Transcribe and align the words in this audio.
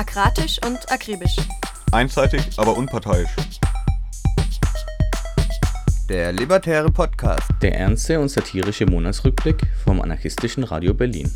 Akratisch 0.00 0.58
und 0.66 0.90
akribisch. 0.90 1.36
Einseitig, 1.92 2.40
aber 2.56 2.74
unparteiisch. 2.74 3.28
Der 6.08 6.32
Libertäre 6.32 6.90
Podcast. 6.90 7.50
Der 7.60 7.74
ernste 7.74 8.18
und 8.18 8.30
satirische 8.30 8.86
Monatsrückblick 8.86 9.60
vom 9.84 10.00
anarchistischen 10.00 10.64
Radio 10.64 10.94
Berlin. 10.94 11.30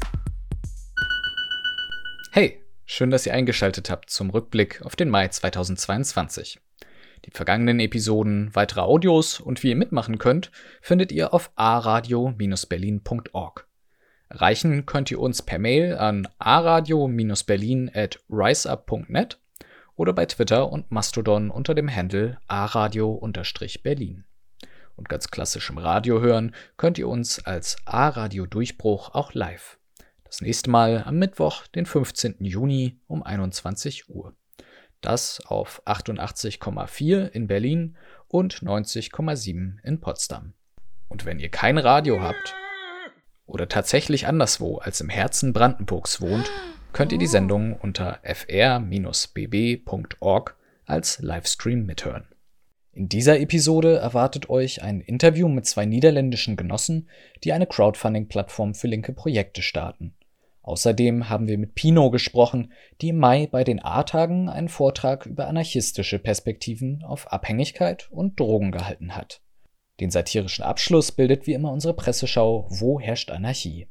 Hey, 2.32 2.64
schön, 2.87 3.11
dass 3.11 3.27
ihr 3.27 3.35
eingeschaltet 3.35 3.91
habt 3.91 4.09
zum 4.09 4.30
Rückblick 4.30 4.81
auf 4.81 4.96
den 4.96 5.11
Mai 5.11 5.29
2022. 5.29 6.59
Die 7.27 7.33
vergangenen 7.33 7.81
Episoden, 7.81 8.49
weitere 8.55 8.81
Audios 8.81 9.41
und 9.41 9.62
wie 9.62 9.69
ihr 9.69 9.77
mitmachen 9.77 10.17
könnt, 10.17 10.51
findet 10.81 11.12
ihr 11.12 11.35
auf 11.35 11.51
aradio-berlin.org. 11.57 13.69
Erreichen 14.35 14.85
könnt 14.85 15.12
ihr 15.12 15.21
uns 15.21 15.43
per 15.43 15.61
Mail 15.61 15.96
an 15.96 16.27
aradio-berlin 16.41 17.89
at 17.95 18.18
riseup.net 18.29 19.39
oder 19.95 20.13
bei 20.13 20.27
Twitter 20.27 20.72
und 20.72 20.91
Mastodon 20.91 21.50
unter 21.50 21.72
dem 21.72 21.89
Handle 21.89 22.39
aradio-berlin. 22.49 24.25
Und 24.96 25.08
ganz 25.08 25.29
klassisch 25.29 25.71
im 25.71 25.79
Radio 25.79 26.21
hören 26.21 26.53
könnt 26.77 26.99
ihr 26.99 27.07
uns 27.07 27.46
als 27.46 27.77
A-Radio 27.85 28.46
Durchbruch 28.46 29.14
auch 29.14 29.35
live. 29.35 29.79
Das 30.25 30.41
nächste 30.41 30.69
Mal 30.69 31.05
am 31.07 31.16
Mittwoch, 31.16 31.69
den 31.69 31.86
15. 31.86 32.39
Juni 32.41 32.98
um 33.06 33.22
21 33.22 34.11
Uhr. 34.11 34.34
Das 35.00 35.47
auf 35.47 35.80
88,4 35.86 37.28
in 37.28 37.47
Berlin 37.47 37.97
und 38.27 38.62
90,7 38.64 39.77
in 39.84 40.00
Potsdam. 40.00 40.55
Und 41.08 41.25
wenn 41.25 41.39
ihr 41.39 41.50
kein 41.50 41.78
Radio 41.78 42.20
habt 42.20 42.56
oder 43.47 43.69
tatsächlich 43.69 44.27
anderswo 44.27 44.78
als 44.78 45.00
im 45.00 45.08
Herzen 45.08 45.52
Brandenburgs 45.52 46.20
wohnt, 46.20 46.50
könnt 46.92 47.12
ihr 47.12 47.19
die 47.19 47.27
Sendung 47.27 47.77
unter 47.77 48.20
fr-bb.org 48.22 48.86
als 50.86 51.19
Livestream 51.20 51.84
mithören. 51.86 52.27
In 52.92 53.08
dieser 53.08 53.41
Episode 53.41 53.96
erwartet 53.96 54.48
euch 54.48 54.82
ein 54.82 55.00
Interview 55.00 55.48
mit 55.48 55.66
zwei 55.66 55.84
niederländischen 55.84 56.56
Genossen, 56.56 57.08
die 57.42 57.52
eine 57.52 57.66
Crowdfunding-Plattform 57.66 58.74
für 58.74 58.86
linke 58.86 59.12
Projekte 59.12 59.62
starten. 59.62 60.14
Außerdem 60.62 61.28
haben 61.28 61.47
wir 61.48 61.58
mit 61.58 61.74
Pino 61.74 62.10
gesprochen, 62.10 62.72
die 63.00 63.08
im 63.08 63.19
Mai 63.19 63.48
bei 63.50 63.64
den 63.64 63.84
A-Tagen 63.84 64.48
einen 64.48 64.69
Vortrag 64.69 65.26
über 65.26 65.48
anarchistische 65.48 66.19
Perspektiven 66.19 67.02
auf 67.02 67.30
Abhängigkeit 67.32 68.08
und 68.10 68.41
Drogen 68.41 68.70
gehalten 68.70 69.14
hat. 69.16 69.42
Den 70.00 70.11
satirischen 70.11 70.64
Abschluss 70.64 71.12
bildet 71.12 71.47
wie 71.47 71.53
immer 71.53 71.70
unsere 71.70 71.95
Presseschau 71.95 72.67
Wo 72.69 72.98
herrscht 72.98 73.31
Anarchie? 73.31 73.87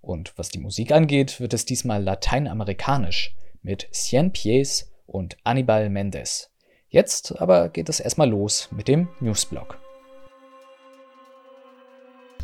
Und 0.00 0.36
was 0.36 0.48
die 0.48 0.58
Musik 0.58 0.90
angeht, 0.90 1.38
wird 1.38 1.54
es 1.54 1.64
diesmal 1.64 2.02
lateinamerikanisch 2.02 3.36
mit 3.62 3.88
Cien 3.92 4.32
Pies 4.32 4.90
und 5.06 5.36
Anibal 5.44 5.90
Mendes. 5.90 6.50
Jetzt 6.88 7.40
aber 7.40 7.68
geht 7.68 7.88
es 7.88 8.00
erstmal 8.00 8.28
los 8.28 8.68
mit 8.72 8.88
dem 8.88 9.08
Newsblog. 9.20 9.78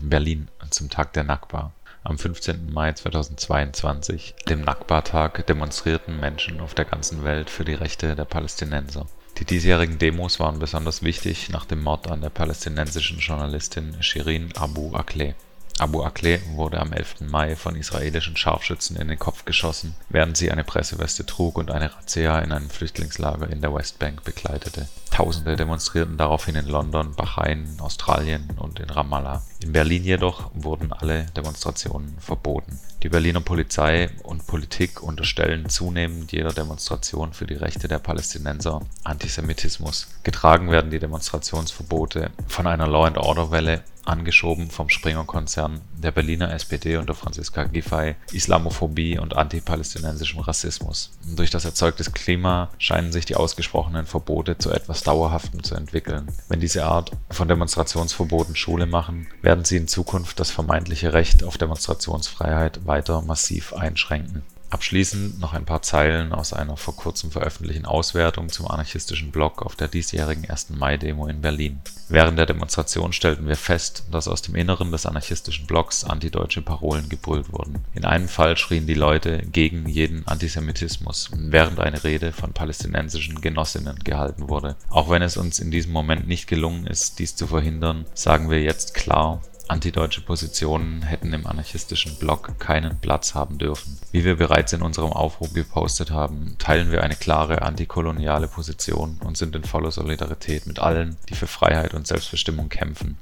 Berlin 0.00 0.48
zum 0.70 0.88
Tag 0.88 1.12
der 1.14 1.24
Nakba. 1.24 1.72
Am 2.04 2.18
15. 2.18 2.70
Mai 2.70 2.92
2022, 2.92 4.34
dem 4.48 4.60
Nakba-Tag, 4.60 5.46
demonstrierten 5.46 6.20
Menschen 6.20 6.60
auf 6.60 6.74
der 6.74 6.84
ganzen 6.84 7.24
Welt 7.24 7.48
für 7.48 7.64
die 7.64 7.72
Rechte 7.72 8.14
der 8.14 8.26
Palästinenser. 8.26 9.06
Die 9.38 9.44
diesjährigen 9.44 9.98
Demos 9.98 10.38
waren 10.38 10.60
besonders 10.60 11.02
wichtig 11.02 11.48
nach 11.48 11.64
dem 11.64 11.82
Mord 11.82 12.08
an 12.08 12.20
der 12.20 12.30
palästinensischen 12.30 13.18
Journalistin 13.18 14.00
Shirin 14.00 14.52
Abu 14.56 14.94
Akleh. 14.94 15.34
Abu 15.78 16.04
Akleh 16.04 16.40
wurde 16.52 16.78
am 16.78 16.92
11. 16.92 17.22
Mai 17.22 17.56
von 17.56 17.74
israelischen 17.74 18.36
Scharfschützen 18.36 18.96
in 18.96 19.08
den 19.08 19.18
Kopf 19.18 19.44
geschossen, 19.44 19.96
während 20.08 20.36
sie 20.36 20.52
eine 20.52 20.62
Presseweste 20.62 21.26
trug 21.26 21.58
und 21.58 21.72
eine 21.72 21.92
Razzia 21.92 22.38
in 22.38 22.52
einem 22.52 22.70
Flüchtlingslager 22.70 23.50
in 23.50 23.60
der 23.60 23.74
Westbank 23.74 24.22
begleitete. 24.22 24.88
Tausende 25.14 25.54
demonstrierten 25.54 26.16
daraufhin 26.16 26.56
in 26.56 26.66
London, 26.66 27.14
Bahrain, 27.14 27.76
Australien 27.78 28.48
und 28.56 28.80
in 28.80 28.90
Ramallah. 28.90 29.42
In 29.62 29.70
Berlin 29.70 30.02
jedoch 30.02 30.50
wurden 30.54 30.92
alle 30.92 31.26
Demonstrationen 31.36 32.16
verboten. 32.18 32.80
Die 33.04 33.08
Berliner 33.08 33.40
Polizei 33.40 34.10
und 34.24 34.46
Politik 34.48 35.04
unterstellen 35.04 35.68
zunehmend 35.68 36.32
jeder 36.32 36.52
Demonstration 36.52 37.32
für 37.32 37.46
die 37.46 37.54
Rechte 37.54 37.86
der 37.86 38.00
Palästinenser 38.00 38.80
Antisemitismus. 39.04 40.08
Getragen 40.24 40.72
werden 40.72 40.90
die 40.90 40.98
Demonstrationsverbote 40.98 42.30
von 42.48 42.66
einer 42.66 42.88
Law-and-Order-Welle 42.88 43.84
angeschoben 44.06 44.70
vom 44.70 44.88
Springer-Konzern, 44.88 45.80
der 45.96 46.10
Berliner 46.10 46.52
SPD 46.52 46.96
unter 46.96 47.14
Franziska 47.14 47.64
Giffey, 47.64 48.16
Islamophobie 48.32 49.18
und 49.18 49.36
antipalästinensischem 49.36 50.40
Rassismus. 50.40 51.12
Durch 51.36 51.50
das 51.50 51.64
erzeugte 51.64 52.04
Klima 52.10 52.70
scheinen 52.78 53.12
sich 53.12 53.24
die 53.24 53.36
ausgesprochenen 53.36 54.06
Verbote 54.06 54.58
zu 54.58 54.70
etwas 54.70 55.03
Dauerhaftem 55.04 55.62
zu 55.62 55.74
entwickeln. 55.74 56.28
Wenn 56.48 56.60
diese 56.60 56.84
Art 56.84 57.12
von 57.30 57.48
Demonstrationsverboten 57.48 58.56
Schule 58.56 58.86
machen, 58.86 59.28
werden 59.42 59.64
sie 59.64 59.76
in 59.76 59.88
Zukunft 59.88 60.40
das 60.40 60.50
vermeintliche 60.50 61.12
Recht 61.12 61.44
auf 61.44 61.58
Demonstrationsfreiheit 61.58 62.86
weiter 62.86 63.22
massiv 63.22 63.72
einschränken 63.74 64.42
Abschließend 64.74 65.38
noch 65.38 65.52
ein 65.52 65.66
paar 65.66 65.82
Zeilen 65.82 66.32
aus 66.32 66.52
einer 66.52 66.76
vor 66.76 66.96
kurzem 66.96 67.30
veröffentlichten 67.30 67.86
Auswertung 67.86 68.48
zum 68.48 68.66
anarchistischen 68.66 69.30
Blog 69.30 69.62
auf 69.62 69.76
der 69.76 69.86
diesjährigen 69.86 70.50
1. 70.50 70.70
Mai-Demo 70.70 71.28
in 71.28 71.40
Berlin. 71.40 71.80
Während 72.08 72.40
der 72.40 72.46
Demonstration 72.46 73.12
stellten 73.12 73.46
wir 73.46 73.54
fest, 73.54 74.02
dass 74.10 74.26
aus 74.26 74.42
dem 74.42 74.56
Inneren 74.56 74.90
des 74.90 75.06
anarchistischen 75.06 75.68
Blogs 75.68 76.02
antideutsche 76.02 76.60
Parolen 76.60 77.08
gebrüllt 77.08 77.52
wurden. 77.52 77.84
In 77.94 78.04
einem 78.04 78.26
Fall 78.26 78.56
schrien 78.56 78.88
die 78.88 78.94
Leute 78.94 79.46
gegen 79.46 79.88
jeden 79.88 80.26
Antisemitismus, 80.26 81.30
während 81.32 81.78
eine 81.78 82.02
Rede 82.02 82.32
von 82.32 82.52
palästinensischen 82.52 83.40
Genossinnen 83.40 84.00
gehalten 84.02 84.48
wurde. 84.48 84.74
Auch 84.90 85.08
wenn 85.08 85.22
es 85.22 85.36
uns 85.36 85.60
in 85.60 85.70
diesem 85.70 85.92
Moment 85.92 86.26
nicht 86.26 86.48
gelungen 86.48 86.88
ist, 86.88 87.20
dies 87.20 87.36
zu 87.36 87.46
verhindern, 87.46 88.06
sagen 88.14 88.50
wir 88.50 88.60
jetzt 88.60 88.92
klar, 88.92 89.40
Antideutsche 89.66 90.20
Positionen 90.20 91.02
hätten 91.02 91.32
im 91.32 91.46
anarchistischen 91.46 92.18
Blog 92.18 92.58
keinen 92.58 93.00
Platz 93.00 93.34
haben 93.34 93.56
dürfen. 93.56 93.98
Wie 94.12 94.24
wir 94.24 94.36
bereits 94.36 94.74
in 94.74 94.82
unserem 94.82 95.12
Aufruf 95.12 95.54
gepostet 95.54 96.10
haben, 96.10 96.56
teilen 96.58 96.92
wir 96.92 97.02
eine 97.02 97.16
klare 97.16 97.62
antikoloniale 97.62 98.46
Position 98.46 99.18
und 99.24 99.38
sind 99.38 99.56
in 99.56 99.64
voller 99.64 99.90
Solidarität 99.90 100.66
mit 100.66 100.80
allen, 100.80 101.16
die 101.30 101.34
für 101.34 101.46
Freiheit 101.46 101.94
und 101.94 102.06
Selbstbestimmung 102.06 102.68
kämpfen. 102.68 103.16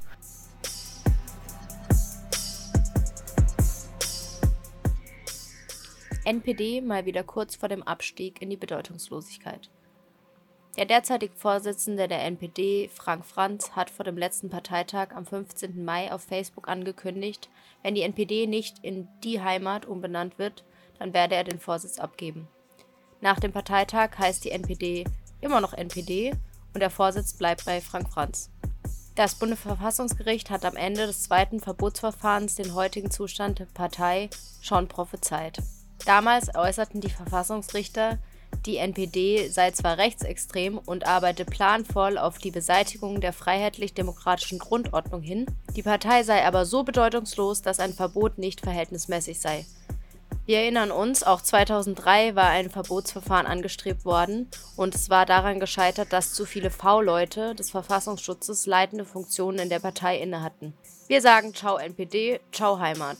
NPD 6.25 6.81
mal 6.81 7.05
wieder 7.05 7.23
kurz 7.23 7.55
vor 7.55 7.69
dem 7.69 7.83
Abstieg 7.83 8.41
in 8.41 8.49
die 8.49 8.57
Bedeutungslosigkeit. 8.57 9.69
Der 10.75 10.85
derzeitige 10.85 11.35
Vorsitzende 11.35 12.07
der 12.07 12.23
NPD, 12.23 12.89
Frank 12.91 13.25
Franz, 13.25 13.71
hat 13.71 13.91
vor 13.91 14.05
dem 14.05 14.17
letzten 14.17 14.49
Parteitag 14.49 15.09
am 15.13 15.25
15. 15.25 15.85
Mai 15.85 16.11
auf 16.11 16.23
Facebook 16.23 16.67
angekündigt, 16.67 17.47
wenn 17.83 17.93
die 17.93 18.01
NPD 18.01 18.47
nicht 18.47 18.79
in 18.81 19.07
Die 19.23 19.39
Heimat 19.39 19.85
umbenannt 19.85 20.39
wird, 20.39 20.63
dann 20.97 21.13
werde 21.13 21.35
er 21.35 21.43
den 21.43 21.59
Vorsitz 21.59 21.99
abgeben. 21.99 22.47
Nach 23.21 23.39
dem 23.39 23.51
Parteitag 23.51 24.17
heißt 24.17 24.43
die 24.43 24.51
NPD 24.51 25.05
immer 25.41 25.61
noch 25.61 25.73
NPD 25.73 26.33
und 26.73 26.79
der 26.79 26.89
Vorsitz 26.89 27.33
bleibt 27.33 27.65
bei 27.65 27.79
Frank 27.79 28.09
Franz. 28.09 28.49
Das 29.13 29.35
Bundesverfassungsgericht 29.35 30.49
hat 30.49 30.65
am 30.65 30.75
Ende 30.75 31.05
des 31.05 31.21
zweiten 31.21 31.59
Verbotsverfahrens 31.59 32.55
den 32.55 32.73
heutigen 32.73 33.11
Zustand 33.11 33.59
der 33.59 33.65
Partei 33.65 34.31
schon 34.59 34.87
prophezeit. 34.87 35.61
Damals 36.05 36.55
äußerten 36.55 36.99
die 36.99 37.11
Verfassungsrichter, 37.11 38.17
die 38.65 38.77
NPD 38.77 39.49
sei 39.49 39.71
zwar 39.71 39.97
rechtsextrem 39.97 40.77
und 40.77 41.05
arbeite 41.05 41.45
planvoll 41.45 42.17
auf 42.17 42.37
die 42.37 42.51
Beseitigung 42.51 43.21
der 43.21 43.33
freiheitlich-demokratischen 43.33 44.59
Grundordnung 44.59 45.21
hin, 45.21 45.45
die 45.75 45.83
Partei 45.83 46.23
sei 46.23 46.45
aber 46.45 46.65
so 46.65 46.83
bedeutungslos, 46.83 47.61
dass 47.61 47.79
ein 47.79 47.93
Verbot 47.93 48.37
nicht 48.37 48.61
verhältnismäßig 48.61 49.39
sei. 49.39 49.65
Wir 50.45 50.59
erinnern 50.59 50.91
uns, 50.91 51.23
auch 51.23 51.41
2003 51.41 52.35
war 52.35 52.49
ein 52.49 52.69
Verbotsverfahren 52.69 53.47
angestrebt 53.47 54.03
worden 54.03 54.49
und 54.75 54.93
es 54.93 55.09
war 55.09 55.25
daran 55.25 55.61
gescheitert, 55.61 56.11
dass 56.11 56.33
zu 56.33 56.45
viele 56.45 56.69
V-Leute 56.69 57.55
des 57.55 57.71
Verfassungsschutzes 57.71 58.65
leitende 58.65 59.05
Funktionen 59.05 59.59
in 59.59 59.69
der 59.69 59.79
Partei 59.79 60.17
innehatten. 60.19 60.73
Wir 61.07 61.21
sagen 61.21 61.53
Ciao 61.53 61.77
NPD, 61.77 62.41
Ciao 62.51 62.77
Heimat. 62.79 63.17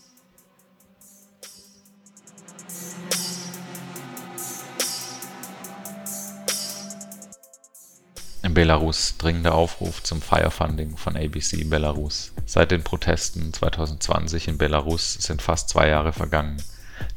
In 8.53 8.55
Belarus 8.55 9.17
dringender 9.17 9.55
Aufruf 9.55 10.03
zum 10.03 10.21
Firefunding 10.21 10.95
von 10.95 11.17
ABC 11.17 11.63
Belarus. 11.63 12.33
Seit 12.45 12.69
den 12.69 12.83
Protesten 12.83 13.51
2020 13.51 14.47
in 14.47 14.59
Belarus 14.59 15.15
sind 15.15 15.41
fast 15.41 15.69
zwei 15.69 15.88
Jahre 15.88 16.13
vergangen. 16.13 16.61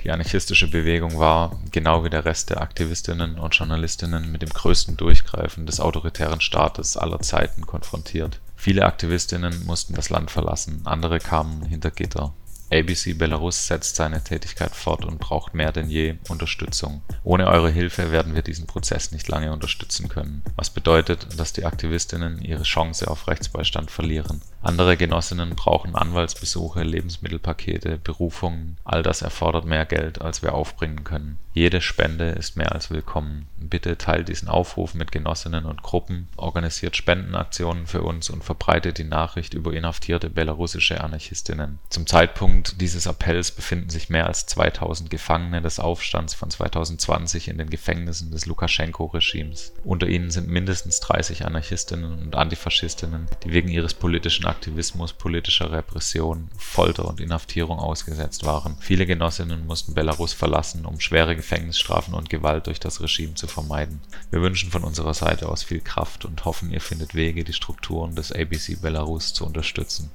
Die 0.02 0.10
anarchistische 0.10 0.70
Bewegung 0.70 1.18
war, 1.18 1.60
genau 1.72 2.04
wie 2.04 2.08
der 2.08 2.24
Rest 2.24 2.48
der 2.48 2.62
Aktivistinnen 2.62 3.38
und 3.38 3.54
Journalistinnen, 3.54 4.32
mit 4.32 4.40
dem 4.40 4.48
größten 4.48 4.96
Durchgreifen 4.96 5.66
des 5.66 5.78
autoritären 5.78 6.40
Staates 6.40 6.96
aller 6.96 7.20
Zeiten 7.20 7.66
konfrontiert. 7.66 8.40
Viele 8.56 8.86
Aktivistinnen 8.86 9.66
mussten 9.66 9.92
das 9.92 10.08
Land 10.08 10.30
verlassen, 10.30 10.80
andere 10.86 11.18
kamen 11.18 11.66
hinter 11.66 11.90
Gitter. 11.90 12.32
ABC 12.72 13.14
Belarus 13.16 13.68
setzt 13.68 13.94
seine 13.94 14.24
Tätigkeit 14.24 14.74
fort 14.74 15.04
und 15.04 15.20
braucht 15.20 15.54
mehr 15.54 15.70
denn 15.70 15.88
je 15.88 16.16
Unterstützung. 16.28 17.02
Ohne 17.22 17.46
eure 17.46 17.70
Hilfe 17.70 18.10
werden 18.10 18.34
wir 18.34 18.42
diesen 18.42 18.66
Prozess 18.66 19.12
nicht 19.12 19.28
lange 19.28 19.52
unterstützen 19.52 20.08
können, 20.08 20.42
was 20.56 20.70
bedeutet, 20.70 21.38
dass 21.38 21.52
die 21.52 21.64
Aktivistinnen 21.64 22.40
ihre 22.42 22.64
Chance 22.64 23.08
auf 23.08 23.28
Rechtsbeistand 23.28 23.90
verlieren. 23.90 24.42
Andere 24.62 24.96
Genossinnen 24.96 25.54
brauchen 25.54 25.94
Anwaltsbesuche, 25.94 26.82
Lebensmittelpakete, 26.82 27.98
Berufungen, 27.98 28.78
all 28.84 29.04
das 29.04 29.22
erfordert 29.22 29.64
mehr 29.64 29.86
Geld, 29.86 30.20
als 30.20 30.42
wir 30.42 30.54
aufbringen 30.54 31.04
können. 31.04 31.38
Jede 31.54 31.80
Spende 31.80 32.30
ist 32.30 32.56
mehr 32.56 32.72
als 32.72 32.90
willkommen. 32.90 33.46
Bitte 33.58 33.96
teilt 33.96 34.28
diesen 34.28 34.48
Aufruf 34.48 34.94
mit 34.94 35.12
Genossinnen 35.12 35.66
und 35.66 35.82
Gruppen, 35.82 36.26
organisiert 36.36 36.96
Spendenaktionen 36.96 37.86
für 37.86 38.02
uns 38.02 38.28
und 38.28 38.42
verbreitet 38.42 38.98
die 38.98 39.04
Nachricht 39.04 39.54
über 39.54 39.72
inhaftierte 39.72 40.30
belarussische 40.30 41.00
Anarchistinnen. 41.00 41.78
Zum 41.88 42.06
Zeitpunkt 42.06 42.55
dieses 42.62 43.06
Appells 43.06 43.50
befinden 43.50 43.90
sich 43.90 44.08
mehr 44.10 44.26
als 44.26 44.46
2000 44.46 45.10
Gefangene 45.10 45.62
des 45.62 45.80
Aufstands 45.80 46.34
von 46.34 46.50
2020 46.50 47.48
in 47.48 47.58
den 47.58 47.70
Gefängnissen 47.70 48.30
des 48.30 48.46
Lukaschenko-Regimes. 48.46 49.72
Unter 49.84 50.06
ihnen 50.06 50.30
sind 50.30 50.48
mindestens 50.48 51.00
30 51.00 51.44
Anarchistinnen 51.44 52.22
und 52.22 52.34
Antifaschistinnen, 52.36 53.26
die 53.44 53.52
wegen 53.52 53.68
ihres 53.68 53.94
politischen 53.94 54.46
Aktivismus, 54.46 55.12
politischer 55.12 55.72
Repression, 55.72 56.48
Folter 56.56 57.06
und 57.06 57.20
Inhaftierung 57.20 57.78
ausgesetzt 57.78 58.44
waren. 58.44 58.76
Viele 58.80 59.06
Genossinnen 59.06 59.66
mussten 59.66 59.94
Belarus 59.94 60.32
verlassen, 60.32 60.86
um 60.86 61.00
schwere 61.00 61.36
Gefängnisstrafen 61.36 62.14
und 62.14 62.28
Gewalt 62.28 62.66
durch 62.66 62.80
das 62.80 63.00
Regime 63.00 63.34
zu 63.34 63.46
vermeiden. 63.46 64.00
Wir 64.30 64.42
wünschen 64.42 64.70
von 64.70 64.84
unserer 64.84 65.14
Seite 65.14 65.48
aus 65.48 65.62
viel 65.62 65.80
Kraft 65.80 66.24
und 66.24 66.44
hoffen, 66.44 66.70
ihr 66.70 66.80
findet 66.80 67.14
Wege, 67.14 67.44
die 67.44 67.52
Strukturen 67.52 68.14
des 68.14 68.32
ABC 68.32 68.76
Belarus 68.76 69.34
zu 69.34 69.44
unterstützen. 69.44 70.10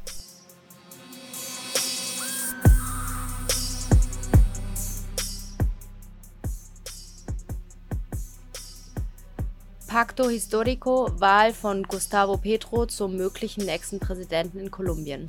Pacto 10.02 10.30
Histórico 10.30 11.12
Wahl 11.20 11.54
von 11.54 11.84
Gustavo 11.84 12.36
Petro 12.36 12.88
zum 12.88 13.18
möglichen 13.18 13.66
nächsten 13.66 14.00
Präsidenten 14.00 14.58
in 14.58 14.72
Kolumbien. 14.72 15.28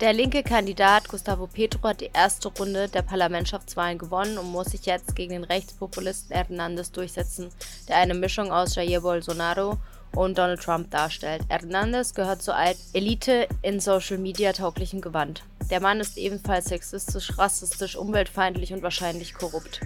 Der 0.00 0.14
linke 0.14 0.42
Kandidat 0.42 1.10
Gustavo 1.10 1.46
Petro 1.46 1.90
hat 1.90 2.00
die 2.00 2.08
erste 2.10 2.48
Runde 2.48 2.88
der 2.88 3.02
Parlamentschaftswahlen 3.02 3.98
gewonnen 3.98 4.38
und 4.38 4.50
muss 4.50 4.68
sich 4.68 4.86
jetzt 4.86 5.14
gegen 5.14 5.32
den 5.32 5.44
Rechtspopulisten 5.44 6.34
Hernández 6.34 6.90
durchsetzen, 6.90 7.50
der 7.86 7.98
eine 7.98 8.14
Mischung 8.14 8.50
aus 8.50 8.76
Jair 8.76 9.02
Bolsonaro 9.02 9.76
und 10.16 10.38
Donald 10.38 10.62
Trump 10.62 10.90
darstellt. 10.90 11.42
Hernández 11.50 12.14
gehört 12.14 12.40
zur 12.40 12.54
Elite 12.94 13.46
in 13.60 13.78
Social 13.78 14.16
Media 14.16 14.54
tauglichem 14.54 15.02
Gewand. 15.02 15.42
Der 15.70 15.82
Mann 15.82 16.00
ist 16.00 16.16
ebenfalls 16.16 16.64
sexistisch, 16.64 17.36
rassistisch, 17.36 17.96
umweltfeindlich 17.96 18.72
und 18.72 18.82
wahrscheinlich 18.82 19.34
korrupt. 19.34 19.80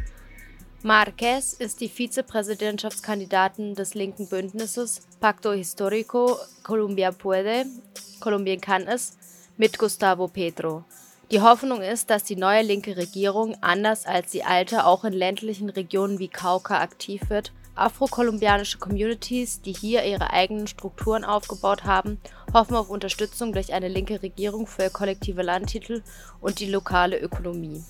Marquez 0.87 1.53
ist 1.53 1.81
die 1.81 1.89
Vizepräsidentschaftskandidatin 1.89 3.75
des 3.75 3.95
linken 3.95 4.29
Bündnisses 4.29 5.01
Pacto 5.19 5.51
Histórico 5.51 6.39
Colombia 6.63 7.11
Puede, 7.11 7.67
Kolumbien 8.21 8.61
kann 8.61 8.87
es, 8.87 9.17
mit 9.57 9.81
Gustavo 9.81 10.29
Petro. 10.29 10.85
Die 11.33 11.41
Hoffnung 11.41 11.83
ist, 11.83 12.09
dass 12.09 12.23
die 12.23 12.37
neue 12.37 12.63
linke 12.63 12.97
Regierung, 12.97 13.57
anders 13.63 14.07
als 14.07 14.31
die 14.31 14.45
alte, 14.45 14.87
auch 14.87 15.03
in 15.03 15.13
ländlichen 15.13 15.71
Regionen 15.71 16.21
wie 16.21 16.29
Cauca 16.29 16.81
aktiv 16.81 17.21
wird. 17.31 17.51
Afrokolumbianische 17.75 18.79
Communities, 18.79 19.63
die 19.63 19.73
hier 19.73 20.05
ihre 20.05 20.31
eigenen 20.31 20.69
Strukturen 20.69 21.25
aufgebaut 21.25 21.83
haben, 21.83 22.21
hoffen 22.55 22.77
auf 22.77 22.91
Unterstützung 22.91 23.53
durch 23.53 23.73
eine 23.73 23.89
linke 23.89 24.23
Regierung 24.23 24.69
für 24.69 24.89
kollektive 24.91 25.43
Landtitel 25.43 26.05
und 26.41 26.61
die 26.61 26.71
lokale 26.71 27.19
Ökonomie. 27.19 27.83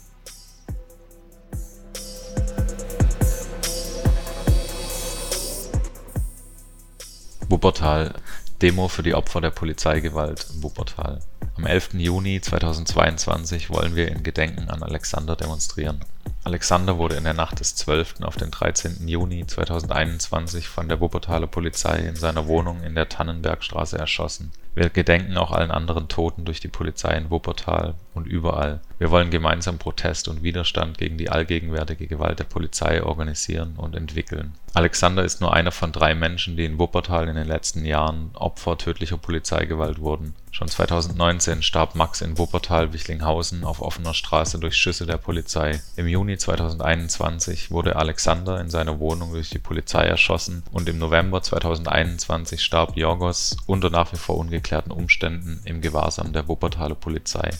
Wuppertal 7.48 8.14
Demo 8.60 8.88
für 8.88 9.02
die 9.02 9.14
Opfer 9.14 9.40
der 9.40 9.50
Polizeigewalt 9.50 10.46
in 10.52 10.62
Wuppertal. 10.62 11.20
Am 11.56 11.66
11. 11.66 11.94
Juni 11.94 12.40
2022 12.40 13.70
wollen 13.70 13.94
wir 13.94 14.08
in 14.08 14.22
Gedenken 14.22 14.68
an 14.70 14.82
Alexander 14.82 15.36
demonstrieren. 15.36 16.00
Alexander 16.44 16.96
wurde 16.96 17.16
in 17.16 17.24
der 17.24 17.34
Nacht 17.34 17.58
des 17.58 17.74
12. 17.74 18.22
auf 18.22 18.36
den 18.36 18.52
13. 18.52 19.08
Juni 19.08 19.46
2021 19.46 20.68
von 20.68 20.88
der 20.88 21.00
Wuppertaler 21.00 21.48
Polizei 21.48 21.98
in 21.98 22.14
seiner 22.14 22.46
Wohnung 22.46 22.82
in 22.84 22.94
der 22.94 23.08
Tannenbergstraße 23.08 23.98
erschossen. 23.98 24.52
Wir 24.76 24.90
gedenken 24.90 25.38
auch 25.38 25.52
allen 25.52 25.70
anderen 25.70 26.06
Toten 26.06 26.44
durch 26.44 26.60
die 26.60 26.68
Polizei 26.68 27.16
in 27.16 27.30
Wuppertal 27.30 27.94
und 28.12 28.26
überall. 28.26 28.80
Wir 28.98 29.10
wollen 29.10 29.30
gemeinsam 29.30 29.78
Protest 29.78 30.28
und 30.28 30.42
Widerstand 30.42 30.98
gegen 30.98 31.16
die 31.16 31.30
allgegenwärtige 31.30 32.06
Gewalt 32.06 32.38
der 32.38 32.44
Polizei 32.44 33.02
organisieren 33.02 33.74
und 33.78 33.96
entwickeln. 33.96 34.54
Alexander 34.74 35.24
ist 35.24 35.40
nur 35.40 35.54
einer 35.54 35.72
von 35.72 35.92
drei 35.92 36.14
Menschen, 36.14 36.58
die 36.58 36.66
in 36.66 36.78
Wuppertal 36.78 37.26
in 37.28 37.36
den 37.36 37.48
letzten 37.48 37.86
Jahren 37.86 38.30
Opfer 38.34 38.76
tödlicher 38.76 39.16
Polizeigewalt 39.16 39.98
wurden. 39.98 40.34
Schon 40.50 40.68
2019 40.68 41.62
starb 41.62 41.94
Max 41.94 42.20
in 42.20 42.36
Wuppertal-Wichlinghausen 42.36 43.64
auf 43.64 43.80
offener 43.80 44.12
Straße 44.12 44.58
durch 44.58 44.76
Schüsse 44.76 45.06
der 45.06 45.16
Polizei. 45.16 45.80
Im 45.96 46.06
Juni 46.16 46.38
2021 46.38 47.70
wurde 47.70 47.96
Alexander 47.96 48.58
in 48.58 48.70
seiner 48.70 49.00
Wohnung 49.00 49.32
durch 49.32 49.50
die 49.50 49.58
Polizei 49.58 50.06
erschossen 50.06 50.62
und 50.72 50.88
im 50.88 50.96
November 50.96 51.42
2021 51.42 52.64
starb 52.64 52.96
Jorgos 52.96 53.58
unter 53.66 53.90
nach 53.90 54.14
wie 54.14 54.16
vor 54.16 54.38
ungeklärten 54.38 54.92
Umständen 54.92 55.60
im 55.66 55.82
Gewahrsam 55.82 56.32
der 56.32 56.48
Wuppertaler 56.48 56.94
Polizei. 56.94 57.50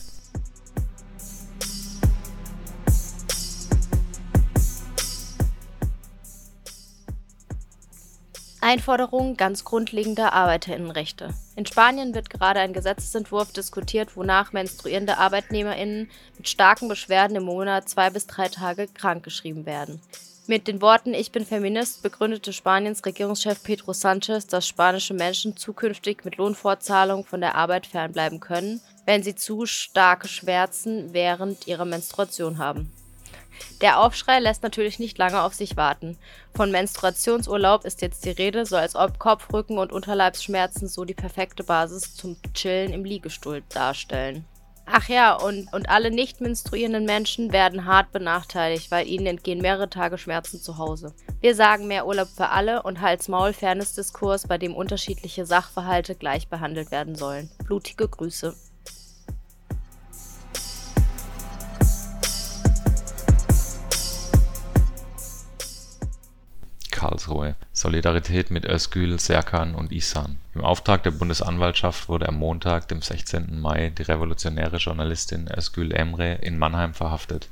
Einforderung 8.59 9.37
ganz 9.37 9.63
grundlegender 9.63 10.33
Arbeiterinnenrechte. 10.33 11.29
In 11.55 11.65
Spanien 11.65 12.15
wird 12.15 12.29
gerade 12.29 12.59
ein 12.59 12.73
Gesetzentwurf 12.73 13.53
diskutiert, 13.53 14.17
wonach 14.17 14.51
menstruierende 14.51 15.17
Arbeitnehmerinnen 15.17 16.09
mit 16.37 16.49
starken 16.49 16.87
Beschwerden 16.87 17.37
im 17.37 17.43
Monat 17.43 17.87
zwei 17.87 18.09
bis 18.09 18.25
drei 18.25 18.47
Tage 18.47 18.87
krankgeschrieben 18.87 19.65
werden. 19.65 20.01
Mit 20.49 20.67
den 20.67 20.81
Worten 20.81 21.13
Ich 21.13 21.33
bin 21.33 21.45
Feminist 21.45 22.01
begründete 22.01 22.53
Spaniens 22.53 23.05
Regierungschef 23.05 23.61
Pedro 23.63 23.91
Sanchez, 23.93 24.47
dass 24.47 24.65
spanische 24.65 25.13
Menschen 25.13 25.57
zukünftig 25.57 26.23
mit 26.23 26.37
Lohnfortzahlung 26.37 27.25
von 27.25 27.41
der 27.41 27.55
Arbeit 27.55 27.85
fernbleiben 27.85 28.39
können, 28.39 28.79
wenn 29.05 29.23
sie 29.23 29.35
zu 29.35 29.65
starke 29.65 30.29
Schmerzen 30.29 31.13
während 31.13 31.67
ihrer 31.67 31.85
Menstruation 31.85 32.59
haben. 32.59 32.93
Der 33.81 33.99
Aufschrei 33.99 34.39
lässt 34.39 34.63
natürlich 34.63 34.99
nicht 34.99 35.17
lange 35.17 35.41
auf 35.41 35.53
sich 35.53 35.77
warten. 35.77 36.17
Von 36.55 36.71
Menstruationsurlaub 36.71 37.85
ist 37.85 38.01
jetzt 38.01 38.25
die 38.25 38.31
Rede, 38.31 38.65
so 38.65 38.75
als 38.75 38.95
ob 38.95 39.19
Kopf, 39.19 39.53
Rücken 39.53 39.77
und 39.77 39.91
Unterleibsschmerzen 39.91 40.87
so 40.87 41.05
die 41.05 41.13
perfekte 41.13 41.63
Basis 41.63 42.15
zum 42.15 42.37
Chillen 42.53 42.91
im 42.91 43.05
Liegestuhl 43.05 43.63
darstellen. 43.69 44.45
Ach 44.89 45.09
ja, 45.09 45.33
und, 45.35 45.71
und 45.73 45.89
alle 45.89 46.11
nicht 46.11 46.39
menstruierenden 46.39 47.03
Menschen 47.03 47.51
werden 47.51 47.83
hart 47.85 48.13
benachteiligt, 48.13 48.89
weil 48.89 49.05
ihnen 49.05 49.25
entgehen 49.25 49.61
mehrere 49.61 49.89
Tage 49.89 50.17
Schmerzen 50.17 50.61
zu 50.61 50.77
Hause. 50.77 51.13
Wir 51.41 51.55
sagen 51.55 51.87
mehr 51.87 52.07
Urlaub 52.07 52.29
für 52.29 52.49
alle 52.49 52.83
und 52.83 53.01
Hals-Maul-Fairness-Diskurs, 53.01 54.47
bei 54.47 54.57
dem 54.57 54.73
unterschiedliche 54.73 55.45
Sachverhalte 55.45 56.15
gleich 56.15 56.47
behandelt 56.47 56.89
werden 56.89 57.15
sollen. 57.15 57.51
Blutige 57.65 58.07
Grüße. 58.07 58.55
Karlsruhe. 66.97 67.55
Solidarität 67.73 68.49
mit 68.49 68.65
Özgül, 68.65 69.19
Serkan 69.19 69.75
und 69.75 69.91
Ihsan. 69.91 70.37
Im 70.55 70.63
Auftrag 70.63 71.03
der 71.03 71.11
Bundesanwaltschaft 71.11 72.09
wurde 72.09 72.27
am 72.27 72.37
Montag, 72.37 72.87
dem 72.87 73.03
16. 73.03 73.61
Mai, 73.61 73.91
die 73.95 74.01
revolutionäre 74.01 74.77
Journalistin 74.77 75.47
Özgül 75.47 75.91
Emre 75.91 76.33
in 76.41 76.57
Mannheim 76.57 76.95
verhaftet. 76.95 77.49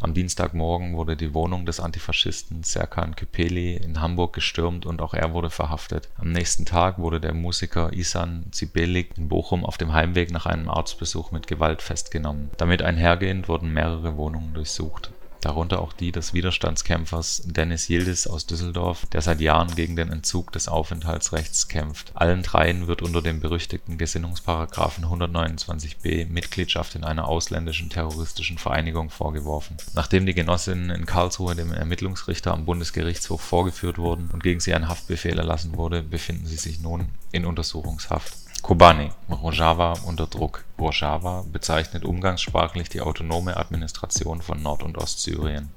Am 0.00 0.14
Dienstagmorgen 0.14 0.96
wurde 0.96 1.16
die 1.16 1.32
Wohnung 1.32 1.64
des 1.64 1.78
Antifaschisten 1.78 2.64
Serkan 2.64 3.14
Küpeli 3.14 3.76
in 3.76 4.00
Hamburg 4.00 4.32
gestürmt 4.32 4.84
und 4.84 5.00
auch 5.00 5.14
er 5.14 5.32
wurde 5.32 5.50
verhaftet. 5.50 6.08
Am 6.16 6.32
nächsten 6.32 6.66
Tag 6.66 6.98
wurde 6.98 7.20
der 7.20 7.34
Musiker 7.34 7.92
Isan 7.92 8.46
Zibelik 8.50 9.16
in 9.16 9.28
Bochum 9.28 9.64
auf 9.64 9.78
dem 9.78 9.92
Heimweg 9.92 10.32
nach 10.32 10.46
einem 10.46 10.68
Arztbesuch 10.68 11.30
mit 11.30 11.46
Gewalt 11.46 11.82
festgenommen. 11.82 12.50
Damit 12.56 12.82
einhergehend 12.82 13.48
wurden 13.48 13.72
mehrere 13.72 14.16
Wohnungen 14.16 14.54
durchsucht 14.54 15.12
darunter 15.40 15.80
auch 15.80 15.92
die 15.92 16.12
des 16.12 16.34
Widerstandskämpfers 16.34 17.42
Dennis 17.44 17.88
Yildiz 17.88 18.26
aus 18.26 18.46
Düsseldorf, 18.46 19.06
der 19.06 19.22
seit 19.22 19.40
Jahren 19.40 19.74
gegen 19.74 19.96
den 19.96 20.10
Entzug 20.10 20.52
des 20.52 20.68
Aufenthaltsrechts 20.68 21.68
kämpft. 21.68 22.12
Allen 22.14 22.42
dreien 22.42 22.86
wird 22.86 23.02
unter 23.02 23.22
dem 23.22 23.40
berüchtigten 23.40 23.98
Gesinnungsparagraphen 23.98 25.04
129b 25.04 26.28
Mitgliedschaft 26.28 26.94
in 26.94 27.04
einer 27.04 27.28
ausländischen 27.28 27.90
terroristischen 27.90 28.58
Vereinigung 28.58 29.10
vorgeworfen. 29.10 29.76
Nachdem 29.94 30.26
die 30.26 30.34
Genossinnen 30.34 30.90
in 30.90 31.06
Karlsruhe 31.06 31.54
dem 31.54 31.72
Ermittlungsrichter 31.72 32.52
am 32.52 32.64
Bundesgerichtshof 32.64 33.40
vorgeführt 33.40 33.98
wurden 33.98 34.30
und 34.32 34.42
gegen 34.42 34.60
sie 34.60 34.74
ein 34.74 34.88
Haftbefehl 34.88 35.38
erlassen 35.38 35.76
wurde, 35.76 36.02
befinden 36.02 36.46
sie 36.46 36.56
sich 36.56 36.80
nun 36.80 37.08
in 37.32 37.44
Untersuchungshaft 37.44 38.47
Kobani 38.62 39.10
Rojava 39.30 39.94
unter 40.04 40.26
Druck 40.26 40.64
Rojava 40.78 41.44
bezeichnet 41.50 42.04
umgangssprachlich 42.04 42.88
die 42.88 43.00
autonome 43.00 43.56
Administration 43.56 44.42
von 44.42 44.62
Nord 44.62 44.82
und 44.82 44.98
Ostsyrien 44.98 45.70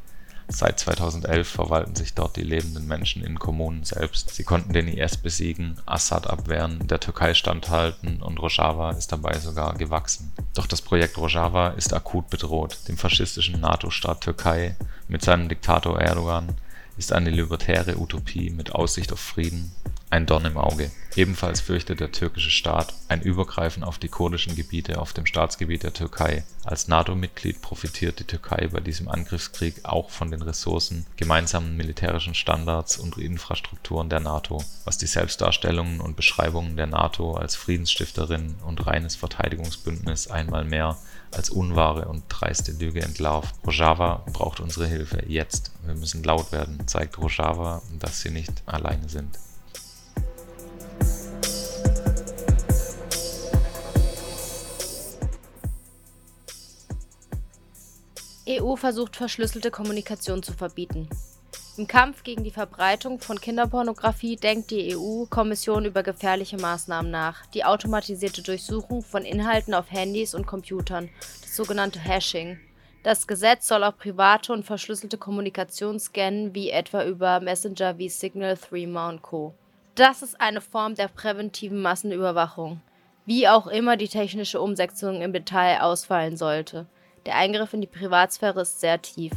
Seit 0.53 0.79
2011 0.79 1.47
verwalten 1.47 1.95
sich 1.95 2.13
dort 2.13 2.35
die 2.35 2.43
lebenden 2.43 2.85
Menschen 2.85 3.23
in 3.23 3.39
Kommunen 3.39 3.85
selbst. 3.85 4.31
Sie 4.35 4.43
konnten 4.43 4.73
den 4.73 4.89
IS 4.89 5.15
besiegen, 5.15 5.77
Assad 5.85 6.27
abwehren, 6.27 6.87
der 6.87 6.99
Türkei 6.99 7.33
standhalten 7.33 8.21
und 8.21 8.37
Rojava 8.37 8.91
ist 8.91 9.13
dabei 9.13 9.39
sogar 9.39 9.75
gewachsen. 9.75 10.33
Doch 10.53 10.67
das 10.67 10.81
Projekt 10.81 11.17
Rojava 11.17 11.69
ist 11.69 11.93
akut 11.93 12.29
bedroht. 12.29 12.77
Dem 12.89 12.97
faschistischen 12.97 13.61
NATO-Staat 13.61 14.21
Türkei 14.21 14.75
mit 15.07 15.21
seinem 15.23 15.47
Diktator 15.47 16.01
Erdogan 16.01 16.49
ist 17.01 17.13
eine 17.13 17.31
libertäre 17.31 17.97
Utopie 17.97 18.51
mit 18.51 18.75
Aussicht 18.75 19.11
auf 19.11 19.19
Frieden 19.19 19.71
ein 20.11 20.25
Dorn 20.25 20.45
im 20.45 20.57
Auge. 20.57 20.91
Ebenfalls 21.15 21.61
fürchtet 21.61 21.99
der 21.99 22.11
türkische 22.11 22.51
Staat 22.51 22.93
ein 23.07 23.21
Übergreifen 23.21 23.83
auf 23.83 23.97
die 23.97 24.09
kurdischen 24.09 24.55
Gebiete 24.55 24.99
auf 24.99 25.13
dem 25.13 25.25
Staatsgebiet 25.25 25.83
der 25.83 25.93
Türkei. 25.93 26.43
Als 26.63 26.87
NATO-Mitglied 26.87 27.61
profitiert 27.61 28.19
die 28.19 28.25
Türkei 28.25 28.67
bei 28.67 28.81
diesem 28.81 29.07
Angriffskrieg 29.07 29.83
auch 29.83 30.09
von 30.09 30.29
den 30.29 30.41
Ressourcen, 30.41 31.05
gemeinsamen 31.15 31.75
militärischen 31.75 32.35
Standards 32.35 32.97
und 32.97 33.17
Infrastrukturen 33.17 34.09
der 34.09 34.19
NATO, 34.19 34.63
was 34.83 34.97
die 34.97 35.07
Selbstdarstellungen 35.07 36.01
und 36.01 36.17
Beschreibungen 36.17 36.75
der 36.75 36.87
NATO 36.87 37.33
als 37.33 37.55
Friedensstifterin 37.55 38.55
und 38.65 38.85
reines 38.85 39.15
Verteidigungsbündnis 39.15 40.27
einmal 40.27 40.65
mehr 40.65 40.97
als 41.35 41.49
unwahre 41.49 42.07
und 42.07 42.23
dreiste 42.29 42.71
Lüge 42.73 43.01
entlarvt. 43.01 43.55
Rojava 43.65 44.23
braucht 44.33 44.59
unsere 44.59 44.87
Hilfe 44.87 45.23
jetzt. 45.27 45.71
Wir 45.85 45.95
müssen 45.95 46.23
laut 46.23 46.51
werden, 46.51 46.87
zeigt 46.87 47.17
Rojava, 47.17 47.81
dass 47.99 48.21
sie 48.21 48.31
nicht 48.31 48.63
alleine 48.65 49.07
sind. 49.09 49.37
EU 58.49 58.75
versucht 58.75 59.15
verschlüsselte 59.15 59.71
Kommunikation 59.71 60.43
zu 60.43 60.53
verbieten. 60.53 61.07
Im 61.77 61.87
Kampf 61.87 62.23
gegen 62.23 62.43
die 62.43 62.51
Verbreitung 62.51 63.19
von 63.21 63.39
Kinderpornografie 63.39 64.35
denkt 64.35 64.71
die 64.71 64.93
EU-Kommission 64.93 65.85
über 65.85 66.03
gefährliche 66.03 66.57
Maßnahmen 66.57 67.09
nach. 67.09 67.45
Die 67.47 67.63
automatisierte 67.63 68.43
Durchsuchung 68.43 69.01
von 69.01 69.23
Inhalten 69.23 69.73
auf 69.73 69.89
Handys 69.89 70.35
und 70.35 70.45
Computern, 70.45 71.09
das 71.41 71.55
sogenannte 71.55 71.99
Hashing. 71.99 72.59
Das 73.03 73.25
Gesetz 73.25 73.67
soll 73.67 73.85
auch 73.85 73.97
private 73.97 74.51
und 74.51 74.65
verschlüsselte 74.65 75.17
Kommunikation 75.17 75.97
scannen, 75.97 76.53
wie 76.53 76.69
etwa 76.69 77.05
über 77.05 77.39
Messenger 77.39 77.97
wie 77.97 78.09
Signal, 78.09 78.57
Threema 78.57 79.07
und 79.07 79.21
Co. 79.21 79.55
Das 79.95 80.21
ist 80.21 80.41
eine 80.41 80.61
Form 80.61 80.95
der 80.95 81.07
präventiven 81.07 81.81
Massenüberwachung, 81.81 82.81
wie 83.25 83.47
auch 83.47 83.67
immer 83.67 83.95
die 83.95 84.09
technische 84.09 84.59
Umsetzung 84.59 85.21
im 85.21 85.31
Detail 85.31 85.81
ausfallen 85.81 86.35
sollte. 86.35 86.85
Der 87.25 87.37
Eingriff 87.37 87.73
in 87.73 87.81
die 87.81 87.87
Privatsphäre 87.87 88.61
ist 88.61 88.81
sehr 88.81 89.01
tief. 89.01 89.31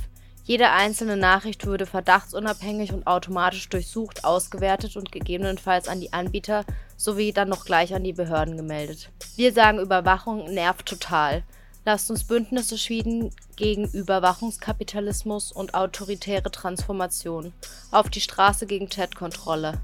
Jede 0.46 0.70
einzelne 0.70 1.16
Nachricht 1.16 1.64
würde 1.64 1.86
verdachtsunabhängig 1.86 2.92
und 2.92 3.06
automatisch 3.06 3.66
durchsucht, 3.70 4.24
ausgewertet 4.24 4.94
und 4.94 5.10
gegebenenfalls 5.10 5.88
an 5.88 6.02
die 6.02 6.12
Anbieter 6.12 6.66
sowie 6.98 7.32
dann 7.32 7.48
noch 7.48 7.64
gleich 7.64 7.94
an 7.94 8.04
die 8.04 8.12
Behörden 8.12 8.58
gemeldet. 8.58 9.08
Wir 9.36 9.54
sagen, 9.54 9.78
Überwachung 9.78 10.52
nervt 10.52 10.84
total. 10.84 11.44
Lasst 11.86 12.10
uns 12.10 12.24
Bündnisse 12.24 12.76
schmieden 12.76 13.30
gegen 13.56 13.88
Überwachungskapitalismus 13.88 15.50
und 15.50 15.72
autoritäre 15.72 16.50
Transformation. 16.50 17.54
Auf 17.90 18.10
die 18.10 18.20
Straße 18.20 18.66
gegen 18.66 18.90
Chatkontrolle. 18.90 19.80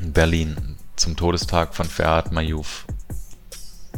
Berlin 0.00 0.75
zum 0.96 1.16
Todestag 1.16 1.74
von 1.74 1.86
Ferhat 1.86 2.32
Mayouf. 2.32 2.86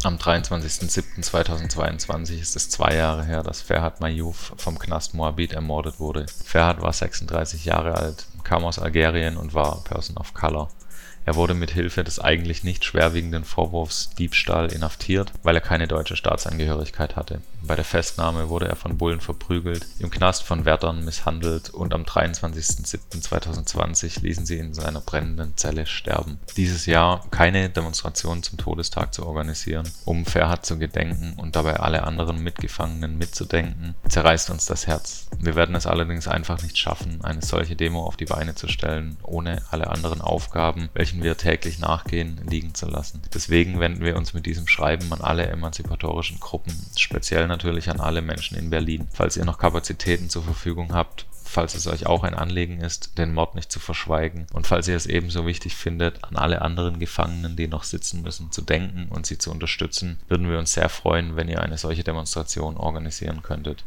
Am 0.05 0.17
23.07.2022 0.17 2.41
ist 2.41 2.55
es 2.57 2.71
zwei 2.71 2.95
Jahre 2.95 3.25
her, 3.25 3.43
dass 3.43 3.63
Ferhat 3.63 4.01
Mayouf 4.01 4.53
vom 4.57 4.79
Knast 4.79 5.15
Moabit 5.15 5.53
ermordet 5.53 5.99
wurde. 5.99 6.27
Ferhat 6.45 6.81
war 6.83 6.93
36 6.93 7.65
Jahre 7.65 7.95
alt, 7.95 8.27
kam 8.45 8.65
aus 8.65 8.79
Algerien 8.79 9.37
und 9.37 9.55
war 9.55 9.83
Person 9.85 10.19
of 10.19 10.35
Color. 10.35 10.69
Er 11.29 11.37
wurde 11.37 11.53
mit 11.53 11.71
Hilfe 11.71 12.05
des 12.05 12.19
eigentlich 12.19 12.65
nicht 12.65 12.87
schwerwiegenden 12.87 13.45
Vorwurfs 13.45 14.09
Diebstahl 14.17 14.73
inhaftiert, 14.73 15.31
weil 15.43 15.57
er 15.57 15.61
keine 15.61 15.87
deutsche 15.87 16.17
Staatsangehörigkeit 16.17 17.17
hatte. 17.17 17.43
Bei 17.63 17.77
der 17.77 17.85
Festnahme 17.85 18.49
wurde 18.49 18.67
er 18.67 18.77
von 18.77 18.97
Bullen 18.97 19.21
verprügelt, 19.21 19.87
im 19.99 20.09
Knast 20.11 20.45
von 20.45 20.65
Wärtern 20.65 21.05
misshandelt 21.05 21.69
und 21.69 21.93
am 21.93 22.05
23.07.2020 22.05 24.23
ließen 24.23 24.47
sie 24.47 24.57
in 24.57 24.73
seiner 24.73 25.03
brennenden 25.03 25.55
Zelle 25.57 25.85
sterben. 25.85 26.39
Dieses 26.57 26.87
Jahr 26.87 27.27
keine 27.31 27.69
Demonstration 27.69 28.43
zum 28.43 28.57
Todestag 28.57 29.13
zu 29.13 29.27
organisieren, 29.27 29.87
um 30.07 30.25
Ferhat 30.25 30.65
zu 30.65 30.79
gedenken 30.79 31.35
und 31.37 31.57
dabei 31.57 31.81
alle 31.81 32.05
anderen 32.05 32.43
Mitgefangenen 32.43 33.19
mitzudenken, 33.19 33.95
zerreißt 34.09 34.49
uns 34.49 34.65
das 34.65 34.87
Herz. 34.87 35.27
Wir 35.39 35.57
werden 35.57 35.75
es 35.75 35.87
allerdings 35.87 36.27
einfach 36.27 36.63
nicht 36.63 36.79
schaffen, 36.79 37.23
eine 37.23 37.43
solche 37.43 37.77
Demo 37.77 38.07
auf 38.07 38.17
die 38.17 38.25
Beine 38.25 38.55
zu 38.55 38.67
stellen, 38.69 39.19
ohne 39.23 39.61
alle 39.71 39.91
anderen 39.91 40.23
Aufgaben, 40.23 40.89
welchen 40.95 41.18
welchen 41.19 41.25
wir 41.25 41.37
täglich 41.37 41.79
nachgehen, 41.81 42.41
liegen 42.49 42.75
zu 42.75 42.87
lassen. 42.87 43.23
Deswegen 43.35 43.81
wenden 43.81 44.05
wir 44.05 44.17
uns 44.17 44.35
mit 44.35 44.47
diesem 44.47 44.69
Schreiben 44.69 45.13
an 45.13 45.21
alle 45.21 45.47
emanzipatorischen 45.47 46.39
Gruppen, 46.39 46.73
speziell 46.97 47.49
natürlich 47.49 47.91
an 47.91 47.99
alle 47.99 48.23
Menschen 48.23 48.57
in 48.57 48.71
Berlin. 48.71 49.09
Falls 49.13 49.37
ihr 49.37 49.45
noch 49.45 49.59
Kapazitäten 49.59 50.31
zur 50.31 50.45
Verfügung 50.45 50.95
habt, 50.95 51.27
falls 51.43 51.75
es 51.75 51.89
euch 51.89 52.07
auch 52.07 52.23
ein 52.23 52.35
Anliegen 52.35 52.81
ist, 52.81 53.19
den 53.19 53.35
Mord 53.35 53.57
nicht 53.57 53.73
zu 53.73 53.81
verschweigen 53.81 54.47
und 54.53 54.67
falls 54.67 54.87
ihr 54.87 54.97
es 54.97 55.07
ebenso 55.07 55.45
wichtig 55.45 55.75
findet, 55.75 56.23
an 56.23 56.37
alle 56.37 56.63
anderen 56.63 57.01
Gefangenen, 57.01 57.57
die 57.57 57.67
noch 57.67 57.83
sitzen 57.83 58.23
müssen, 58.23 58.53
zu 58.53 58.63
denken 58.63 59.09
und 59.11 59.27
sie 59.27 59.39
zu 59.39 59.51
unterstützen, 59.51 60.21
würden 60.29 60.49
wir 60.49 60.59
uns 60.59 60.73
sehr 60.73 60.89
freuen, 60.89 61.35
wenn 61.35 61.49
ihr 61.49 61.63
eine 61.63 61.79
solche 61.79 62.05
Demonstration 62.05 62.77
organisieren 62.77 63.43
könntet. 63.43 63.85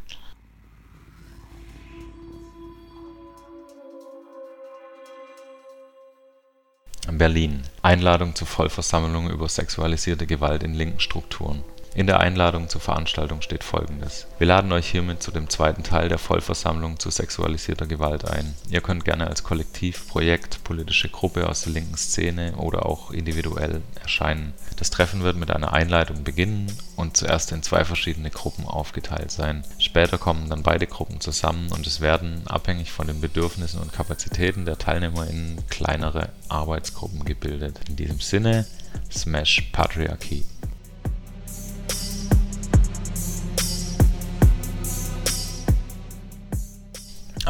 Berlin. 7.17 7.61
Einladung 7.81 8.35
zur 8.35 8.47
Vollversammlung 8.47 9.29
über 9.29 9.47
sexualisierte 9.49 10.27
Gewalt 10.27 10.63
in 10.63 10.73
linken 10.73 10.99
Strukturen. 10.99 11.63
In 11.93 12.07
der 12.07 12.21
Einladung 12.21 12.69
zur 12.69 12.79
Veranstaltung 12.79 13.41
steht 13.41 13.65
folgendes: 13.65 14.25
Wir 14.38 14.48
laden 14.48 14.71
euch 14.71 14.89
hiermit 14.89 15.21
zu 15.21 15.29
dem 15.29 15.50
zweiten 15.50 15.83
Teil 15.83 16.07
der 16.07 16.19
Vollversammlung 16.19 17.00
zu 17.00 17.10
sexualisierter 17.10 17.86
Gewalt 17.86 18.24
ein. 18.24 18.55
Ihr 18.69 18.79
könnt 18.79 19.03
gerne 19.03 19.27
als 19.27 19.43
Kollektiv, 19.43 20.07
Projekt, 20.07 20.63
politische 20.63 21.10
Gruppe 21.10 21.50
aus 21.50 21.63
der 21.63 21.74
linken 21.74 21.98
Szene 21.98 22.55
oder 22.55 22.86
auch 22.86 23.12
individuell 23.12 23.81
erscheinen. 24.01 24.53
Das 24.77 24.89
Treffen 24.89 25.24
wird 25.24 25.36
mit 25.36 25.51
einer 25.51 25.74
Einleitung 25.74 26.24
beginnen 26.24 26.71
und 26.95 27.17
zuerst 27.17 27.51
in 27.51 27.62
zwei 27.62 27.83
verschiedene 27.83 28.29
Gruppen 28.29 28.65
aufgeteilt 28.65 29.31
sein. 29.31 29.65
Später 29.77 30.17
kommen 30.17 30.50
dann 30.50 30.63
beide 30.63 30.88
Gruppen 30.88 31.19
zusammen 31.19 31.74
und 31.74 31.86
es 31.86 32.00
werden, 32.00 32.48
abhängig 32.48 32.93
von 32.93 33.07
den 33.07 33.19
Bedürfnissen 33.19 33.81
und 33.81 33.91
Kapazitäten 33.91 34.63
der 34.63 34.77
TeilnehmerInnen, 34.77 35.67
kleinere 35.69 36.29
Arbeitsgruppen 36.48 37.25
gebildet. 37.25 37.81
In 37.89 37.98
diesem 37.98 38.21
Sinne, 38.21 38.65
Smash 39.12 39.69
Patriarchy! 39.74 40.45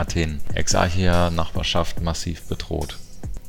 Athen. 0.01 0.41
Exarchia-Nachbarschaft 0.55 2.01
massiv 2.01 2.41
bedroht. 2.47 2.97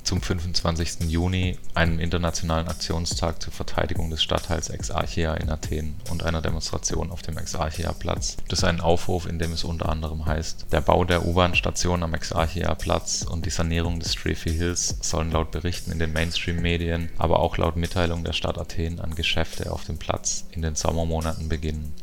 Zum 0.05 0.21
25. 0.21 1.09
Juni, 1.09 1.57
einem 1.73 1.99
internationalen 1.99 2.69
Aktionstag 2.69 3.41
zur 3.41 3.55
Verteidigung 3.55 4.11
des 4.11 4.23
Stadtteils 4.23 4.69
Exarchia 4.69 5.33
in 5.33 5.49
Athen 5.49 5.95
und 6.11 6.23
einer 6.23 6.43
Demonstration 6.43 7.11
auf 7.11 7.23
dem 7.23 7.39
Exarchia-Platz, 7.39 8.37
gibt 8.37 8.53
es 8.53 8.65
einen 8.65 8.83
Aufruf, 8.83 9.27
in 9.27 9.39
dem 9.39 9.55
es 9.55 9.65
unter 9.65 9.89
anderem 9.89 10.27
heißt: 10.27 10.67
Der 10.73 10.83
Bau 10.83 11.07
der 11.07 11.25
U-Bahn-Station 11.25 12.03
am 12.03 12.13
Exarchia-Platz 12.13 13.23
und 13.23 13.47
die 13.47 13.51
Sanierung 13.51 13.99
des 13.99 14.13
Strefy 14.13 14.51
Hills 14.51 14.99
sollen 15.01 15.31
laut 15.31 15.53
Berichten 15.53 15.91
in 15.91 16.01
den 16.01 16.13
Mainstream-Medien, 16.13 17.09
aber 17.17 17.39
auch 17.39 17.57
laut 17.57 17.77
Mitteilung 17.77 18.25
der 18.25 18.35
Stadt 18.35 18.59
Athen 18.59 19.01
an 19.01 19.15
Geschäfte 19.15 19.73
auf 19.73 19.85
dem 19.85 19.97
Platz 19.97 20.45
in 20.51 20.61
den 20.61 20.75
Sommermonaten 20.75 21.49
beginnen 21.49 21.95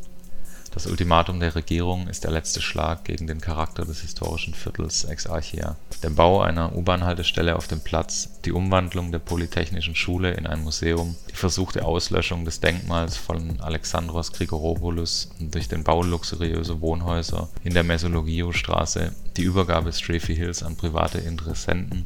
das 0.71 0.85
Ultimatum 0.85 1.39
der 1.39 1.55
Regierung 1.55 2.07
ist 2.07 2.23
der 2.23 2.31
letzte 2.31 2.61
Schlag 2.61 3.03
gegen 3.03 3.27
den 3.27 3.41
Charakter 3.41 3.85
des 3.85 4.01
historischen 4.01 4.53
Viertels 4.53 5.03
Exarchia. 5.03 5.75
Der 6.03 6.11
Bau 6.11 6.41
einer 6.41 6.75
U-Bahn-Haltestelle 6.75 7.55
auf 7.55 7.67
dem 7.67 7.81
Platz, 7.81 8.29
die 8.45 8.51
Umwandlung 8.51 9.11
der 9.11 9.19
Polytechnischen 9.19 9.95
Schule 9.95 10.31
in 10.31 10.45
ein 10.45 10.61
Museum, 10.61 11.15
die 11.29 11.35
versuchte 11.35 11.85
Auslöschung 11.85 12.45
des 12.45 12.59
Denkmals 12.59 13.17
von 13.17 13.59
Alexandros 13.61 14.31
Grigoropoulos 14.31 15.31
durch 15.39 15.67
den 15.67 15.83
Bau 15.83 16.03
luxuriöser 16.03 16.81
Wohnhäuser 16.81 17.49
in 17.63 17.73
der 17.73 17.83
Mesologiou-Straße, 17.83 19.13
die 19.37 19.43
Übergabe 19.43 19.91
Strefy 19.91 20.35
Hills 20.35 20.63
an 20.63 20.75
private 20.75 21.17
Interessenten 21.17 22.05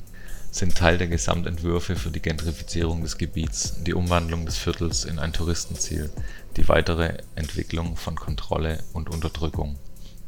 sind 0.55 0.77
Teil 0.77 0.99
der 0.99 1.07
Gesamtentwürfe 1.07 1.95
für 1.95 2.11
die 2.11 2.21
Gentrifizierung 2.21 3.01
des 3.01 3.17
Gebiets, 3.17 3.73
die 3.83 3.95
Umwandlung 3.95 4.45
des 4.45 4.57
Viertels 4.57 5.03
in 5.03 5.17
ein 5.17 5.33
Touristenziel, 5.33 6.11
die 6.57 6.67
weitere 6.67 7.17
Entwicklung 7.35 7.95
von 7.95 8.15
Kontrolle 8.15 8.83
und 8.93 9.09
Unterdrückung. 9.09 9.77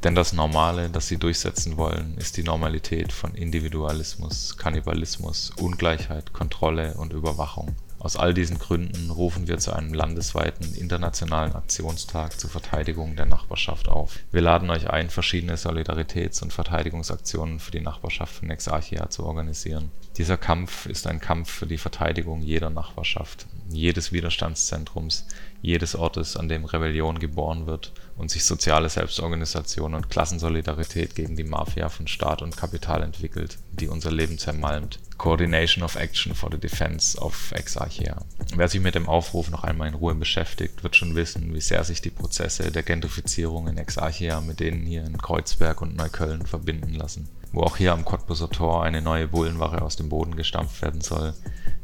Denn 0.03 0.15
das 0.15 0.34
Normale, 0.34 0.89
das 0.89 1.08
sie 1.08 1.17
durchsetzen 1.17 1.77
wollen, 1.77 2.15
ist 2.17 2.38
die 2.38 2.44
Normalität 2.44 3.12
von 3.12 3.34
Individualismus, 3.34 4.55
Kannibalismus, 4.58 5.51
Ungleichheit, 5.60 6.32
Kontrolle 6.32 6.94
und 6.96 7.13
Überwachung. 7.13 7.75
Aus 8.05 8.17
all 8.17 8.36
diesen 8.36 8.60
Gründen 8.60 9.10
rufen 9.10 9.48
wir 9.48 9.58
zu 9.58 9.74
einem 9.74 9.91
landesweiten 9.91 10.75
internationalen 10.75 11.55
Aktionstag 11.55 12.39
zur 12.39 12.51
Verteidigung 12.51 13.15
der 13.15 13.25
Nachbarschaft 13.25 13.88
auf. 13.88 14.20
Wir 14.32 14.41
laden 14.41 14.70
euch 14.70 14.91
ein, 14.91 15.10
verschiedene 15.10 15.58
Solidaritäts 15.58 16.44
und 16.44 16.53
Verteidigungsaktionen 16.53 17.60
für 17.60 17.72
die 17.72 17.82
Nachbarschaft 17.82 18.36
von 18.36 18.51
Exarchia 18.51 19.10
zu 19.10 19.25
organisieren. 19.25 19.89
Dieser 20.17 20.38
Kampf 20.38 20.86
ist 20.86 21.08
ein 21.08 21.20
Kampf 21.20 21.50
für 21.50 21.65
die 21.65 21.79
Verteidigung 21.79 22.44
jeder 22.44 22.70
Nachbarschaft, 22.70 23.48
jedes 23.70 24.12
Widerstandszentrums, 24.12 25.25
jedes 25.62 25.96
Ortes, 25.96 26.38
an 26.38 26.50
dem 26.50 26.66
Rebellion 26.66 27.20
geboren 27.20 27.66
wird 27.66 27.92
und 28.18 28.30
sich 28.30 28.44
soziale 28.44 28.90
Selbstorganisation 28.90 29.94
und 29.94 30.10
Klassensolidarität 30.10 31.16
gegen 31.16 31.36
die 31.36 31.44
Mafia 31.44 31.90
von 31.90 32.08
Staat 32.08 32.42
und 32.42 32.56
Kapital 32.56 33.04
entwickelt, 33.04 33.58
die 33.72 33.88
unser 33.88 34.12
Leben 34.12 34.38
zermalmt. 34.38 35.00
Coordination 35.18 35.84
of 35.84 35.96
Action 35.96 36.36
for 36.36 36.50
the 36.52 36.58
Defense 36.58 37.18
of 37.18 37.52
Exarchia. 37.54 38.18
Wer 38.56 38.68
sich 38.68 38.82
mit 38.82 38.96
dem 38.96 39.08
Aufruf 39.08 39.50
noch 39.50 39.64
einmal 39.64 39.88
in 39.88 39.94
Ruhe 39.94 40.16
beschäftigt, 40.16 40.84
wird 40.84 40.96
schon 40.96 41.16
wissen, 41.16 41.54
wie 41.54 41.62
sehr 41.62 41.84
sich 41.84 42.02
die 42.02 42.10
Prozesse 42.10 42.72
der 42.72 42.84
Gentrifizierung 42.84 43.68
in 43.68 43.78
Exarchia 43.78 44.42
mit 44.42 44.60
denen 44.60 44.86
hier 44.86 45.06
in 45.06 45.18
Kreuzberg 45.18 45.82
und 45.82 45.96
Neukölln 45.96 46.46
verbinden 46.46 46.94
lassen. 46.94 47.30
Wo 47.56 47.64
auch 47.64 47.78
hier 47.78 47.94
am 47.94 48.04
Cottbuser 48.04 48.50
Tor 48.50 48.84
eine 48.84 49.02
neue 49.02 49.30
Bullenwache 49.30 49.82
aus 49.82 49.96
dem 49.96 50.10
Boden 50.10 50.36
gestampft 50.36 50.82
werden 50.82 51.00
soll, 51.00 51.34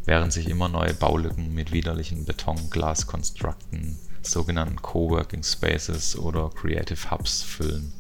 während 0.04 0.34
sich 0.34 0.50
immer 0.50 0.68
neue 0.68 0.94
Baulücken 0.94 1.54
mit 1.54 1.72
widerlichen 1.72 2.26
Beton-Glas-Konstrukten, 2.26 3.98
sogenannten 4.22 4.82
Coworking 4.82 5.44
Spaces 5.44 6.18
oder 6.18 6.50
Creative 6.50 7.10
Hubs 7.10 7.42
füllen 7.42 7.94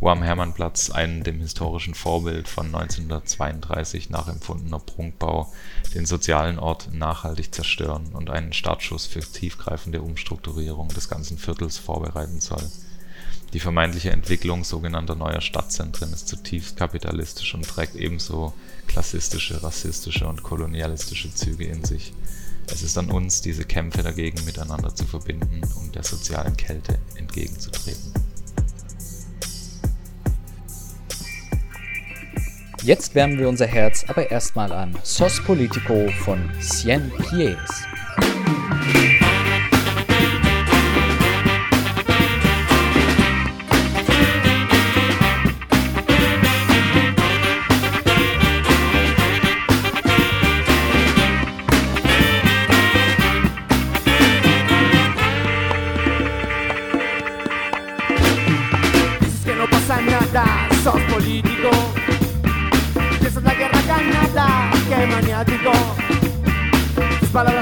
wo 0.00 0.08
am 0.08 0.22
Hermannplatz 0.22 0.90
ein 0.90 1.22
dem 1.22 1.40
historischen 1.40 1.94
Vorbild 1.94 2.48
von 2.48 2.66
1932 2.66 4.08
nachempfundener 4.08 4.78
Prunkbau 4.78 5.52
den 5.94 6.06
sozialen 6.06 6.58
Ort 6.58 6.88
nachhaltig 6.92 7.54
zerstören 7.54 8.08
und 8.14 8.30
einen 8.30 8.54
Startschuss 8.54 9.06
für 9.06 9.20
tiefgreifende 9.20 10.00
Umstrukturierung 10.00 10.88
des 10.88 11.10
ganzen 11.10 11.36
Viertels 11.36 11.76
vorbereiten 11.76 12.40
soll. 12.40 12.64
Die 13.52 13.60
vermeintliche 13.60 14.10
Entwicklung 14.10 14.62
sogenannter 14.62 15.16
neuer 15.16 15.40
Stadtzentren 15.40 16.12
ist 16.12 16.28
zutiefst 16.28 16.76
kapitalistisch 16.76 17.54
und 17.54 17.66
trägt 17.66 17.96
ebenso 17.96 18.54
klassistische, 18.86 19.62
rassistische 19.62 20.28
und 20.28 20.44
kolonialistische 20.44 21.34
Züge 21.34 21.64
in 21.64 21.84
sich. 21.84 22.12
Es 22.72 22.82
ist 22.82 22.96
an 22.96 23.10
uns, 23.10 23.40
diese 23.40 23.64
Kämpfe 23.64 24.04
dagegen 24.04 24.44
miteinander 24.44 24.94
zu 24.94 25.04
verbinden, 25.04 25.62
um 25.74 25.90
der 25.90 26.04
sozialen 26.04 26.56
Kälte 26.56 26.98
entgegenzutreten. 27.16 28.12
Jetzt 32.82 33.14
wärmen 33.16 33.38
wir 33.38 33.48
unser 33.48 33.66
Herz 33.66 34.04
aber 34.06 34.30
erstmal 34.30 34.72
an 34.72 34.96
Sos 35.02 35.42
Politico 35.42 36.08
von 36.24 36.48
Cien 36.60 37.10
Pies. 37.18 37.58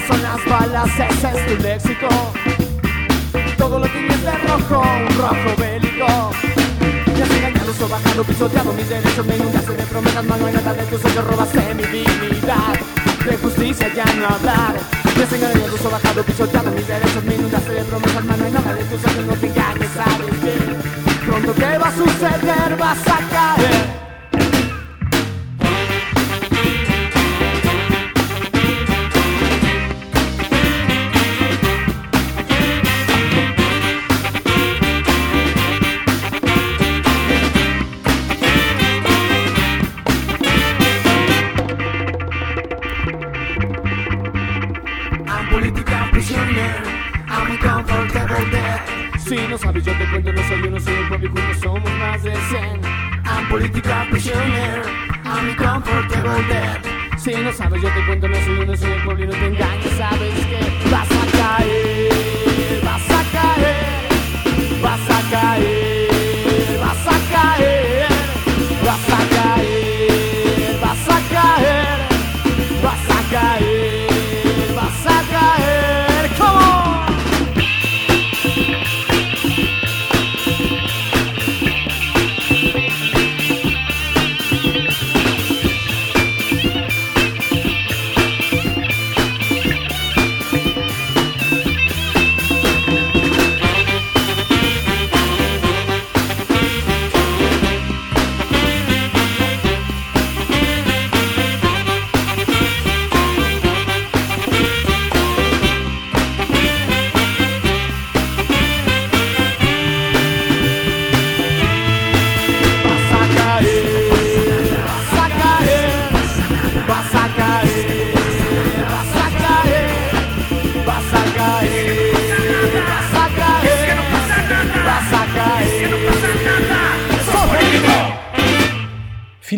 Son 0.08 0.22
las 0.22 0.44
balas, 0.46 0.88
ese 0.88 1.28
es 1.28 1.46
tu 1.46 1.62
léxico. 1.62 2.08
Todo 3.58 3.78
lo 3.78 3.86
tienes 3.88 4.22
de 4.22 4.32
rojo, 4.48 4.80
un 4.80 5.18
rojo 5.18 5.56
bélico. 5.58 6.30
Me 7.14 7.22
has 7.22 7.30
engañado, 7.30 7.72
sobajado, 7.74 8.24
pisoteado 8.24 8.72
mis 8.72 8.88
derechos, 8.88 9.26
me 9.26 9.36
inundaste 9.36 9.72
de 9.72 9.82
promesas, 9.84 10.24
mal 10.24 10.40
no 10.40 10.46
hay 10.46 10.54
nada 10.54 10.72
de 10.72 10.82
tus 10.84 11.04
ojos, 11.04 11.24
robaste 11.26 11.74
mi 11.74 11.82
dignidad. 11.82 12.74
De 13.24 13.36
justicia 13.36 13.92
ya 13.94 14.04
no 14.14 14.26
hablar. 14.28 14.74
Me 15.16 15.22
has 15.24 15.32
engañado, 15.32 15.76
sobajado, 15.76 16.22
pisoteado 16.22 16.70
mis 16.70 16.88
derechos, 16.88 17.24
me 17.24 17.34
inundaste 17.34 17.72
de 17.72 17.84
promesas, 17.84 18.24
mal 18.24 18.38
no 18.38 18.44
hay 18.46 18.52
nada 18.52 18.74
de 18.74 18.84
tus 18.84 19.04
ojos, 19.04 19.26
no 19.26 19.34
te 19.34 19.46
engañes, 19.46 19.90
sabes 19.94 20.34
que 20.42 21.26
pronto 21.26 21.54
que 21.54 21.78
va 21.78 21.88
a 21.88 21.94
suceder, 21.94 22.76
vas 22.78 23.08
a 23.08 23.18
caer. 23.28 24.07
I'm 53.58 53.64
politica 53.64 54.06
prisoner, 54.08 54.84
I'm 55.24 55.48
uncomfortable 55.48 56.46
there. 56.48 56.80
Si 57.18 57.34
no 57.34 57.52
sabes, 57.52 57.82
yo 57.82 57.88
te 57.92 58.06
cuento, 58.06 58.28
no 58.28 58.36
soy 58.36 58.58
uno, 58.60 58.76
soy 58.76 58.92
el 58.92 59.02
pueblo 59.02 59.26
no 59.26 59.32
te 59.32 59.47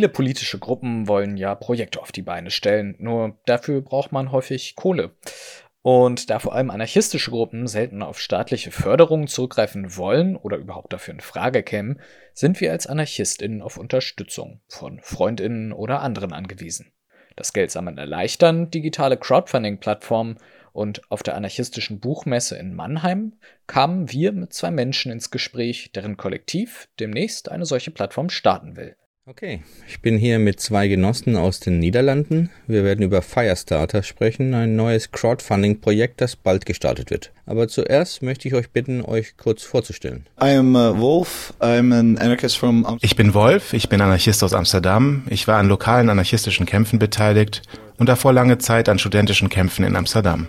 Viele 0.01 0.09
politische 0.09 0.59
Gruppen 0.59 1.09
wollen 1.09 1.37
ja 1.37 1.55
Projekte 1.55 2.01
auf 2.01 2.11
die 2.11 2.23
Beine 2.23 2.51
stellen, 2.51 2.97
nur 2.99 3.39
dafür 3.45 3.83
braucht 3.83 4.13
man 4.13 4.33
häufig 4.33 4.75
Kohle. 4.75 5.11
Und 5.83 6.31
da 6.31 6.39
vor 6.39 6.55
allem 6.55 6.71
anarchistische 6.71 7.31
Gruppen 7.31 7.67
selten 7.67 8.03
auf 8.03 8.19
staatliche 8.19 8.71
Förderung 8.71 9.27
zurückgreifen 9.27 9.99
wollen 9.99 10.37
oder 10.37 10.57
überhaupt 10.57 10.95
dafür 10.95 11.13
in 11.13 11.21
Frage 11.21 11.63
kämen, 11.63 12.01
sind 12.33 12.63
wir 12.63 12.73
als 12.73 12.87
AnarchistInnen 12.87 13.61
auf 13.61 13.77
Unterstützung 13.77 14.63
von 14.69 15.01
FreundInnen 15.03 15.75
oder 15.75 16.01
anderen 16.01 16.33
angewiesen. 16.33 16.91
Das 17.37 17.53
Geld 17.53 17.71
sammeln 17.71 17.99
erleichtern 17.99 18.71
digitale 18.71 19.19
Crowdfunding-Plattformen 19.19 20.39
und 20.73 21.03
auf 21.11 21.23
der 21.23 21.35
anarchistischen 21.35 22.01
Buchmesse 22.01 22.57
in 22.57 22.75
Mannheim 22.75 23.35
kamen 23.67 24.11
wir 24.11 24.33
mit 24.33 24.55
zwei 24.55 24.71
Menschen 24.71 25.13
ins 25.13 25.31
Gespräch, 25.31 25.93
deren 25.93 26.17
Kollektiv 26.17 26.89
demnächst 26.99 27.51
eine 27.51 27.67
solche 27.67 27.91
Plattform 27.91 28.31
starten 28.31 28.77
will. 28.77 28.97
Okay, 29.31 29.63
ich 29.87 30.01
bin 30.01 30.19
hier 30.19 30.41
mit 30.41 30.59
zwei 30.59 30.89
Genossen 30.89 31.37
aus 31.37 31.61
den 31.61 31.79
Niederlanden. 31.79 32.51
Wir 32.67 32.83
werden 32.83 33.05
über 33.05 33.23
Firestarter 33.23 34.03
sprechen, 34.03 34.55
ein 34.55 34.75
neues 34.75 35.13
Crowdfunding-Projekt, 35.13 36.21
das 36.21 36.35
bald 36.35 36.67
gestartet 36.67 37.11
wird. 37.11 37.31
Aber 37.47 37.69
zuerst 37.69 38.23
möchte 38.23 38.49
ich 38.49 38.55
euch 38.55 38.71
bitten, 38.71 39.05
euch 39.05 39.37
kurz 39.37 39.63
vorzustellen. 39.63 40.27
I 40.43 40.57
am 40.57 40.75
Wolf. 40.75 41.55
I'm 41.61 41.97
an 41.97 42.19
anarchist 42.19 42.59
from 42.59 42.85
Am 42.85 42.99
Ich 43.03 43.15
bin 43.15 43.33
Wolf, 43.33 43.73
ich 43.73 43.89
bin 43.89 44.01
Anarchist 44.01 44.43
aus 44.43 44.53
Amsterdam. 44.53 45.23
Ich 45.31 45.47
war 45.47 45.59
an 45.59 45.69
lokalen 45.69 46.11
anarchistischen 46.11 46.67
Kämpfen 46.67 46.99
beteiligt 46.99 47.63
und 47.99 48.09
davor 48.09 48.33
lange 48.33 48.59
Zeit 48.59 48.89
an 48.89 48.99
studentischen 48.99 49.49
Kämpfen 49.49 49.85
in 49.85 49.95
Amsterdam. 49.95 50.49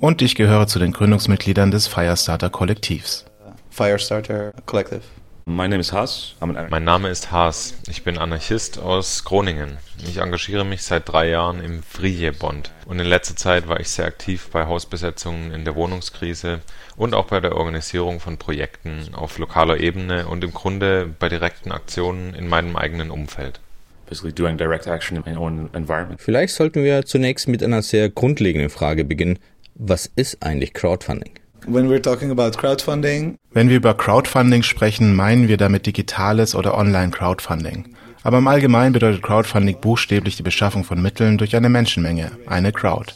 Und 0.00 0.20
ich 0.20 0.34
gehöre 0.34 0.66
zu 0.66 0.78
den 0.78 0.92
Gründungsmitgliedern 0.92 1.70
des 1.70 1.86
Firestarter 1.86 2.50
Kollektivs. 2.50 3.24
Firestarter 3.70 4.52
Collective. 4.66 5.00
My 5.50 5.66
name 5.66 5.80
is 5.80 5.94
Haas. 5.94 6.34
Mein 6.40 6.84
Name 6.84 7.08
ist 7.08 7.32
Haas. 7.32 7.72
Ich 7.88 8.04
bin 8.04 8.18
Anarchist 8.18 8.78
aus 8.78 9.24
Groningen. 9.24 9.78
Ich 10.06 10.18
engagiere 10.18 10.66
mich 10.66 10.82
seit 10.82 11.08
drei 11.08 11.30
Jahren 11.30 11.64
im 11.64 11.82
Vrije-Bond. 11.82 12.70
Und 12.84 13.00
in 13.00 13.06
letzter 13.06 13.34
Zeit 13.34 13.66
war 13.66 13.80
ich 13.80 13.88
sehr 13.88 14.04
aktiv 14.04 14.50
bei 14.52 14.66
Hausbesetzungen 14.66 15.52
in 15.52 15.64
der 15.64 15.74
Wohnungskrise 15.74 16.60
und 16.98 17.14
auch 17.14 17.28
bei 17.28 17.40
der 17.40 17.56
Organisierung 17.56 18.20
von 18.20 18.36
Projekten 18.36 19.14
auf 19.14 19.38
lokaler 19.38 19.80
Ebene 19.80 20.26
und 20.26 20.44
im 20.44 20.52
Grunde 20.52 21.08
bei 21.18 21.30
direkten 21.30 21.72
Aktionen 21.72 22.34
in 22.34 22.46
meinem 22.46 22.76
eigenen 22.76 23.10
Umfeld. 23.10 23.58
Vielleicht 26.18 26.54
sollten 26.54 26.84
wir 26.84 27.06
zunächst 27.06 27.48
mit 27.48 27.62
einer 27.62 27.80
sehr 27.80 28.10
grundlegenden 28.10 28.68
Frage 28.68 29.02
beginnen. 29.02 29.38
Was 29.76 30.10
ist 30.14 30.42
eigentlich 30.42 30.74
Crowdfunding? 30.74 31.32
When 31.70 31.90
we're 31.90 32.00
talking 32.00 32.30
about 32.30 32.58
crowdfunding, 32.58 33.36
Wenn 33.52 33.68
wir 33.68 33.76
über 33.76 33.92
Crowdfunding 33.92 34.62
sprechen, 34.62 35.14
meinen 35.14 35.48
wir 35.48 35.58
damit 35.58 35.84
digitales 35.84 36.54
oder 36.54 36.78
Online-Crowdfunding. 36.78 37.94
Aber 38.22 38.38
im 38.38 38.48
Allgemeinen 38.48 38.94
bedeutet 38.94 39.22
Crowdfunding 39.22 39.78
buchstäblich 39.78 40.36
die 40.36 40.42
Beschaffung 40.42 40.82
von 40.84 41.02
Mitteln 41.02 41.36
durch 41.36 41.54
eine 41.54 41.68
Menschenmenge, 41.68 42.30
eine 42.46 42.72
Crowd. 42.72 43.12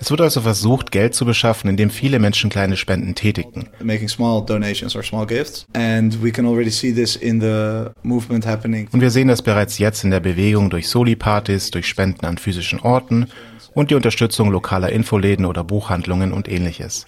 Es 0.00 0.10
wird 0.10 0.22
also 0.22 0.40
versucht, 0.40 0.92
Geld 0.92 1.14
zu 1.14 1.26
beschaffen, 1.26 1.68
indem 1.68 1.90
viele 1.90 2.18
Menschen 2.18 2.48
kleine 2.48 2.78
Spenden 2.78 3.14
tätigen. 3.14 3.68
making 3.84 4.08
small 4.08 4.42
donations 4.46 4.96
or 4.96 5.02
small 5.02 5.26
gifts. 5.26 5.66
And 5.74 6.22
we 6.24 6.30
can 6.30 6.46
already 6.46 6.70
see 6.70 6.94
this 6.94 7.16
in 7.16 7.38
the 7.38 7.90
movement 8.02 8.46
happening. 8.46 8.88
Und 8.92 9.02
wir 9.02 9.10
sehen 9.10 9.28
das 9.28 9.42
bereits 9.42 9.76
jetzt 9.78 10.04
in 10.04 10.10
der 10.10 10.20
Bewegung 10.20 10.70
durch 10.70 10.88
Soli-Partys, 10.88 11.70
durch 11.70 11.86
Spenden 11.86 12.24
an 12.24 12.38
physischen 12.38 12.80
Orten 12.80 13.26
und 13.74 13.90
die 13.90 13.94
Unterstützung 13.94 14.50
lokaler 14.50 14.90
Infoläden 14.90 15.44
oder 15.44 15.64
Buchhandlungen 15.64 16.32
und 16.32 16.48
ähnliches. 16.48 17.04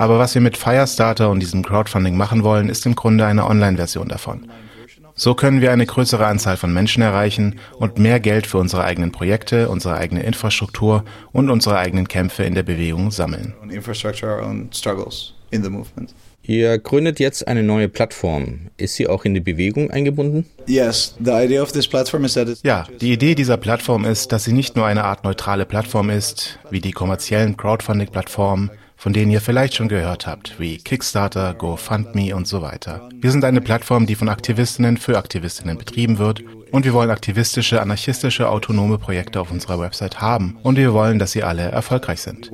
Aber 0.00 0.18
was 0.18 0.34
wir 0.34 0.40
mit 0.40 0.56
Firestarter 0.56 1.28
und 1.28 1.40
diesem 1.40 1.62
Crowdfunding 1.62 2.16
machen 2.16 2.42
wollen, 2.42 2.70
ist 2.70 2.86
im 2.86 2.94
Grunde 2.94 3.26
eine 3.26 3.46
Online-Version 3.46 4.08
davon. 4.08 4.50
So 5.14 5.34
können 5.34 5.60
wir 5.60 5.72
eine 5.72 5.84
größere 5.84 6.26
Anzahl 6.26 6.56
von 6.56 6.72
Menschen 6.72 7.02
erreichen 7.02 7.60
und 7.76 7.98
mehr 7.98 8.18
Geld 8.18 8.46
für 8.46 8.56
unsere 8.56 8.82
eigenen 8.82 9.12
Projekte, 9.12 9.68
unsere 9.68 9.96
eigene 9.96 10.22
Infrastruktur 10.22 11.04
und 11.32 11.50
unsere 11.50 11.76
eigenen 11.76 12.08
Kämpfe 12.08 12.44
in 12.44 12.54
der 12.54 12.62
Bewegung 12.62 13.10
sammeln. 13.10 13.52
Ihr 16.42 16.78
gründet 16.78 17.20
jetzt 17.20 17.46
eine 17.46 17.62
neue 17.62 17.88
Plattform. 17.90 18.70
Ist 18.78 18.94
sie 18.94 19.06
auch 19.06 19.26
in 19.26 19.34
die 19.34 19.40
Bewegung 19.40 19.90
eingebunden? 19.90 20.46
Yes, 20.66 21.14
the 21.22 21.32
idea 21.32 21.60
of 21.60 21.72
this 21.72 21.86
platform 21.86 22.24
is 22.24 22.32
that 22.32 22.48
it's 22.48 22.62
Ja, 22.62 22.86
die 23.02 23.12
Idee 23.12 23.34
dieser 23.34 23.58
Plattform 23.58 24.06
ist, 24.06 24.32
dass 24.32 24.44
sie 24.44 24.54
nicht 24.54 24.76
nur 24.76 24.86
eine 24.86 25.04
Art 25.04 25.24
neutrale 25.24 25.66
Plattform 25.66 26.08
ist, 26.08 26.58
wie 26.70 26.80
die 26.80 26.92
kommerziellen 26.92 27.58
Crowdfunding-Plattformen, 27.58 28.70
von 29.00 29.14
denen 29.14 29.30
ihr 29.30 29.40
vielleicht 29.40 29.76
schon 29.76 29.88
gehört 29.88 30.26
habt, 30.26 30.60
wie 30.60 30.76
Kickstarter, 30.76 31.54
GoFundMe 31.54 32.36
und 32.36 32.46
so 32.46 32.60
weiter. 32.60 33.08
Wir 33.14 33.30
sind 33.30 33.46
eine 33.46 33.62
Plattform, 33.62 34.04
die 34.04 34.14
von 34.14 34.28
Aktivistinnen 34.28 34.98
für 34.98 35.16
Aktivistinnen 35.16 35.78
betrieben 35.78 36.18
wird 36.18 36.42
und 36.70 36.84
wir 36.84 36.92
wollen 36.92 37.08
aktivistische, 37.08 37.80
anarchistische, 37.80 38.50
autonome 38.50 38.98
Projekte 38.98 39.40
auf 39.40 39.50
unserer 39.50 39.80
Website 39.80 40.20
haben 40.20 40.58
und 40.62 40.76
wir 40.76 40.92
wollen, 40.92 41.18
dass 41.18 41.32
sie 41.32 41.42
alle 41.42 41.62
erfolgreich 41.62 42.20
sind. 42.20 42.52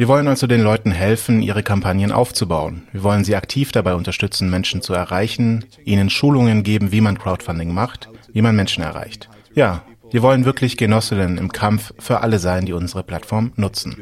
Wir 0.00 0.08
wollen 0.08 0.26
also 0.26 0.48
den 0.48 0.62
Leuten 0.62 0.90
helfen, 0.90 1.40
ihre 1.40 1.62
Kampagnen 1.62 2.10
aufzubauen. 2.10 2.82
Wir 2.90 3.04
wollen 3.04 3.22
sie 3.22 3.36
aktiv 3.36 3.70
dabei 3.70 3.94
unterstützen, 3.94 4.50
Menschen 4.50 4.82
zu 4.82 4.92
erreichen, 4.92 5.66
ihnen 5.84 6.10
Schulungen 6.10 6.64
geben, 6.64 6.90
wie 6.90 7.00
man 7.00 7.16
Crowdfunding 7.16 7.72
macht, 7.72 8.08
wie 8.32 8.42
man 8.42 8.56
Menschen 8.56 8.82
erreicht. 8.82 9.28
Ja, 9.54 9.84
wir 10.10 10.22
wollen 10.22 10.44
wirklich 10.44 10.76
Genossinnen 10.76 11.36
im 11.38 11.52
Kampf 11.52 11.92
für 11.98 12.20
alle 12.20 12.38
sein, 12.38 12.64
die 12.64 12.72
unsere 12.72 13.02
Plattform 13.02 13.52
nutzen. 13.56 13.96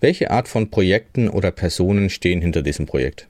Welche 0.00 0.30
Art 0.30 0.48
von 0.48 0.70
Projekten 0.70 1.28
oder 1.28 1.50
Personen 1.50 2.10
stehen 2.10 2.40
hinter 2.40 2.62
diesem 2.62 2.86
Projekt? 2.86 3.26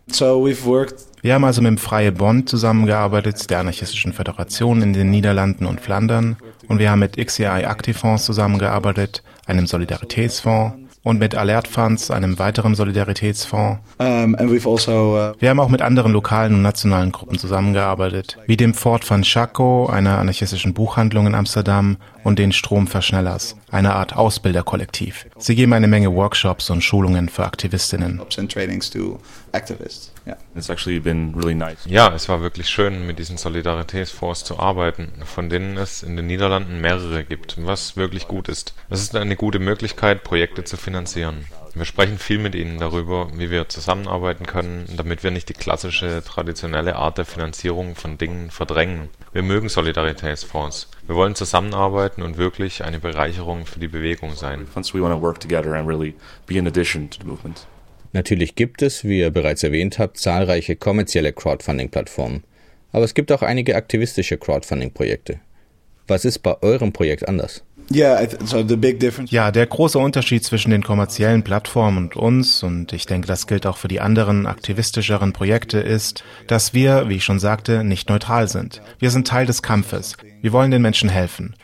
Wir 1.23 1.35
haben 1.35 1.45
also 1.45 1.63
mit 1.63 1.69
dem 1.69 1.79
Freie 1.79 2.13
Bond 2.13 2.49
zusammengearbeitet, 2.49 3.51
der 3.51 3.59
anarchistischen 3.61 4.13
Föderation 4.13 4.83
in 4.83 4.93
den 4.93 5.11
Niederlanden 5.11 5.67
und 5.67 5.81
Flandern. 5.81 6.37
Und 6.69 6.79
wir 6.79 6.91
haben 6.91 7.01
mit 7.01 7.17
XCI 7.17 7.45
Aktivfonds 7.45 8.25
zusammengearbeitet, 8.25 9.23
einem 9.47 9.67
Solidaritätsfonds. 9.67 10.77
Und 11.03 11.19
mit 11.19 11.35
Alert 11.35 11.67
Funds, 11.67 12.11
einem 12.11 12.39
weiteren 12.39 12.75
Solidaritätsfonds. 12.75 13.81
um, 13.99 14.35
also 14.35 15.17
uh, 15.17 15.41
Wir 15.41 15.49
haben 15.49 15.59
auch 15.61 15.71
mit 15.71 15.81
anderen 15.81 16.13
lokalen 16.13 16.55
und 16.55 16.63
nationalen 16.63 17.11
Gruppen 17.11 17.39
zusammengearbeitet, 17.39 18.37
wie 18.47 18.57
dem 18.59 18.75
Fort 18.75 19.09
van 19.09 19.23
Chaco, 19.23 19.87
einer 19.87 20.19
anarchistischen 20.19 20.75
Buchhandlung 20.75 21.27
in 21.27 21.35
Amsterdam, 21.35 21.97
und 22.25 22.39
den 22.39 22.53
Stromverschnellers, 22.53 23.57
einer 23.71 23.95
Art 23.95 24.15
Ausbilderkollektiv. 24.17 25.27
Sie 25.39 25.55
geben 25.55 25.73
eine 25.73 25.87
Menge 25.89 26.13
Workshops 26.15 26.71
und 26.71 26.83
Schulungen 26.83 27.29
für 27.29 27.45
Aktivistinnen. 27.45 28.21
ups 28.21 28.39
and 28.39 28.51
trainings 28.53 28.91
to 28.91 29.19
activists. 29.53 30.13
Yeah. 30.27 30.37
It's 30.55 30.69
actually 30.69 31.01
been 31.01 31.35
really 31.35 31.55
nice. 31.55 31.79
Ja, 31.87 32.13
es 32.15 32.29
war 32.29 32.41
wirklich 32.43 32.69
schön, 32.69 33.07
mit 33.07 33.19
diesen 33.19 33.37
Solidaritätsfonds 33.39 34.45
zu 34.45 34.59
arbeiten, 34.59 35.09
von 35.25 35.49
denen 35.49 35.77
es 35.77 36.03
in 36.03 36.17
den 36.17 36.27
Niederlanden 36.27 36.81
mehrere 36.81 37.25
gibt, 37.25 37.57
was 37.65 37.97
wirklich 37.97 38.29
gut 38.29 38.49
ist. 38.49 38.75
Es 38.91 39.01
ist 39.01 39.17
eine 39.17 39.37
gute 39.37 39.59
Möglichkeit, 39.59 40.23
Projekte 40.25 40.65
zu 40.65 40.77
finanzieren. 40.77 41.47
Wir 41.73 41.85
sprechen 41.85 42.19
viel 42.19 42.39
mit 42.39 42.57
ihnen 42.57 42.79
darüber, 42.79 43.31
wie 43.37 43.49
wir 43.49 43.69
zusammenarbeiten 43.69 44.45
können, 44.45 44.87
damit 44.97 45.23
wir 45.23 45.31
nicht 45.31 45.49
die 45.49 45.55
klassische, 45.55 46.21
traditionelle 46.27 46.97
Art 46.97 47.19
der 47.19 47.25
Finanzierung 47.25 47.95
von 47.95 48.19
Dingen 48.19 48.51
verdrängen. 48.51 49.09
Wir 49.33 49.45
mögen 49.45 49.69
Solidaritätsfonds. 49.69 50.89
Wir 51.07 51.15
wollen 51.15 51.37
zusammenarbeiten 51.37 52.23
und 52.23 52.39
wirklich 52.39 52.83
eine 52.83 52.99
Bereicherung 52.99 53.67
für 53.67 53.79
die 53.79 53.87
Bewegung 53.87 54.35
sein. 54.35 54.67
Natürlich 58.13 58.57
gibt 58.57 58.83
es, 58.83 59.05
wie 59.05 59.21
ihr 59.21 59.31
bereits 59.31 59.63
erwähnt 59.63 60.01
habt, 60.01 60.19
zahlreiche 60.19 60.75
kommerzielle 60.75 61.33
Crowdfunding-Plattformen. 61.33 62.43
Aber 62.91 63.05
es 63.05 63.15
gibt 63.15 63.31
auch 63.31 63.43
einige 63.43 63.77
aktivistische 63.77 64.39
Crowdfunding-Projekte. 64.39 65.39
Was 66.09 66.25
ist 66.25 66.41
bei 66.41 66.61
eurem 66.63 66.93
Projekt 66.93 67.29
anders? 67.29 67.63
Ja, 69.31 69.51
der 69.51 69.67
große 69.67 69.99
Unterschied 69.99 70.45
zwischen 70.45 70.71
den 70.71 70.85
kommerziellen 70.85 71.43
Plattformen 71.43 71.99
und 71.99 72.17
uns, 72.17 72.63
und 72.63 72.93
ich 72.93 73.05
denke, 73.05 73.27
das 73.27 73.49
gilt 73.49 73.67
auch 73.67 73.77
für 73.77 73.89
die 73.89 74.01
anderen 74.01 74.47
aktivistischeren 74.47 75.33
Projekte, 75.33 75.81
ist, 75.81 76.23
dass 76.47 76.73
wir, 76.73 77.09
wie 77.09 77.17
ich 77.17 77.25
schon 77.25 77.41
sagte, 77.41 77.83
nicht 77.83 78.09
neutral 78.09 78.47
sind. 78.47 78.81
Wir 79.01 79.11
sind 79.11 79.27
Teil 79.27 79.45
des 79.45 79.63
Kampfes. 79.63 80.17
Wir 80.41 80.53
wollen 80.53 80.71
den 80.71 80.83
Menschen 80.83 81.09
helfen. 81.09 81.55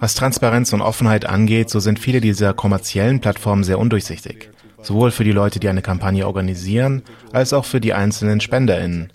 Was 0.00 0.14
Transparenz 0.14 0.72
und 0.72 0.80
Offenheit 0.80 1.26
angeht, 1.26 1.68
so 1.68 1.80
sind 1.80 1.98
viele 1.98 2.22
dieser 2.22 2.54
kommerziellen 2.54 3.20
Plattformen 3.20 3.62
sehr 3.62 3.78
undurchsichtig. 3.78 4.50
Sowohl 4.80 5.10
für 5.10 5.24
die 5.24 5.32
Leute, 5.32 5.60
die 5.60 5.68
eine 5.68 5.82
Kampagne 5.82 6.26
organisieren, 6.26 7.02
als 7.30 7.52
auch 7.52 7.66
für 7.66 7.80
die 7.80 7.92
einzelnen 7.92 8.40
SpenderInnen. 8.40 9.12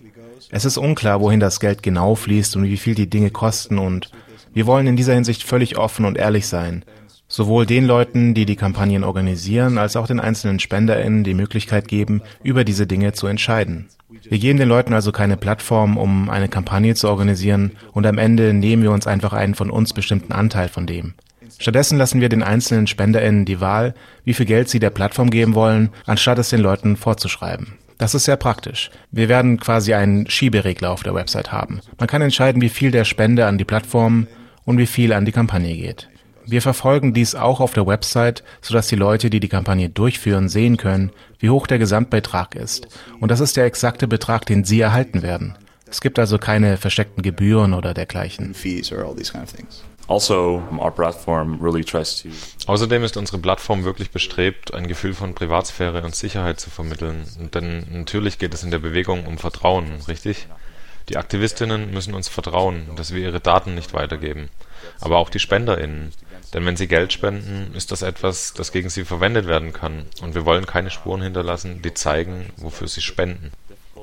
Es 0.51 0.65
ist 0.65 0.77
unklar, 0.77 1.19
wohin 1.19 1.39
das 1.39 1.59
Geld 1.59 1.81
genau 1.81 2.13
fließt 2.13 2.55
und 2.55 2.63
wie 2.63 2.77
viel 2.77 2.93
die 2.93 3.09
Dinge 3.09 3.31
kosten 3.31 3.79
und 3.79 4.11
wir 4.53 4.65
wollen 4.65 4.87
in 4.87 4.95
dieser 4.95 5.13
Hinsicht 5.13 5.43
völlig 5.43 5.77
offen 5.77 6.05
und 6.05 6.17
ehrlich 6.17 6.47
sein. 6.47 6.83
Sowohl 7.27 7.67
den 7.67 7.85
Leuten, 7.85 8.33
die 8.33 8.45
die 8.45 8.55
Kampagnen 8.55 9.03
organisieren, 9.03 9.77
als 9.77 9.95
auch 9.95 10.07
den 10.07 10.19
einzelnen 10.19 10.59
SpenderInnen 10.59 11.23
die 11.23 11.35
Möglichkeit 11.35 11.87
geben, 11.87 12.23
über 12.43 12.63
diese 12.63 12.87
Dinge 12.87 13.13
zu 13.13 13.27
entscheiden. 13.27 13.87
Wir 14.09 14.39
geben 14.39 14.57
den 14.57 14.67
Leuten 14.67 14.93
also 14.93 15.11
keine 15.11 15.37
Plattform, 15.37 15.97
um 15.97 16.31
eine 16.31 16.49
Kampagne 16.49 16.95
zu 16.95 17.07
organisieren 17.07 17.73
und 17.93 18.07
am 18.07 18.17
Ende 18.17 18.53
nehmen 18.53 18.81
wir 18.81 18.91
uns 18.91 19.05
einfach 19.05 19.33
einen 19.33 19.53
von 19.53 19.69
uns 19.69 19.93
bestimmten 19.93 20.33
Anteil 20.33 20.67
von 20.67 20.87
dem. 20.87 21.13
Stattdessen 21.59 21.97
lassen 21.97 22.21
wir 22.21 22.29
den 22.29 22.41
einzelnen 22.41 22.87
SpenderInnen 22.87 23.45
die 23.45 23.61
Wahl, 23.61 23.93
wie 24.23 24.33
viel 24.33 24.45
Geld 24.47 24.69
sie 24.69 24.79
der 24.79 24.89
Plattform 24.89 25.29
geben 25.29 25.53
wollen, 25.53 25.89
anstatt 26.07 26.39
es 26.39 26.49
den 26.49 26.61
Leuten 26.61 26.95
vorzuschreiben. 26.95 27.73
Das 27.99 28.15
ist 28.15 28.23
sehr 28.23 28.37
praktisch. 28.37 28.89
Wir 29.11 29.27
werden 29.27 29.59
quasi 29.59 29.93
einen 29.93 30.27
Schieberegler 30.29 30.89
auf 30.89 31.03
der 31.03 31.13
Website 31.13 31.51
haben. 31.51 31.81
Man 31.99 32.07
kann 32.07 32.21
entscheiden, 32.21 32.61
wie 32.61 32.69
viel 32.69 32.91
der 32.91 33.03
Spende 33.03 33.45
an 33.45 33.57
die 33.57 33.65
Plattform 33.65 34.25
und 34.63 34.77
wie 34.77 34.87
viel 34.87 35.11
an 35.11 35.25
die 35.25 35.33
Kampagne 35.33 35.75
geht. 35.75 36.07
Wir 36.45 36.61
verfolgen 36.61 37.13
dies 37.13 37.35
auch 37.35 37.59
auf 37.59 37.73
der 37.73 37.85
Website, 37.85 38.41
sodass 38.61 38.87
die 38.87 38.95
Leute, 38.95 39.29
die 39.29 39.41
die 39.41 39.49
Kampagne 39.49 39.89
durchführen, 39.89 40.47
sehen 40.47 40.77
können, 40.77 41.11
wie 41.39 41.49
hoch 41.49 41.67
der 41.67 41.77
Gesamtbetrag 41.77 42.55
ist. 42.55 42.87
Und 43.19 43.31
das 43.31 43.41
ist 43.41 43.57
der 43.57 43.65
exakte 43.65 44.07
Betrag, 44.07 44.45
den 44.45 44.63
sie 44.63 44.79
erhalten 44.79 45.21
werden. 45.21 45.57
Es 45.89 45.99
gibt 45.99 46.19
also 46.19 46.37
keine 46.37 46.77
versteckten 46.77 47.21
Gebühren 47.21 47.73
oder 47.73 47.93
dergleichen. 47.93 48.53
Also, 50.09 50.63
our 50.71 50.89
platform 50.89 51.61
really 51.61 51.83
tries 51.83 52.23
to 52.23 52.29
Außerdem 52.65 53.03
ist 53.03 53.15
unsere 53.15 53.37
Plattform 53.37 53.83
wirklich 53.83 54.09
bestrebt, 54.09 54.73
ein 54.73 54.87
Gefühl 54.87 55.13
von 55.13 55.35
Privatsphäre 55.35 56.01
und 56.01 56.15
Sicherheit 56.15 56.59
zu 56.59 56.71
vermitteln. 56.71 57.25
Denn 57.53 57.85
natürlich 57.91 58.39
geht 58.39 58.55
es 58.55 58.63
in 58.63 58.71
der 58.71 58.79
Bewegung 58.79 59.27
um 59.27 59.37
Vertrauen, 59.37 60.01
richtig? 60.07 60.47
Die 61.09 61.17
Aktivistinnen 61.17 61.91
müssen 61.91 62.15
uns 62.15 62.27
vertrauen, 62.27 62.87
dass 62.95 63.13
wir 63.13 63.21
ihre 63.21 63.39
Daten 63.39 63.75
nicht 63.75 63.93
weitergeben, 63.93 64.49
aber 64.99 65.17
auch 65.17 65.29
die 65.29 65.39
SpenderInnen. 65.39 66.11
Denn 66.55 66.65
wenn 66.65 66.75
sie 66.75 66.87
Geld 66.87 67.13
spenden, 67.13 67.75
ist 67.75 67.91
das 67.91 68.01
etwas, 68.01 68.53
das 68.53 68.71
gegen 68.71 68.89
sie 68.89 69.05
verwendet 69.05 69.45
werden 69.45 69.73
kann, 69.73 70.07
und 70.23 70.33
wir 70.33 70.43
wollen 70.43 70.65
keine 70.65 70.89
Spuren 70.89 71.21
hinterlassen, 71.21 71.83
die 71.83 71.93
zeigen, 71.93 72.51
wofür 72.57 72.87
sie 72.87 73.01
spenden. 73.01 73.51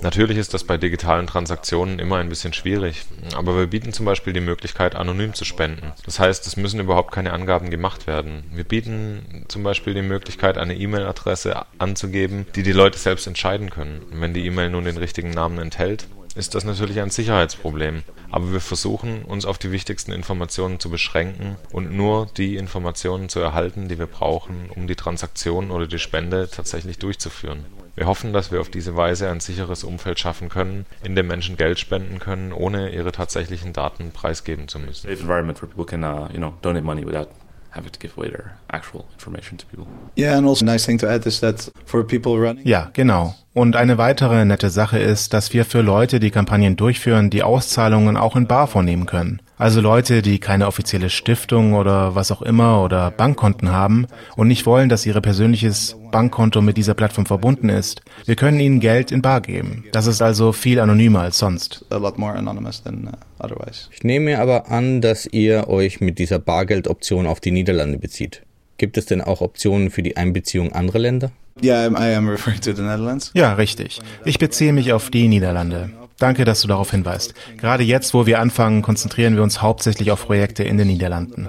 Natürlich 0.03 0.37
ist 0.39 0.55
das 0.55 0.65
bei 0.65 0.77
digitalen 0.77 1.27
Transaktionen 1.27 1.99
immer 1.99 2.17
ein 2.17 2.29
bisschen 2.29 2.53
schwierig, 2.53 3.05
aber 3.35 3.57
wir 3.57 3.67
bieten 3.67 3.93
zum 3.93 4.07
Beispiel 4.07 4.33
die 4.33 4.41
Möglichkeit, 4.41 4.95
anonym 4.95 5.35
zu 5.35 5.45
spenden. 5.45 5.93
Das 6.05 6.19
heißt, 6.19 6.47
es 6.47 6.57
müssen 6.57 6.81
überhaupt 6.81 7.13
keine 7.13 7.33
Angaben 7.33 7.71
gemacht 7.71 8.07
werden. 8.07 8.45
Wir 8.53 8.65
bieten 8.65 9.45
zum 9.49 9.63
Beispiel 9.63 9.95
die 9.95 10.03
Möglichkeit, 10.03 10.59
eine 10.59 10.77
E-Mail-Adresse 10.77 11.65
anzugeben, 11.79 12.47
die 12.55 12.63
die 12.63 12.73
Leute 12.73 12.99
selbst 12.99 13.27
entscheiden 13.27 13.71
können. 13.71 14.03
wenn 14.11 14.35
die 14.35 14.47
E-Mail 14.47 14.71
nun 14.71 14.85
den 14.85 14.99
richtigen 14.99 15.31
Namen 15.31 15.59
enthält, 15.59 16.07
ist 16.37 16.55
das 16.55 16.65
natürlich 16.65 17.01
ein 17.01 17.11
Sicherheitsproblem. 17.11 18.03
Aber 18.31 18.53
wir 18.53 18.61
versuchen, 18.61 19.23
uns 19.23 19.45
auf 19.45 19.59
die 19.59 19.73
wichtigsten 19.73 20.13
Informationen 20.13 20.81
zu 20.81 20.91
beschränken 20.91 21.57
und 21.73 21.93
nur 21.93 22.27
die 22.37 22.57
Informationen 22.57 23.29
zu 23.29 23.41
erhalten, 23.41 23.89
die 23.89 23.99
wir 23.99 24.07
brauchen, 24.07 24.71
um 24.75 24.87
die 24.87 24.97
Transaktion 24.97 25.71
oder 25.71 25.87
die 25.87 25.99
Spende 25.99 26.49
tatsächlich 26.51 26.99
durchzuführen. 26.99 27.65
Wir 27.97 28.07
hoffen, 28.07 28.35
dass 28.35 28.53
wir 28.53 28.61
auf 28.61 28.69
diese 28.69 28.95
Weise 28.95 29.31
ein 29.31 29.41
sicheres 29.41 29.83
Umfeld 29.83 30.21
schaffen 30.21 30.51
können, 30.51 30.85
in 31.03 31.17
dem 31.17 31.29
Menschen 31.29 31.57
Geld 31.57 31.79
spenden 31.79 32.19
können, 32.19 32.53
ohne 32.53 32.91
ihre 32.91 33.11
tatsächlichen 33.11 33.73
Daten 33.73 34.11
preisgeben 34.11 34.69
zu 34.69 34.79
müssen. 34.79 35.09
Safe 35.09 35.21
environment 35.21 35.63
where 35.63 35.73
people 35.73 35.87
can, 35.87 36.05
uh, 36.05 36.29
you 36.31 36.39
know, 36.39 36.53
donate 36.61 36.85
money 36.85 37.07
without 37.07 37.29
having 37.71 37.91
to 37.91 37.99
give 37.99 38.13
away 38.19 38.29
their 38.29 38.59
actual 38.71 39.07
information 39.15 39.57
to 39.57 39.67
people. 39.67 39.87
Yeah, 40.15 40.37
and 40.37 40.47
also 40.47 40.65
a 40.65 40.69
nice 40.69 40.85
thing 40.85 40.99
to 40.99 41.09
add 41.09 41.27
is 41.27 41.41
that 41.41 41.71
for 41.87 42.05
people 42.05 42.39
running. 42.39 42.67
Ja, 42.67 42.91
genau. 42.93 43.35
Und 43.57 43.75
eine 43.75 43.97
weitere 43.97 44.45
nette 44.45 44.69
Sache 44.69 44.99
ist, 44.99 45.33
dass 45.33 45.55
wir 45.55 45.65
für 45.65 45.81
Leute, 45.81 46.21
die 46.21 46.31
Kampagnen 46.31 46.77
durchführen, 46.77 47.31
die 47.31 47.43
Auszahlungen 47.43 48.19
auch 48.19 48.37
in 48.37 48.47
Bar 48.47 48.67
vornehmen 48.67 49.07
können. 49.07 49.41
Also 49.57 49.81
Leute, 49.81 50.21
die 50.21 50.39
keine 50.41 50.67
offizielle 50.67 51.09
Stiftung 51.09 51.73
oder 51.73 52.15
was 52.15 52.31
auch 52.31 52.43
immer 52.43 52.85
oder 52.85 53.11
Bankkonten 53.11 53.73
haben 53.73 54.09
und 54.37 54.49
nicht 54.49 54.67
wollen, 54.67 54.91
dass 54.91 55.07
ihre 55.07 55.23
persönliches 55.23 55.97
Bankkonto 56.13 56.61
mit 56.61 56.77
dieser 56.77 56.93
Plattform 56.93 57.25
verbunden 57.25 57.71
ist. 57.71 58.03
Wir 58.27 58.37
können 58.37 58.61
ihnen 58.61 58.79
Geld 58.79 59.11
in 59.11 59.23
Bar 59.23 59.41
geben. 59.41 59.87
Das 59.91 60.07
ist 60.07 60.21
also 60.21 60.53
viel 60.53 60.79
anonymer 60.79 61.21
als 61.21 61.39
sonst. 61.39 61.87
A 61.89 61.97
lot 61.97 62.19
more 62.19 62.35
anonymous 62.35 62.83
than 62.83 63.07
uh, 63.07 63.43
otherwise. 63.43 63.89
Ich 63.91 64.05
nehme 64.05 64.39
aber 64.39 64.71
an, 64.71 65.01
dass 65.01 65.25
ihr 65.25 65.67
euch 65.69 66.03
mit 66.03 66.19
dieser 66.19 66.39
Bargeldoption 66.39 67.27
auf 67.27 67.41
die 67.41 67.53
Niederlande 67.53 67.97
bezieht. 67.97 68.43
Gibt 68.77 68.99
es 68.99 69.07
denn 69.07 69.23
auch 69.23 69.41
Optionen 69.41 69.89
für 69.89 70.03
die 70.03 70.19
Einbeziehung 70.19 70.73
anderer 70.75 70.99
Länder? 70.99 71.33
Yeah, 71.63 71.89
I 71.99 72.15
am 72.15 72.29
referring 72.29 72.61
to 72.61 72.73
the 72.73 72.83
Netherlands. 72.83 73.31
Ja, 73.35 73.55
richtig. 73.55 74.01
Ich 74.25 74.39
beziehe 74.39 74.73
mich 74.73 74.93
auf 74.93 75.11
die 75.11 75.29
Niederlande. 75.29 75.91
Danke, 76.19 76.45
dass 76.45 76.63
du 76.63 76.69
darauf 76.69 76.91
hinweist. 76.91 77.35
Gerade 77.59 77.83
jetzt, 77.83 78.15
wo 78.15 78.27
wir 78.27 78.41
anfangen, 78.41 78.83
konzentrieren 78.83 79.37
wir 79.37 79.43
uns 79.43 79.61
hauptsächlich 79.63 80.11
auf 80.11 80.27
Projekte 80.27 80.65
in 80.65 80.79
den 80.79 80.89
Niederlanden. 80.89 81.49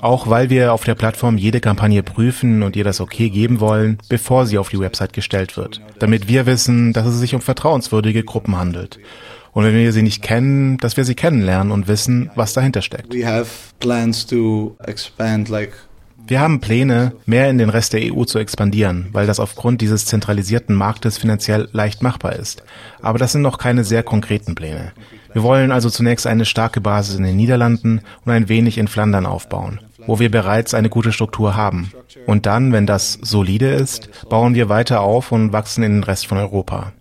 Auch 0.00 0.28
weil 0.28 0.48
wir 0.48 0.72
auf 0.72 0.84
der 0.84 0.94
Plattform 0.94 1.38
jede 1.38 1.60
Kampagne 1.60 2.02
prüfen 2.02 2.62
und 2.62 2.76
ihr 2.76 2.84
das 2.84 3.00
okay 3.00 3.30
geben 3.30 3.58
wollen, 3.58 3.98
bevor 4.08 4.46
sie 4.46 4.58
auf 4.58 4.68
die 4.68 4.78
Website 4.78 5.12
gestellt 5.12 5.56
wird. 5.56 5.80
Damit 5.98 6.28
wir 6.28 6.46
wissen, 6.46 6.92
dass 6.92 7.06
es 7.06 7.18
sich 7.18 7.34
um 7.34 7.40
vertrauenswürdige 7.40 8.22
Gruppen 8.22 8.56
handelt. 8.56 8.98
Und 9.52 9.64
wenn 9.64 9.74
wir 9.74 9.92
sie 9.92 10.02
nicht 10.02 10.22
kennen, 10.22 10.78
dass 10.78 10.96
wir 10.96 11.04
sie 11.04 11.16
kennenlernen 11.16 11.72
und 11.72 11.88
wissen, 11.88 12.30
was 12.36 12.52
dahinter 12.52 12.82
steckt. 12.82 13.12
We 13.12 13.26
have 13.26 13.50
plans 13.80 14.24
to 14.26 14.76
expand 14.84 15.48
like 15.48 15.72
Wir 16.28 16.40
haben 16.40 16.60
Pläne, 16.60 17.12
mehr 17.24 17.48
in 17.48 17.56
den 17.56 17.70
Rest 17.70 17.94
der 17.94 18.14
EU 18.14 18.24
zu 18.24 18.38
expandieren, 18.38 19.08
weil 19.12 19.26
das 19.26 19.40
aufgrund 19.40 19.80
dieses 19.80 20.04
zentralisierten 20.04 20.76
Marktes 20.76 21.16
finanziell 21.16 21.70
leicht 21.72 22.02
machbar 22.02 22.34
ist. 22.34 22.62
Aber 23.00 23.18
das 23.18 23.32
sind 23.32 23.40
noch 23.40 23.56
keine 23.56 23.82
sehr 23.82 24.02
konkreten 24.02 24.54
Pläne. 24.54 24.92
Wir 25.32 25.42
wollen 25.42 25.72
also 25.72 25.88
zunächst 25.88 26.26
eine 26.26 26.44
starke 26.44 26.82
Basis 26.82 27.16
in 27.16 27.24
den 27.24 27.36
Niederlanden 27.36 28.02
und 28.26 28.32
ein 28.32 28.50
wenig 28.50 28.76
in 28.76 28.88
Flandern 28.88 29.24
aufbauen, 29.24 29.80
wo 30.06 30.18
wir 30.18 30.30
bereits 30.30 30.74
eine 30.74 30.90
gute 30.90 31.12
Struktur 31.12 31.56
haben. 31.56 31.92
Und 32.26 32.44
dann, 32.44 32.72
wenn 32.72 32.84
das 32.84 33.14
solide 33.22 33.70
ist, 33.70 34.28
bauen 34.28 34.54
wir 34.54 34.68
weiter 34.68 35.00
auf 35.00 35.32
und 35.32 35.54
wachsen 35.54 35.82
in 35.82 35.92
den 35.92 36.04
Rest 36.04 36.26
von 36.26 36.36
Europa. 36.36 36.92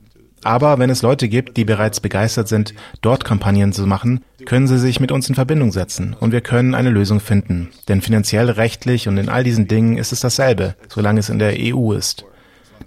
Aber 0.43 0.80
wenn 0.80 0.89
es 0.89 1.02
Leute 1.02 1.28
gibt, 1.28 1.58
die 1.58 1.65
bereits 1.65 2.00
begeistert 2.00 2.47
sind, 2.47 2.73
dort 3.02 3.26
Kampagnen 3.26 3.73
zu 3.73 3.86
machen, 3.88 4.23
können 4.45 4.67
sie 4.67 4.80
sich 4.80 5.00
mit 5.00 5.12
uns 5.12 5.28
in 5.30 5.36
Verbindung 5.36 5.71
setzen 5.71 6.15
und 6.19 6.32
wir 6.32 6.41
können 6.41 6.76
eine 6.76 6.89
Lösung 6.89 7.19
finden. 7.19 7.69
Denn 7.88 8.02
finanziell, 8.02 8.50
rechtlich 8.50 9.08
und 9.08 9.17
in 9.17 9.30
all 9.30 9.43
diesen 9.43 9.67
Dingen 9.67 9.97
ist 9.97 10.12
es 10.12 10.19
dasselbe, 10.19 10.76
solange 10.88 11.19
es 11.19 11.30
in 11.30 11.39
der 11.39 11.56
EU 11.58 11.91
ist. 11.93 12.26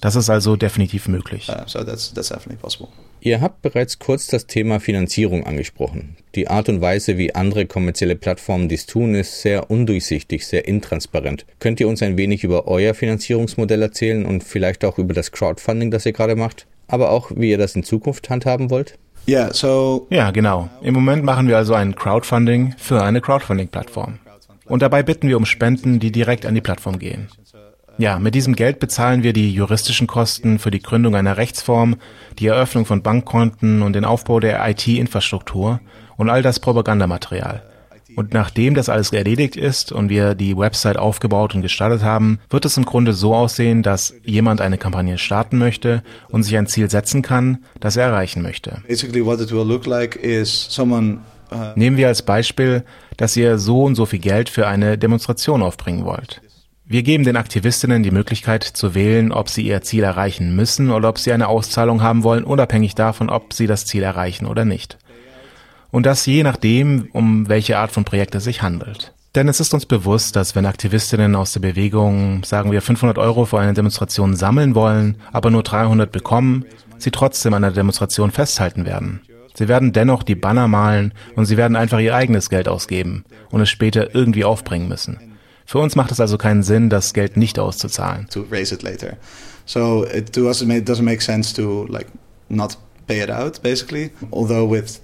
Das 0.00 0.16
ist 0.16 0.30
also 0.30 0.56
definitiv 0.56 1.08
möglich. 1.08 1.48
uh, 1.48 1.62
so 1.66 1.84
that's 1.84 2.14
that's 2.14 2.28
definitely 2.28 2.56
possible. 2.56 2.88
Ihr 3.22 3.42
habt 3.42 3.60
bereits 3.60 3.98
kurz 3.98 4.28
das 4.28 4.46
Thema 4.46 4.80
Finanzierung 4.80 5.44
angesprochen. 5.44 6.16
Die 6.34 6.48
Art 6.48 6.70
und 6.70 6.80
Weise, 6.80 7.18
wie 7.18 7.34
andere 7.34 7.66
kommerzielle 7.66 8.16
Plattformen 8.16 8.70
dies 8.70 8.86
tun, 8.86 9.14
ist 9.14 9.42
sehr 9.42 9.70
undurchsichtig, 9.70 10.46
sehr 10.46 10.66
intransparent. 10.66 11.44
Könnt 11.58 11.80
ihr 11.80 11.88
uns 11.88 12.02
ein 12.02 12.16
wenig 12.16 12.44
über 12.44 12.66
euer 12.66 12.94
Finanzierungsmodell 12.94 13.82
erzählen 13.82 14.24
und 14.24 14.42
vielleicht 14.42 14.86
auch 14.86 14.96
über 14.96 15.12
das 15.12 15.32
Crowdfunding, 15.32 15.90
das 15.90 16.06
ihr 16.06 16.14
gerade 16.14 16.34
macht? 16.34 16.66
Aber 16.90 17.10
auch, 17.10 17.30
wie 17.34 17.50
ihr 17.50 17.58
das 17.58 17.76
in 17.76 17.84
Zukunft 17.84 18.28
handhaben 18.30 18.68
wollt? 18.68 18.98
Yeah, 19.28 19.52
so 19.54 20.08
Ja, 20.10 20.32
genau. 20.32 20.68
Im 20.82 20.94
Moment 20.94 21.24
machen 21.24 21.46
wir 21.46 21.56
also 21.56 21.74
ein 21.74 21.94
Crowdfunding 21.94 22.74
für 22.78 23.02
eine 23.02 23.20
Crowdfunding-Plattform. 23.20 24.18
Und 24.66 24.82
dabei 24.82 25.02
bitten 25.02 25.28
wir 25.28 25.36
um 25.36 25.46
Spenden, 25.46 26.00
die 26.00 26.10
direkt 26.10 26.46
an 26.46 26.54
die 26.54 26.60
Plattform 26.60 26.98
gehen. 26.98 27.28
Ja, 27.98 28.18
mit 28.18 28.34
diesem 28.34 28.56
Geld 28.56 28.80
bezahlen 28.80 29.22
wir 29.22 29.32
die 29.32 29.52
juristischen 29.52 30.06
Kosten 30.06 30.58
für 30.58 30.70
die 30.70 30.80
Gründung 30.80 31.14
einer 31.14 31.36
Rechtsform, 31.36 31.96
die 32.38 32.46
Eröffnung 32.46 32.86
von 32.86 33.02
Bankkonten 33.02 33.82
und 33.82 33.92
den 33.92 34.04
Aufbau 34.04 34.40
der 34.40 34.66
IT-Infrastruktur 34.68 35.80
und 36.16 36.30
all 36.30 36.42
das 36.42 36.60
Propagandamaterial. 36.60 37.62
Und 38.16 38.34
nachdem 38.34 38.74
das 38.74 38.88
alles 38.88 39.12
erledigt 39.12 39.56
ist 39.56 39.92
und 39.92 40.08
wir 40.08 40.34
die 40.34 40.56
Website 40.56 40.98
aufgebaut 40.98 41.54
und 41.54 41.62
gestartet 41.62 42.02
haben, 42.02 42.38
wird 42.50 42.64
es 42.64 42.76
im 42.76 42.84
Grunde 42.84 43.12
so 43.12 43.34
aussehen, 43.34 43.82
dass 43.82 44.14
jemand 44.24 44.60
eine 44.60 44.78
Kampagne 44.78 45.18
starten 45.18 45.58
möchte 45.58 46.02
und 46.28 46.42
sich 46.42 46.56
ein 46.56 46.66
Ziel 46.66 46.90
setzen 46.90 47.22
kann, 47.22 47.58
das 47.78 47.96
er 47.96 48.06
erreichen 48.06 48.42
möchte. 48.42 48.82
uh, 51.52 51.72
Nehmen 51.76 51.96
wir 51.96 52.08
als 52.08 52.22
Beispiel, 52.22 52.84
dass 53.16 53.36
ihr 53.36 53.58
so 53.58 53.84
und 53.84 53.94
so 53.94 54.06
viel 54.06 54.18
Geld 54.18 54.48
für 54.48 54.66
eine 54.66 54.98
Demonstration 54.98 55.62
aufbringen 55.62 56.04
wollt. 56.04 56.40
Wir 56.92 57.04
geben 57.04 57.22
den 57.22 57.36
Aktivistinnen 57.36 58.02
die 58.02 58.10
Möglichkeit 58.10 58.64
zu 58.64 58.96
wählen, 58.96 59.30
ob 59.30 59.48
sie 59.48 59.62
ihr 59.62 59.80
Ziel 59.80 60.02
erreichen 60.02 60.56
müssen 60.56 60.90
oder 60.90 61.08
ob 61.08 61.18
sie 61.18 61.32
eine 61.32 61.46
Auszahlung 61.46 62.02
haben 62.02 62.24
wollen, 62.24 62.42
unabhängig 62.42 62.96
davon, 62.96 63.30
ob 63.30 63.52
sie 63.52 63.68
das 63.68 63.86
Ziel 63.86 64.02
erreichen 64.02 64.44
oder 64.44 64.64
nicht. 64.64 64.98
Und 65.90 66.06
das 66.06 66.26
je 66.26 66.42
nachdem, 66.42 67.08
um 67.12 67.48
welche 67.48 67.78
Art 67.78 67.90
von 67.90 68.04
Projekt 68.04 68.34
es 68.34 68.44
sich 68.44 68.62
handelt. 68.62 69.12
Denn 69.34 69.48
es 69.48 69.60
ist 69.60 69.72
uns 69.74 69.86
bewusst, 69.86 70.34
dass 70.34 70.56
wenn 70.56 70.66
Aktivistinnen 70.66 71.36
aus 71.36 71.52
der 71.52 71.60
Bewegung, 71.60 72.42
sagen 72.44 72.72
wir 72.72 72.82
500 72.82 73.16
Euro 73.18 73.44
für 73.44 73.60
eine 73.60 73.74
Demonstration 73.74 74.34
sammeln 74.34 74.74
wollen, 74.74 75.16
aber 75.32 75.50
nur 75.50 75.62
300 75.62 76.10
bekommen, 76.10 76.64
sie 76.98 77.12
trotzdem 77.12 77.54
an 77.54 77.62
der 77.62 77.70
Demonstration 77.70 78.32
festhalten 78.32 78.86
werden. 78.86 79.20
Sie 79.54 79.68
werden 79.68 79.92
dennoch 79.92 80.22
die 80.22 80.34
Banner 80.34 80.68
malen 80.68 81.12
und 81.36 81.46
sie 81.46 81.56
werden 81.56 81.76
einfach 81.76 82.00
ihr 82.00 82.14
eigenes 82.14 82.50
Geld 82.50 82.68
ausgeben 82.68 83.24
und 83.50 83.60
es 83.60 83.68
später 83.68 84.14
irgendwie 84.14 84.44
aufbringen 84.44 84.88
müssen. 84.88 85.18
Für 85.64 85.78
uns 85.78 85.94
macht 85.94 86.10
es 86.10 86.18
also 86.18 86.36
keinen 86.36 86.64
Sinn, 86.64 86.90
das 86.90 87.14
Geld 87.14 87.36
nicht 87.36 87.58
auszuzahlen. 87.58 88.26
not 92.48 92.76
pay 93.06 93.22
it 93.22 93.30
out 93.30 93.62
basically. 93.62 94.10
Although 94.32 94.68
with 94.68 95.00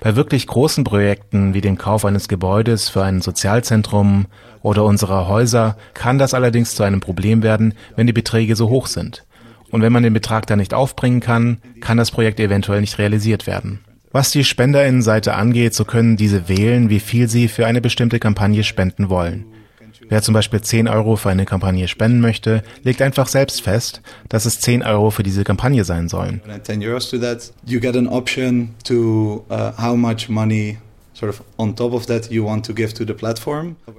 Bei 0.00 0.16
wirklich 0.16 0.46
großen 0.46 0.84
Projekten 0.84 1.54
wie 1.54 1.60
dem 1.60 1.76
Kauf 1.76 2.04
eines 2.04 2.28
Gebäudes 2.28 2.88
für 2.88 3.02
ein 3.02 3.20
Sozialzentrum 3.20 4.26
oder 4.62 4.84
unserer 4.84 5.26
Häuser 5.26 5.76
kann 5.94 6.18
das 6.18 6.32
allerdings 6.32 6.76
zu 6.76 6.84
einem 6.84 7.00
Problem 7.00 7.42
werden, 7.42 7.74
wenn 7.96 8.06
die 8.06 8.12
Beträge 8.12 8.54
so 8.54 8.68
hoch 8.68 8.86
sind. 8.86 9.24
Und 9.70 9.82
wenn 9.82 9.92
man 9.92 10.04
den 10.04 10.12
Betrag 10.12 10.46
dann 10.46 10.60
nicht 10.60 10.74
aufbringen 10.74 11.20
kann, 11.20 11.58
kann 11.80 11.96
das 11.96 12.12
Projekt 12.12 12.38
eventuell 12.38 12.80
nicht 12.80 12.98
realisiert 12.98 13.48
werden. 13.48 13.80
Was 14.12 14.30
die 14.30 14.44
Spenderinnenseite 14.44 15.34
angeht, 15.34 15.74
so 15.74 15.84
können 15.84 16.16
diese 16.16 16.48
wählen, 16.48 16.88
wie 16.88 17.00
viel 17.00 17.28
sie 17.28 17.48
für 17.48 17.66
eine 17.66 17.80
bestimmte 17.80 18.20
Kampagne 18.20 18.62
spenden 18.62 19.08
wollen. 19.08 19.46
Wer 20.08 20.22
zum 20.22 20.34
Beispiel 20.34 20.60
10 20.60 20.88
Euro 20.88 21.16
für 21.16 21.30
eine 21.30 21.44
Kampagne 21.44 21.88
spenden 21.88 22.20
möchte, 22.20 22.62
legt 22.84 23.02
einfach 23.02 23.26
selbst 23.26 23.62
fest, 23.62 24.02
dass 24.28 24.44
es 24.44 24.60
10 24.60 24.82
Euro 24.82 25.10
für 25.10 25.22
diese 25.22 25.42
Kampagne 25.42 25.84
sein 25.84 26.08
sollen. 26.08 26.40
add 26.48 26.62
10 26.62 26.82
euros 26.84 27.10
to 27.10 27.18
that, 27.18 27.52
you 27.64 27.80
get 27.80 27.96
an 27.96 28.06
option 28.06 28.70
to 28.84 29.44
uh. 29.50 29.72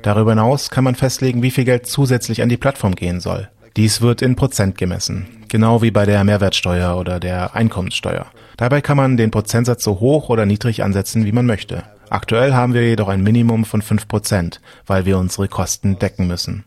Darüber 0.04 0.32
hinaus 0.32 0.70
kann 0.70 0.84
man 0.84 0.96
festlegen, 0.96 1.42
wie 1.42 1.52
viel 1.52 1.66
Geld 1.66 1.88
zusätzlich 1.88 2.42
an 2.42 2.50
die 2.50 2.58
Plattform 2.58 2.96
gehen 2.96 3.20
soll. 3.20 3.50
Dies 3.76 4.02
wird 4.02 4.22
in 4.22 4.36
Prozent 4.36 4.78
gemessen, 4.78 5.28
genau 5.48 5.82
wie 5.82 5.92
bei 5.92 6.06
der 6.06 6.24
Mehrwertsteuer 6.24 6.98
oder 6.98 7.20
der 7.20 7.56
Einkommenssteuer. 7.56 8.28
Dabei 8.58 8.82
kann 8.82 8.98
man 8.98 9.18
den 9.18 9.32
Prozentsatz 9.32 9.84
so 9.84 10.00
hoch 10.00 10.30
oder 10.30 10.48
niedrig 10.48 10.84
ansetzen, 10.84 11.26
wie 11.26 11.32
man 11.32 11.46
möchte. 11.46 11.84
Aktuell 12.10 12.54
haben 12.54 12.74
wir 12.74 12.82
jedoch 12.82 13.08
ein 13.08 13.22
Minimum 13.22 13.66
von 13.66 13.84
5%, 13.84 14.60
weil 14.88 15.06
wir 15.06 15.20
unsere 15.20 15.48
Kosten 15.48 16.00
decken 16.00 16.28
müssen. 16.28 16.64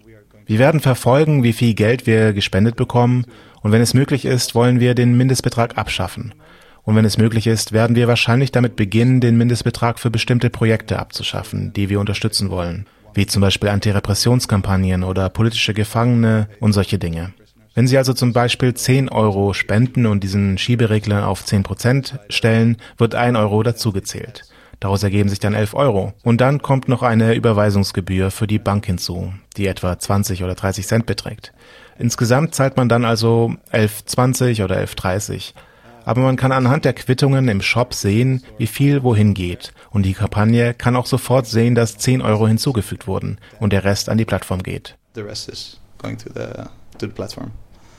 Wir 0.46 0.59
werden 0.59 0.81
verfolgen, 0.81 1.42
wie 1.42 1.53
viel 1.53 1.74
Geld 1.74 2.07
wir 2.07 2.33
gespendet 2.33 2.76
bekommen 2.76 3.24
und 3.62 3.72
wenn 3.72 3.83
es 3.83 3.94
möglich 3.94 4.24
ist, 4.24 4.55
wollen 4.55 4.81
wir 4.81 4.94
den 4.94 5.16
Mindestbetrag 5.16 5.79
abschaffen. 5.79 6.35
Und 6.83 6.96
wenn 6.96 7.05
es 7.05 7.18
möglich 7.18 7.46
ist, 7.46 7.72
werden 7.72 7.94
wir 7.96 8.09
wahrscheinlich 8.09 8.53
damit 8.53 8.76
beginnen, 8.76 9.20
den 9.20 9.37
Mindestbetrag 9.37 9.98
für 9.98 10.11
bestimmte 10.11 10.50
Projekte 10.50 10.98
abzuschaffen, 10.98 11.72
die 11.72 11.88
wir 11.88 12.00
unterstützen 12.00 12.50
wollen, 12.50 12.87
wie 13.14 13.26
zum 13.26 13.42
Beispiel 13.42 13.68
Antirepressionskampagnen 13.68 15.05
oder 15.05 15.29
politische 15.29 15.74
Gefangene 15.74 16.48
und 16.59 16.72
solche 16.72 16.98
Dinge. 16.98 17.33
Wenn 17.74 17.87
Sie 17.87 17.96
also 17.96 18.12
zum 18.12 18.33
Beispiel 18.33 18.74
10 18.74 19.09
Euro 19.09 19.52
spenden 19.52 20.06
und 20.06 20.24
diesen 20.24 20.59
Schieberegler 20.59 21.28
auf 21.28 21.44
10 21.44 21.62
Prozent 21.62 22.18
stellen, 22.28 22.76
wird 22.98 23.14
1 23.14 23.37
Euro 23.38 23.62
dazugezählt. 23.62 24.42
Daraus 24.80 25.02
ergeben 25.02 25.28
sich 25.28 25.38
dann 25.38 25.54
11 25.54 25.74
Euro. 25.74 26.14
Und 26.24 26.40
dann 26.40 26.62
kommt 26.62 26.88
noch 26.88 27.02
eine 27.02 27.35
Überweisungsgebühr 27.35 28.30
für 28.30 28.46
die 28.46 28.59
Bank 28.59 28.87
hinzu, 28.87 29.33
die 29.56 29.66
etwa 29.66 29.98
20 29.98 30.42
oder 30.42 30.54
30 30.54 30.87
Cent 30.87 31.06
beträgt. 31.06 31.52
Insgesamt 31.98 32.54
zahlt 32.54 32.76
man 32.78 32.88
dann 32.88 33.04
also 33.04 33.54
11,20 33.72 34.64
oder 34.64 34.78
11,30. 34.78 35.52
Aber 36.06 36.22
man 36.22 36.37
kann 36.37 36.50
anhand 36.50 36.87
der 36.87 36.94
Quittungen 36.94 37.46
im 37.48 37.61
Shop 37.61 37.92
sehen, 37.92 38.42
wie 38.56 38.66
viel 38.66 39.02
wohin 39.02 39.35
geht. 39.35 39.72
Und 39.90 40.04
die 40.04 40.14
Kampagne 40.14 40.72
kann 40.72 40.96
auch 40.96 41.06
sofort 41.06 41.46
sehen, 41.46 41.74
dass 41.74 41.98
10 41.98 42.22
Euro 42.22 42.48
hinzugefügt 42.48 43.06
wurden 43.06 43.38
und 43.61 43.72
der 43.74 43.85
Rest 43.85 44.09
an 44.09 44.18
die 44.18 44.24
Plattform 44.24 44.62
geht. 44.62 44.96
To 47.00 47.06
the 47.06 47.14
platform. 47.14 47.52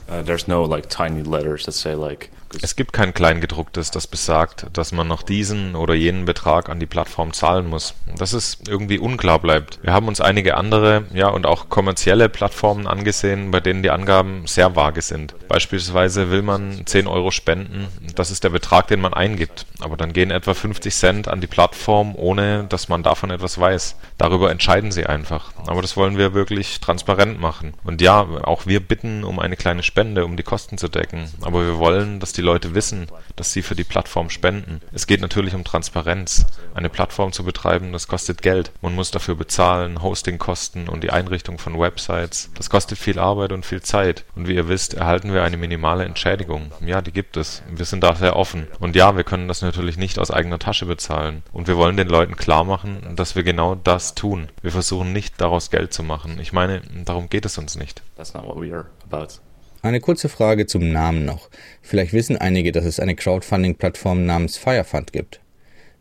Uh, 0.08 0.22
there's 0.22 0.48
no 0.48 0.64
like 0.64 0.88
tiny 0.88 1.24
letters 1.24 1.66
that 1.66 1.72
say 1.72 1.96
like 1.96 2.30
Es 2.62 2.76
gibt 2.76 2.94
kein 2.94 3.14
Kleingedrucktes, 3.14 3.92
das 3.92 4.08
besagt, 4.08 4.68
dass 4.74 4.92
man 4.92 5.08
noch 5.08 5.24
diesen 5.24 5.76
oder 5.76 5.94
jenen 5.94 6.26
Betrag 6.26 6.70
an 6.70 6.80
die 6.80 6.86
Plattform 6.86 7.34
zahlen 7.34 7.68
muss. 7.68 7.94
Dass 8.18 8.34
es 8.34 8.58
irgendwie 8.68 9.00
unklar 9.00 9.40
bleibt. 9.40 9.80
Wir 9.84 9.94
haben 9.94 10.08
uns 10.08 10.22
einige 10.22 10.58
andere, 10.58 11.06
ja 11.14 11.30
und 11.30 11.46
auch 11.46 11.70
kommerzielle 11.70 12.30
Plattformen 12.30 12.88
angesehen, 12.88 13.52
bei 13.52 13.60
denen 13.60 13.84
die 13.84 13.90
Angaben 13.90 14.48
sehr 14.48 14.76
vage 14.76 15.02
sind. 15.02 15.34
Beispielsweise 15.48 16.30
will 16.30 16.42
man 16.42 16.86
10 16.86 17.08
Euro 17.08 17.32
spenden, 17.32 17.88
das 18.16 18.32
ist 18.32 18.44
der 18.44 18.50
Betrag, 18.50 18.88
den 18.88 19.02
man 19.02 19.14
eingibt. 19.14 19.66
Aber 19.80 19.98
dann 19.98 20.14
gehen 20.14 20.32
etwa 20.32 20.54
50 20.54 20.94
Cent 20.94 21.28
an 21.28 21.42
die 21.42 21.48
Plattform, 21.48 22.16
ohne 22.16 22.66
dass 22.66 22.90
man 22.90 23.04
davon 23.04 23.32
etwas 23.32 23.60
weiß. 23.60 23.96
Darüber 24.18 24.52
entscheiden 24.52 24.92
sie 24.92 25.06
einfach. 25.06 25.52
Aber 25.68 25.82
das 25.82 25.98
wollen 25.98 26.18
wir 26.18 26.34
wirklich 26.34 26.80
transparent 26.80 27.40
machen. 27.40 27.74
Und 27.84 28.02
ja, 28.02 28.22
auch 28.44 28.66
wir 28.66 28.80
bitten 28.80 29.24
um 29.24 29.40
eine 29.40 29.56
kleine 29.56 29.84
Spende, 29.84 30.26
um 30.26 30.38
die 30.38 30.44
Kosten 30.44 30.78
zu 30.78 30.88
decken. 30.88 31.30
Aber 31.42 31.66
wir 31.66 31.80
wollen, 31.80 32.20
dass 32.20 32.34
die 32.34 32.41
Leute 32.42 32.76
wissen, 32.76 33.08
dass 33.36 33.54
sie 33.54 33.62
für 33.62 33.76
die 33.76 33.84
Plattform 33.84 34.30
spenden. 34.30 34.82
Es 34.92 35.08
geht 35.08 35.22
natürlich 35.22 35.56
um 35.56 35.64
Transparenz. 35.64 36.46
Eine 36.74 36.90
Plattform 36.90 37.32
zu 37.32 37.44
betreiben, 37.44 37.92
das 37.94 38.08
kostet 38.08 38.42
Geld. 38.42 38.72
Man 38.82 38.96
muss 38.96 39.12
dafür 39.12 39.36
bezahlen, 39.36 40.02
Hostingkosten 40.02 40.90
und 40.90 41.04
die 41.04 41.12
Einrichtung 41.12 41.58
von 41.58 41.80
Websites. 41.80 42.52
Das 42.56 42.70
kostet 42.70 42.98
viel 42.98 43.20
Arbeit 43.20 43.52
und 43.52 43.66
viel 43.66 43.82
Zeit. 43.82 44.26
Und 44.36 44.48
wie 44.48 44.56
ihr 44.56 44.68
wisst, 44.68 44.94
erhalten 44.94 45.34
wir 45.34 45.44
eine 45.44 45.58
minimale 45.58 46.06
Entschädigung. 46.06 46.72
Ja, 46.86 47.02
die 47.02 47.12
gibt 47.12 47.38
es. 47.38 47.64
Wir 47.70 47.86
sind 47.86 48.04
da 48.04 48.16
sehr 48.16 48.36
offen. 48.36 48.68
Und 48.80 48.96
ja, 48.96 49.16
wir 49.16 49.24
können 49.24 49.48
das 49.48 49.62
natürlich 49.62 49.98
nicht 49.98 50.20
aus 50.20 50.32
eigener 50.32 50.60
Tasche 50.60 50.86
bezahlen. 50.86 51.44
Und 51.52 51.68
wir 51.68 51.78
wollen 51.78 51.98
den 51.98 52.10
Leuten 52.10 52.36
klar 52.36 52.64
machen, 52.64 53.16
dass 53.16 53.36
wir 53.36 53.44
genau 53.44 53.76
das 53.76 54.16
tun. 54.16 54.50
Wir 54.62 54.72
versuchen 54.72 55.14
nicht 55.14 55.40
daraus 55.40 55.70
Geld 55.70 55.94
zu 55.94 56.04
machen. 56.04 56.40
Ich 56.40 56.54
meine, 56.54 56.82
darum 57.06 57.30
geht 57.30 57.46
es 57.46 57.58
uns 57.58 57.76
nicht. 57.76 58.02
that's 58.22 58.36
not 58.36 58.46
what 58.46 58.60
we 58.60 58.72
are 58.72 58.86
about. 59.04 59.40
Eine 59.84 60.00
kurze 60.00 60.30
Frage 60.30 60.68
zum 60.68 60.92
Namen 60.92 61.26
noch. 61.26 61.50
Vielleicht 61.82 62.14
wissen 62.14 62.38
einige, 62.38 62.72
dass 62.72 62.86
es 62.86 63.00
eine 63.00 63.16
Crowdfunding-Plattform 63.16 64.28
namens 64.28 64.58
Firefund 64.58 65.12
gibt. 65.12 65.40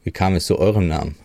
Wie 0.05 0.11
kam 0.11 0.35
es 0.35 0.45
zu 0.45 0.59
eurem 0.59 0.87
Namen? 0.87 1.17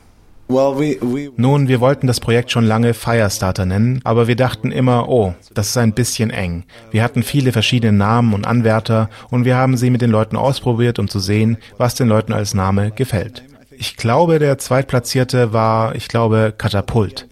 Nun, 0.47 1.67
wir 1.67 1.81
wollten 1.81 2.07
das 2.07 2.19
Projekt 2.19 2.51
schon 2.51 2.65
lange 2.65 2.93
Firestarter 2.93 3.65
nennen, 3.65 3.99
aber 4.03 4.27
wir 4.27 4.35
dachten 4.35 4.71
immer, 4.71 5.09
oh, 5.09 5.33
das 5.53 5.69
ist 5.69 5.77
ein 5.77 5.93
bisschen 5.93 6.29
eng. 6.29 6.63
Wir 6.91 7.03
hatten 7.03 7.23
viele 7.23 7.51
verschiedene 7.51 7.97
Namen 7.97 8.33
und 8.33 8.45
Anwärter 8.45 9.09
und 9.31 9.43
wir 9.43 9.57
haben 9.57 9.75
sie 9.75 9.89
mit 9.89 10.01
den 10.01 10.11
Leuten 10.11 10.37
ausprobiert, 10.37 10.99
um 10.99 11.09
zu 11.09 11.19
sehen, 11.19 11.57
was 11.77 11.95
den 11.95 12.07
Leuten 12.07 12.31
als 12.31 12.53
Name 12.53 12.91
gefällt. 12.91 13.43
Ich 13.71 13.97
glaube, 13.97 14.39
der 14.39 14.57
zweitplatzierte 14.59 15.51
war, 15.51 15.95
ich 15.95 16.07
glaube, 16.07 16.53
Katapult. 16.57 17.27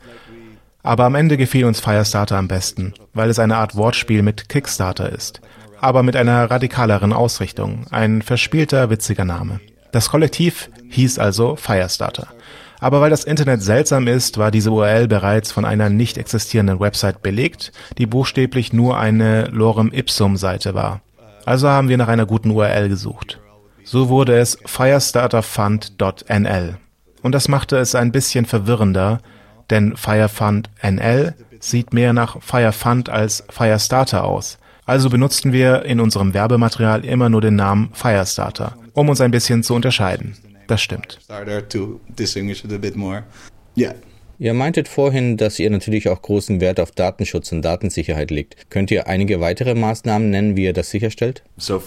Aber 0.84 1.06
am 1.06 1.16
Ende 1.16 1.38
gefiel 1.38 1.66
uns 1.66 1.80
Firestarter 1.80 2.38
am 2.38 2.50
besten, 2.50 2.94
weil 3.14 3.30
es 3.30 3.40
eine 3.40 3.56
Art 3.56 3.76
Wortspiel 3.76 4.22
mit 4.22 4.50
Kickstarter 4.50 5.10
ist. 5.10 5.40
Aber 5.80 6.04
mit 6.04 6.18
einer 6.18 6.52
radikaleren 6.52 7.14
Ausrichtung. 7.14 7.86
Ein 7.90 8.22
verspielter, 8.22 8.90
witziger 8.90 9.26
Name. 9.26 9.62
Das 9.94 10.10
Kollektiv 10.10 10.70
hieß 10.90 11.20
also 11.20 11.56
Firestarter. 11.56 12.28
Aber 12.82 13.00
weil 13.00 13.12
das 13.12 13.24
Internet 13.24 13.64
seltsam 13.64 14.08
ist, 14.08 14.38
war 14.38 14.52
diese 14.52 14.72
URL 14.72 15.08
bereits 15.08 15.54
von 15.54 15.64
einer 15.64 15.90
nicht 15.90 16.18
existierenden 16.18 16.82
Website 16.82 17.22
belegt, 17.22 17.72
die 17.98 18.06
buchstäblich 18.06 18.74
nur 18.74 18.98
eine 18.98 19.46
Lorem 19.46 19.94
Ipsum 19.94 20.36
Seite 20.36 20.74
war. 20.74 21.00
Also 21.46 21.70
haben 21.70 21.88
wir 21.88 21.98
nach 21.98 22.10
einer 22.10 22.26
guten 22.26 22.52
URL 22.52 22.90
gesucht. 22.90 23.40
So 23.86 24.10
wurde 24.10 24.38
es 24.38 24.58
firestarterfund.nl. 24.66 26.78
Und 27.22 27.32
das 27.34 27.48
machte 27.48 27.78
es 27.78 27.96
ein 27.96 28.12
bisschen 28.12 28.46
verwirrender, 28.46 29.22
denn 29.74 29.98
Firefund 29.98 30.70
NL 30.84 31.34
sieht 31.60 31.94
mehr 31.94 32.14
nach 32.14 32.42
Firefund 32.42 33.10
als 33.10 33.44
Firestarter 33.50 34.24
aus. 34.24 34.60
Also 34.86 35.10
benutzten 35.10 35.52
wir 35.52 35.84
in 35.86 36.00
unserem 36.00 36.34
Werbematerial 36.34 37.04
immer 37.04 37.30
nur 37.30 37.42
den 37.42 37.56
Namen 37.56 37.90
Firestarter, 37.94 38.78
um 38.94 39.10
uns 39.10 39.20
ein 39.20 39.32
bisschen 39.32 39.64
zu 39.64 39.74
unterscheiden. 39.74 40.38
Das 40.68 40.82
stimmt. 40.82 41.20
Yeah. 43.76 43.96
Ihr 44.40 44.54
meintet 44.54 44.88
vorhin, 44.88 45.38
dass 45.38 45.60
ihr 45.60 45.70
natürlich 45.70 46.10
auch 46.10 46.22
großen 46.22 46.60
Wert 46.60 46.80
auf 46.80 46.92
Datenschutz 46.92 47.52
und 47.52 47.62
Datensicherheit 47.62 48.32
legt. 48.32 48.70
Könnt 48.70 48.90
ihr 48.92 49.08
einige 49.08 49.40
weitere 49.40 49.76
Maßnahmen 49.76 50.30
nennen, 50.30 50.58
wie 50.58 50.64
ihr 50.66 50.74
das 50.74 50.90
sicherstellt? 50.90 51.44
Uh, 51.58 51.80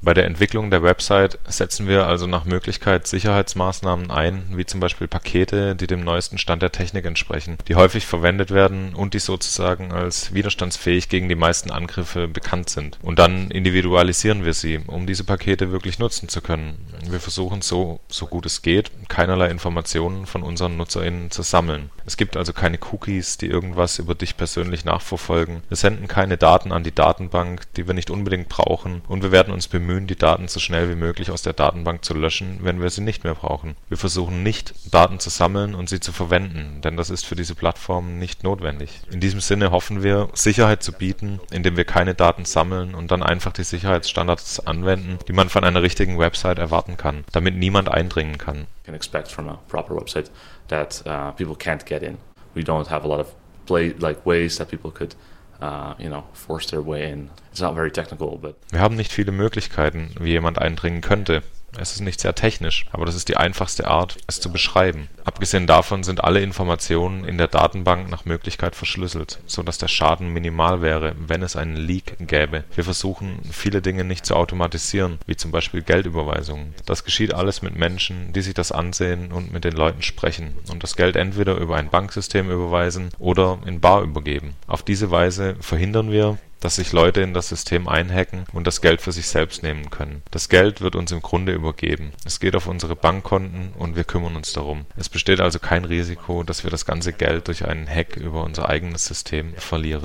Bei 0.00 0.14
der 0.14 0.24
Entwicklung 0.24 0.70
der 0.70 0.82
Website 0.82 1.38
setzen 1.48 1.88
wir 1.88 2.06
also 2.06 2.26
nach 2.26 2.44
Möglichkeit 2.44 3.06
Sicherheitsmaßnahmen 3.06 4.10
ein, 4.10 4.44
wie 4.54 4.64
zum 4.64 4.80
Beispiel 4.80 5.08
Pakete, 5.08 5.74
die 5.74 5.86
dem 5.86 6.04
neuesten 6.04 6.38
Stand 6.38 6.62
der 6.62 6.72
Technik 6.72 7.04
entsprechen, 7.04 7.58
die 7.66 7.74
häufig 7.74 8.06
verwendet 8.06 8.52
werden 8.52 8.94
und 8.94 9.14
die 9.14 9.18
sozusagen 9.18 9.92
als 9.92 10.32
widerstandsfähig 10.32 11.08
gegen 11.08 11.28
die 11.28 11.34
meisten 11.34 11.70
Angriffe 11.70 12.28
bekannt 12.28 12.70
sind. 12.70 12.98
Und 13.02 13.18
dann 13.18 13.50
individualisieren 13.50 14.44
wir 14.44 14.54
sie, 14.54 14.78
um 14.86 15.06
diese 15.06 15.24
Pakete 15.24 15.72
wirklich 15.72 15.98
nutzen 15.98 16.28
zu 16.28 16.40
können. 16.40 16.78
Wir 17.10 17.20
versuchen 17.20 17.60
so, 17.60 18.00
so 18.08 18.26
gut 18.26 18.46
es 18.46 18.62
geht, 18.62 18.90
keinerlei 19.08 19.48
Informationen 19.58 20.26
von 20.26 20.44
unseren 20.44 20.76
NutzerInnen 20.76 21.32
zu 21.32 21.42
sammeln. 21.42 21.90
Es 22.06 22.16
gibt 22.16 22.36
also 22.36 22.52
keine 22.52 22.78
Cookies, 22.92 23.38
die 23.38 23.48
irgendwas 23.48 23.98
über 23.98 24.14
dich 24.14 24.36
persönlich 24.36 24.84
nachverfolgen. 24.84 25.62
Wir 25.68 25.76
senden 25.76 26.06
keine 26.06 26.36
Daten 26.36 26.70
an 26.70 26.84
die 26.84 26.94
Datenbank, 26.94 27.62
die 27.74 27.88
wir 27.88 27.94
nicht 27.94 28.08
unbedingt 28.08 28.48
brauchen 28.48 29.02
und 29.08 29.24
wir 29.24 29.32
werden 29.32 29.52
uns 29.52 29.66
bemühen, 29.66 30.06
die 30.06 30.14
Daten 30.14 30.46
so 30.46 30.60
schnell 30.60 30.88
wie 30.88 30.94
möglich 30.94 31.32
aus 31.32 31.42
der 31.42 31.54
Datenbank 31.54 32.04
zu 32.04 32.14
löschen, 32.14 32.60
wenn 32.62 32.80
wir 32.80 32.88
sie 32.90 33.00
nicht 33.00 33.24
mehr 33.24 33.34
brauchen. 33.34 33.74
Wir 33.88 33.96
versuchen 33.96 34.44
nicht, 34.44 34.74
Daten 34.94 35.18
zu 35.18 35.28
sammeln 35.28 35.74
und 35.74 35.88
sie 35.88 35.98
zu 35.98 36.12
verwenden, 36.12 36.80
denn 36.82 36.96
das 36.96 37.10
ist 37.10 37.26
für 37.26 37.34
diese 37.34 37.56
Plattform 37.56 38.20
nicht 38.20 38.44
notwendig. 38.44 39.00
In 39.10 39.18
diesem 39.18 39.40
Sinne 39.40 39.72
hoffen 39.72 40.04
wir, 40.04 40.28
Sicherheit 40.34 40.84
zu 40.84 40.92
bieten, 40.92 41.40
indem 41.50 41.76
wir 41.76 41.84
keine 41.84 42.14
Daten 42.14 42.44
sammeln 42.44 42.94
und 42.94 43.10
dann 43.10 43.24
einfach 43.24 43.52
die 43.52 43.64
Sicherheitsstandards 43.64 44.60
anwenden, 44.60 45.18
die 45.26 45.32
man 45.32 45.48
von 45.48 45.64
einer 45.64 45.82
richtigen 45.82 46.16
Website 46.16 46.60
erwarten 46.60 46.96
kann, 46.96 47.24
damit 47.32 47.56
niemand 47.56 47.88
eindringen 47.88 48.38
kann. 48.38 48.68
Can 48.88 48.94
expect 48.94 49.30
from 49.30 49.48
a 49.48 49.58
proper 49.68 49.94
website 49.94 50.30
that 50.68 51.02
uh, 51.06 51.30
people 51.32 51.54
can't 51.54 51.84
get 51.84 52.02
in. 52.02 52.16
We 52.54 52.62
don't 52.64 52.88
have 52.88 53.04
a 53.04 53.08
lot 53.08 53.20
of 53.20 53.34
play 53.66 53.92
like 53.98 54.24
ways 54.24 54.56
that 54.56 54.68
people 54.70 54.90
could, 54.90 55.14
uh, 55.60 55.92
you 55.98 56.08
know, 56.08 56.24
force 56.32 56.66
their 56.70 56.80
way 56.80 57.10
in. 57.12 57.28
It's 57.52 57.60
not 57.60 57.74
very 57.74 57.90
technical, 57.90 58.38
but 58.38 58.56
Wir 58.72 58.80
haben 58.80 58.96
nicht 58.96 59.12
viele 59.12 59.30
Möglichkeiten, 59.32 60.10
wie 60.18 60.30
jemand 60.30 60.58
eindringen 60.58 61.02
könnte. 61.02 61.42
Es 61.76 61.92
ist 61.92 62.00
nicht 62.00 62.20
sehr 62.20 62.34
technisch, 62.34 62.86
aber 62.92 63.04
das 63.04 63.14
ist 63.14 63.28
die 63.28 63.36
einfachste 63.36 63.86
Art, 63.86 64.16
es 64.26 64.40
zu 64.40 64.50
beschreiben. 64.50 65.08
Abgesehen 65.24 65.66
davon 65.66 66.02
sind 66.02 66.24
alle 66.24 66.40
Informationen 66.40 67.24
in 67.24 67.36
der 67.36 67.48
Datenbank 67.48 68.10
nach 68.10 68.24
Möglichkeit 68.24 68.74
verschlüsselt, 68.74 69.38
so 69.46 69.62
dass 69.62 69.78
der 69.78 69.88
Schaden 69.88 70.32
minimal 70.32 70.80
wäre, 70.80 71.14
wenn 71.18 71.42
es 71.42 71.56
einen 71.56 71.76
Leak 71.76 72.16
gäbe. 72.20 72.64
Wir 72.74 72.84
versuchen, 72.84 73.40
viele 73.50 73.82
Dinge 73.82 74.04
nicht 74.04 74.24
zu 74.24 74.34
automatisieren, 74.34 75.18
wie 75.26 75.36
zum 75.36 75.50
Beispiel 75.50 75.82
Geldüberweisungen. 75.82 76.74
Das 76.86 77.04
geschieht 77.04 77.34
alles 77.34 77.62
mit 77.62 77.76
Menschen, 77.76 78.32
die 78.32 78.42
sich 78.42 78.54
das 78.54 78.72
ansehen 78.72 79.30
und 79.30 79.52
mit 79.52 79.64
den 79.64 79.74
Leuten 79.74 80.02
sprechen 80.02 80.56
und 80.70 80.82
das 80.82 80.96
Geld 80.96 81.16
entweder 81.16 81.56
über 81.56 81.76
ein 81.76 81.90
Banksystem 81.90 82.50
überweisen 82.50 83.10
oder 83.18 83.58
in 83.66 83.80
Bar 83.80 84.02
übergeben. 84.02 84.54
Auf 84.66 84.82
diese 84.82 85.10
Weise 85.10 85.56
verhindern 85.60 86.10
wir, 86.10 86.38
dass 86.60 86.76
sich 86.76 86.92
Leute 86.92 87.20
in 87.20 87.34
das 87.34 87.48
System 87.48 87.88
einhacken 87.88 88.44
und 88.52 88.66
das 88.66 88.80
Geld 88.80 89.00
für 89.00 89.12
sich 89.12 89.28
selbst 89.28 89.62
nehmen 89.62 89.90
können. 89.90 90.22
Das 90.30 90.48
Geld 90.48 90.80
wird 90.80 90.96
uns 90.96 91.12
im 91.12 91.22
Grunde 91.22 91.52
übergeben. 91.52 92.12
Es 92.24 92.40
geht 92.40 92.56
auf 92.56 92.66
unsere 92.66 92.96
Bankkonten 92.96 93.72
und 93.78 93.96
wir 93.96 94.04
kümmern 94.04 94.36
uns 94.36 94.52
darum. 94.52 94.86
Es 94.96 95.08
besteht 95.08 95.40
also 95.40 95.58
kein 95.58 95.84
Risiko, 95.84 96.42
dass 96.42 96.64
wir 96.64 96.70
das 96.70 96.86
ganze 96.86 97.12
Geld 97.12 97.48
durch 97.48 97.66
einen 97.66 97.88
Hack 97.88 98.16
über 98.16 98.44
unser 98.44 98.68
eigenes 98.68 99.04
System 99.04 99.54
verlieren. 99.54 100.04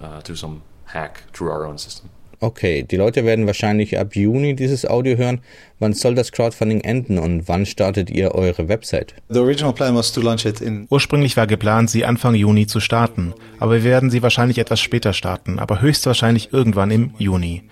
uh, 0.00 0.20
hack 0.86 1.32
through 1.32 1.50
our 1.50 1.66
own 1.66 1.78
system. 1.78 2.10
Okay, 2.42 2.82
die 2.82 2.96
Leute 2.96 3.24
werden 3.24 3.46
wahrscheinlich 3.46 4.00
ab 4.00 4.16
Juni 4.16 4.56
dieses 4.56 4.84
Audio 4.84 5.16
hören. 5.16 5.42
Wann 5.78 5.92
soll 5.92 6.16
das 6.16 6.32
Crowdfunding 6.32 6.80
enden 6.80 7.16
und 7.18 7.46
wann 7.46 7.64
startet 7.66 8.10
ihr 8.10 8.34
eure 8.34 8.66
Website? 8.66 9.14
The 9.28 9.38
original 9.38 9.72
plan 9.72 9.94
was 9.94 10.10
to 10.10 10.20
launch 10.20 10.44
it 10.44 10.60
in 10.60 10.88
Ursprünglich 10.90 11.36
war 11.36 11.46
geplant, 11.46 11.88
sie 11.88 12.04
Anfang 12.04 12.34
Juni 12.34 12.66
zu 12.66 12.80
starten, 12.80 13.32
aber 13.60 13.74
wir 13.74 13.84
werden 13.84 14.10
sie 14.10 14.24
wahrscheinlich 14.24 14.58
etwas 14.58 14.80
später 14.80 15.12
starten, 15.12 15.60
aber 15.60 15.80
höchstwahrscheinlich 15.80 16.52
irgendwann 16.52 16.90
im 16.90 17.14
Juni. 17.16 17.62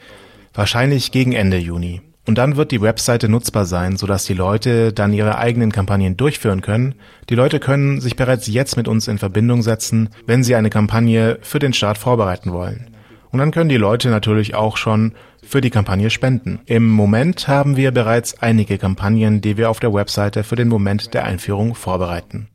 Wahrscheinlich 0.55 1.11
gegen 1.11 1.33
Ende 1.33 1.57
Juni. 1.57 2.01
Und 2.25 2.39
dann 2.39 2.55
wird 2.55 2.71
die 2.71 2.81
Webseite 2.81 3.29
nutzbar 3.29 3.67
sein, 3.67 3.97
sodass 3.97 4.25
die 4.25 4.35
Leute 4.35 4.93
dann 4.93 5.13
ihre 5.13 5.37
eigenen 5.39 5.73
Kampagnen 5.73 6.17
durchführen 6.17 6.61
können. 6.61 6.95
Die 7.29 7.35
Leute 7.35 7.59
können 7.59 8.01
sich 8.01 8.15
bereits 8.15 8.47
jetzt 8.47 8.77
mit 8.77 8.87
uns 8.87 9.09
in 9.09 9.19
Verbindung 9.19 9.63
setzen, 9.63 10.11
wenn 10.27 10.45
sie 10.45 10.55
eine 10.55 10.71
Kampagne 10.71 11.39
für 11.43 11.59
den 11.59 11.73
Start 11.73 11.99
vorbereiten 11.99 12.53
wollen. 12.53 12.91
Und 13.33 13.39
dann 13.39 13.53
können 13.53 13.69
die 13.69 13.77
Leute 13.77 14.09
natürlich 14.09 14.55
auch 14.55 14.77
schon 14.77 15.13
für 15.43 15.61
die 15.61 15.71
Kampagne 15.71 16.11
spenden. 16.11 16.61
Im 16.67 16.89
Moment 16.89 17.47
haben 17.49 17.77
wir 17.77 17.91
bereits 17.93 18.41
einige 18.43 18.79
Kampagnen, 18.79 19.41
die 19.41 19.57
wir 19.57 19.71
auf 19.71 19.81
der 19.81 19.95
Webseite 19.95 20.45
für 20.45 20.57
den 20.57 20.69
Moment 20.69 21.15
der 21.15 21.25
Einführung 21.25 21.75
vorbereiten. 21.75 22.49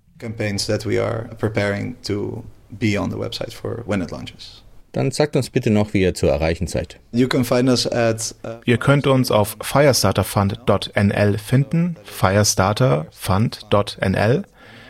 Dann 4.91 5.09
sagt 5.11 5.35
uns 5.35 5.49
bitte 5.49 5.71
noch, 5.71 5.93
wie 5.93 6.03
ihr 6.03 6.13
zu 6.13 6.27
erreichen 6.27 6.67
seid. 6.67 7.01
You 7.11 7.27
can 7.27 7.43
find 7.43 7.67
us 7.67 7.85
at 7.85 8.33
uh, 8.45 8.51
Ihr 8.63 8.77
könnt 8.77 9.07
uns 9.07 9.29
auf 9.29 9.57
firestarterfund.nl 9.61 11.37
finden, 11.37 11.97
firestarterfund.nl. 12.05 14.43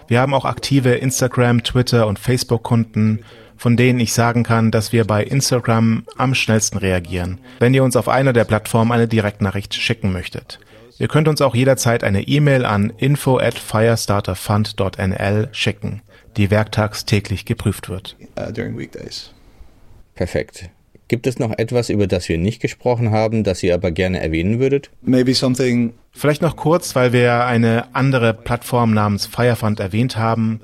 Wir 0.08 0.22
haben 0.22 0.36
auch 0.36 0.46
aktive 0.46 0.92
Instagram, 0.92 1.64
Twitter 1.64 2.06
und 2.06 2.20
Facebook-Kunden, 2.20 3.26
von 3.58 3.78
denen 3.78 4.00
ich 4.00 4.14
sagen 4.14 4.44
kann, 4.44 4.72
dass 4.72 4.92
wir 4.92 5.06
bei 5.06 5.24
Instagram 5.24 6.04
am 6.18 6.36
schnellsten 6.36 6.78
reagieren, 6.78 7.40
wenn 7.60 7.74
ihr 7.74 7.84
uns 7.84 7.96
auf 7.96 8.10
einer 8.10 8.34
der 8.34 8.44
Plattformen 8.44 8.92
eine 8.92 9.08
Direktnachricht 9.08 9.74
schicken 9.74 10.12
möchtet. 10.12 10.60
Ihr 10.98 11.08
könnt 11.08 11.28
uns 11.28 11.42
auch 11.42 11.56
jederzeit 11.56 12.04
eine 12.04 12.22
E-Mail 12.22 12.66
an 12.66 12.94
info 12.98 13.38
at 13.38 13.60
firestarterfund.nl 13.60 15.50
schicken, 15.52 16.02
die 16.38 16.52
werktags 16.52 17.06
täglich 17.06 17.46
geprüft 17.46 17.90
wird. 17.90 18.16
uh. 18.38 18.52
Perfekt. 20.16 20.70
Gibt 21.08 21.28
es 21.28 21.38
noch 21.38 21.52
etwas, 21.58 21.90
über 21.90 22.08
das 22.08 22.30
wir 22.30 22.38
nicht 22.38 22.62
gesprochen 22.62 23.12
haben, 23.12 23.44
das 23.44 23.62
ihr 23.62 23.76
aber 23.76 23.92
gerne 23.92 24.22
erwähnen 24.22 24.60
würdet? 24.60 24.90
Maybe 25.02 25.36
something 25.36 25.94
Vielleicht 26.18 26.42
noch 26.42 26.56
kurz, 26.56 26.96
weil 26.96 27.12
wir 27.12 27.46
eine 27.46 27.94
andere 27.94 28.34
Plattform 28.34 28.94
namens 28.94 29.26
Firefund 29.26 29.82
erwähnt 29.82 30.16
haben. 30.16 30.62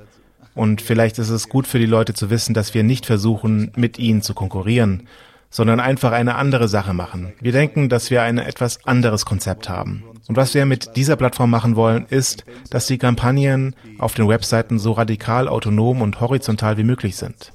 Und 0.53 0.81
vielleicht 0.81 1.19
ist 1.19 1.29
es 1.29 1.49
gut 1.49 1.67
für 1.67 1.79
die 1.79 1.85
Leute 1.85 2.13
zu 2.13 2.29
wissen, 2.29 2.53
dass 2.53 2.73
wir 2.73 2.83
nicht 2.83 3.05
versuchen, 3.05 3.71
mit 3.75 3.99
ihnen 3.99 4.21
zu 4.21 4.33
konkurrieren, 4.33 5.07
sondern 5.49 5.79
einfach 5.79 6.11
eine 6.11 6.35
andere 6.35 6.67
Sache 6.67 6.93
machen. 6.93 7.33
Wir 7.39 7.51
denken, 7.51 7.89
dass 7.89 8.09
wir 8.09 8.21
ein 8.21 8.37
etwas 8.37 8.85
anderes 8.85 9.25
Konzept 9.25 9.69
haben. 9.69 10.03
Und 10.27 10.37
was 10.37 10.53
wir 10.53 10.65
mit 10.65 10.95
dieser 10.95 11.17
Plattform 11.17 11.49
machen 11.49 11.75
wollen, 11.75 12.05
ist, 12.09 12.45
dass 12.69 12.87
die 12.87 12.97
Kampagnen 12.97 13.75
auf 13.97 14.13
den 14.13 14.29
Webseiten 14.29 14.79
so 14.79 14.93
radikal 14.93 15.47
autonom 15.47 16.01
und 16.01 16.21
horizontal 16.21 16.77
wie 16.77 16.83
möglich 16.83 17.17
sind. 17.17 17.51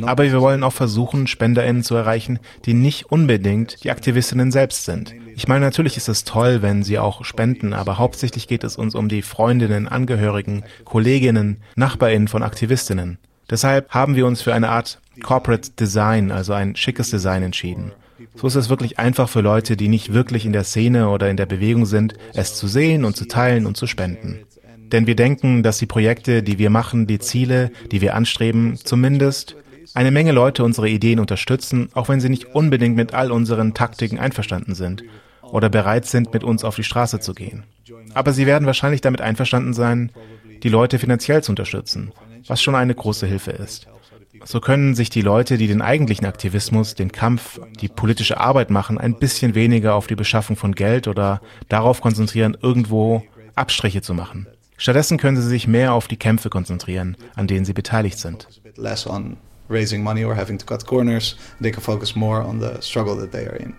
Aber 0.00 0.22
wir 0.24 0.40
wollen 0.40 0.62
auch 0.62 0.72
versuchen, 0.72 1.26
SpenderInnen 1.26 1.82
zu 1.82 1.94
erreichen, 1.94 2.38
die 2.64 2.72
nicht 2.72 3.10
unbedingt 3.10 3.84
die 3.84 3.90
Aktivistinnen 3.90 4.50
selbst 4.50 4.84
sind. 4.84 5.14
Ich 5.34 5.48
meine, 5.48 5.64
natürlich 5.64 5.96
ist 5.96 6.08
es 6.08 6.24
toll, 6.24 6.62
wenn 6.62 6.82
sie 6.82 6.98
auch 6.98 7.24
spenden, 7.24 7.72
aber 7.72 7.98
hauptsächlich 7.98 8.48
geht 8.48 8.64
es 8.64 8.76
uns 8.76 8.94
um 8.94 9.08
die 9.08 9.22
Freundinnen, 9.22 9.88
Angehörigen, 9.88 10.64
Kolleginnen, 10.84 11.58
NachbarInnen 11.76 12.28
von 12.28 12.42
Aktivistinnen. 12.42 13.18
Deshalb 13.50 13.90
haben 13.90 14.16
wir 14.16 14.26
uns 14.26 14.42
für 14.42 14.54
eine 14.54 14.70
Art 14.70 15.00
Corporate 15.22 15.72
Design, 15.72 16.30
also 16.30 16.52
ein 16.52 16.76
schickes 16.76 17.10
Design 17.10 17.42
entschieden. 17.42 17.92
So 18.34 18.46
ist 18.46 18.54
es 18.54 18.70
wirklich 18.70 18.98
einfach 18.98 19.28
für 19.28 19.40
Leute, 19.40 19.76
die 19.76 19.88
nicht 19.88 20.12
wirklich 20.12 20.46
in 20.46 20.52
der 20.52 20.64
Szene 20.64 21.08
oder 21.08 21.28
in 21.28 21.36
der 21.36 21.46
Bewegung 21.46 21.86
sind, 21.86 22.14
es 22.34 22.56
zu 22.56 22.66
sehen 22.66 23.04
und 23.04 23.16
zu 23.16 23.26
teilen 23.26 23.66
und 23.66 23.76
zu 23.76 23.86
spenden. 23.86 24.44
Denn 24.92 25.06
wir 25.06 25.16
denken, 25.16 25.62
dass 25.62 25.78
die 25.78 25.86
Projekte, 25.86 26.42
die 26.42 26.58
wir 26.58 26.70
machen, 26.70 27.06
die 27.06 27.18
Ziele, 27.18 27.70
die 27.90 28.00
wir 28.00 28.14
anstreben, 28.14 28.76
zumindest 28.76 29.56
eine 29.94 30.10
Menge 30.10 30.32
Leute 30.32 30.64
unsere 30.64 30.88
Ideen 30.88 31.20
unterstützen, 31.20 31.88
auch 31.94 32.08
wenn 32.08 32.20
sie 32.20 32.28
nicht 32.28 32.54
unbedingt 32.54 32.96
mit 32.96 33.14
all 33.14 33.30
unseren 33.30 33.74
Taktiken 33.74 34.18
einverstanden 34.18 34.74
sind 34.74 35.04
oder 35.42 35.68
bereit 35.68 36.06
sind, 36.06 36.32
mit 36.32 36.44
uns 36.44 36.64
auf 36.64 36.76
die 36.76 36.84
Straße 36.84 37.20
zu 37.20 37.34
gehen. 37.34 37.64
Aber 38.14 38.32
sie 38.32 38.46
werden 38.46 38.66
wahrscheinlich 38.66 39.00
damit 39.00 39.20
einverstanden 39.20 39.74
sein, 39.74 40.10
die 40.62 40.68
Leute 40.68 40.98
finanziell 40.98 41.42
zu 41.42 41.52
unterstützen, 41.52 42.12
was 42.46 42.62
schon 42.62 42.74
eine 42.74 42.94
große 42.94 43.26
Hilfe 43.26 43.50
ist. 43.50 43.86
So 44.44 44.60
können 44.60 44.94
sich 44.94 45.10
die 45.10 45.20
Leute, 45.20 45.56
die 45.56 45.68
den 45.68 45.82
eigentlichen 45.82 46.26
Aktivismus, 46.26 46.94
den 46.94 47.12
Kampf, 47.12 47.60
die 47.80 47.88
politische 47.88 48.40
Arbeit 48.40 48.70
machen, 48.70 48.98
ein 48.98 49.18
bisschen 49.18 49.54
weniger 49.54 49.94
auf 49.94 50.06
die 50.06 50.16
Beschaffung 50.16 50.56
von 50.56 50.74
Geld 50.74 51.06
oder 51.06 51.40
darauf 51.68 52.00
konzentrieren, 52.00 52.56
irgendwo 52.60 53.22
Abstriche 53.54 54.02
zu 54.02 54.14
machen. 54.14 54.48
Stattdessen 54.76 55.18
können 55.18 55.36
sie 55.36 55.46
sich 55.46 55.68
mehr 55.68 55.92
auf 55.92 56.08
die 56.08 56.16
Kämpfe 56.16 56.50
konzentrieren, 56.50 57.16
an 57.36 57.46
denen 57.46 57.64
sie 57.64 57.72
beteiligt 57.72 58.18
sind. 58.18 58.48
Raising 59.68 60.02
money 60.02 60.24
or 60.24 60.36
having 60.36 60.58
to 60.58 60.66
cut 60.66 60.86
corners. 60.86 61.36
They 61.60 61.70
can 61.70 61.82
focus 61.82 62.14
more 62.14 62.42
on 62.42 62.60
the 62.60 62.80
struggle 62.80 63.16
that 63.16 63.32
they 63.32 63.46
are 63.46 63.56
in. 63.56 63.74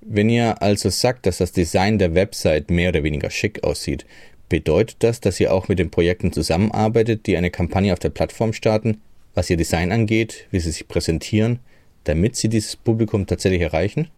Wenn 0.00 0.28
ihr 0.28 0.62
also 0.62 0.88
sagt, 0.90 1.26
dass 1.26 1.38
das 1.38 1.52
Design 1.52 1.98
der 1.98 2.14
Website 2.14 2.70
mehr 2.70 2.90
oder 2.90 3.02
weniger 3.02 3.28
schick 3.30 3.64
aussieht, 3.64 4.06
bedeutet 4.48 4.96
das, 5.00 5.20
dass 5.20 5.40
ihr 5.40 5.52
auch 5.52 5.68
mit 5.68 5.78
den 5.78 5.90
Projekten 5.90 6.32
zusammenarbeitet, 6.32 7.26
die 7.26 7.36
eine 7.36 7.50
Kampagne 7.50 7.92
auf 7.92 7.98
der 7.98 8.10
Plattform 8.10 8.52
starten, 8.52 9.00
was 9.34 9.50
ihr 9.50 9.56
Design 9.56 9.90
angeht, 9.90 10.46
wie 10.50 10.60
sie 10.60 10.70
sich 10.70 10.86
präsentieren, 10.86 11.58
damit 12.04 12.36
sie 12.36 12.48
dieses 12.48 12.76
Publikum 12.76 13.26
tatsächlich 13.26 13.62
erreichen? 13.62 14.08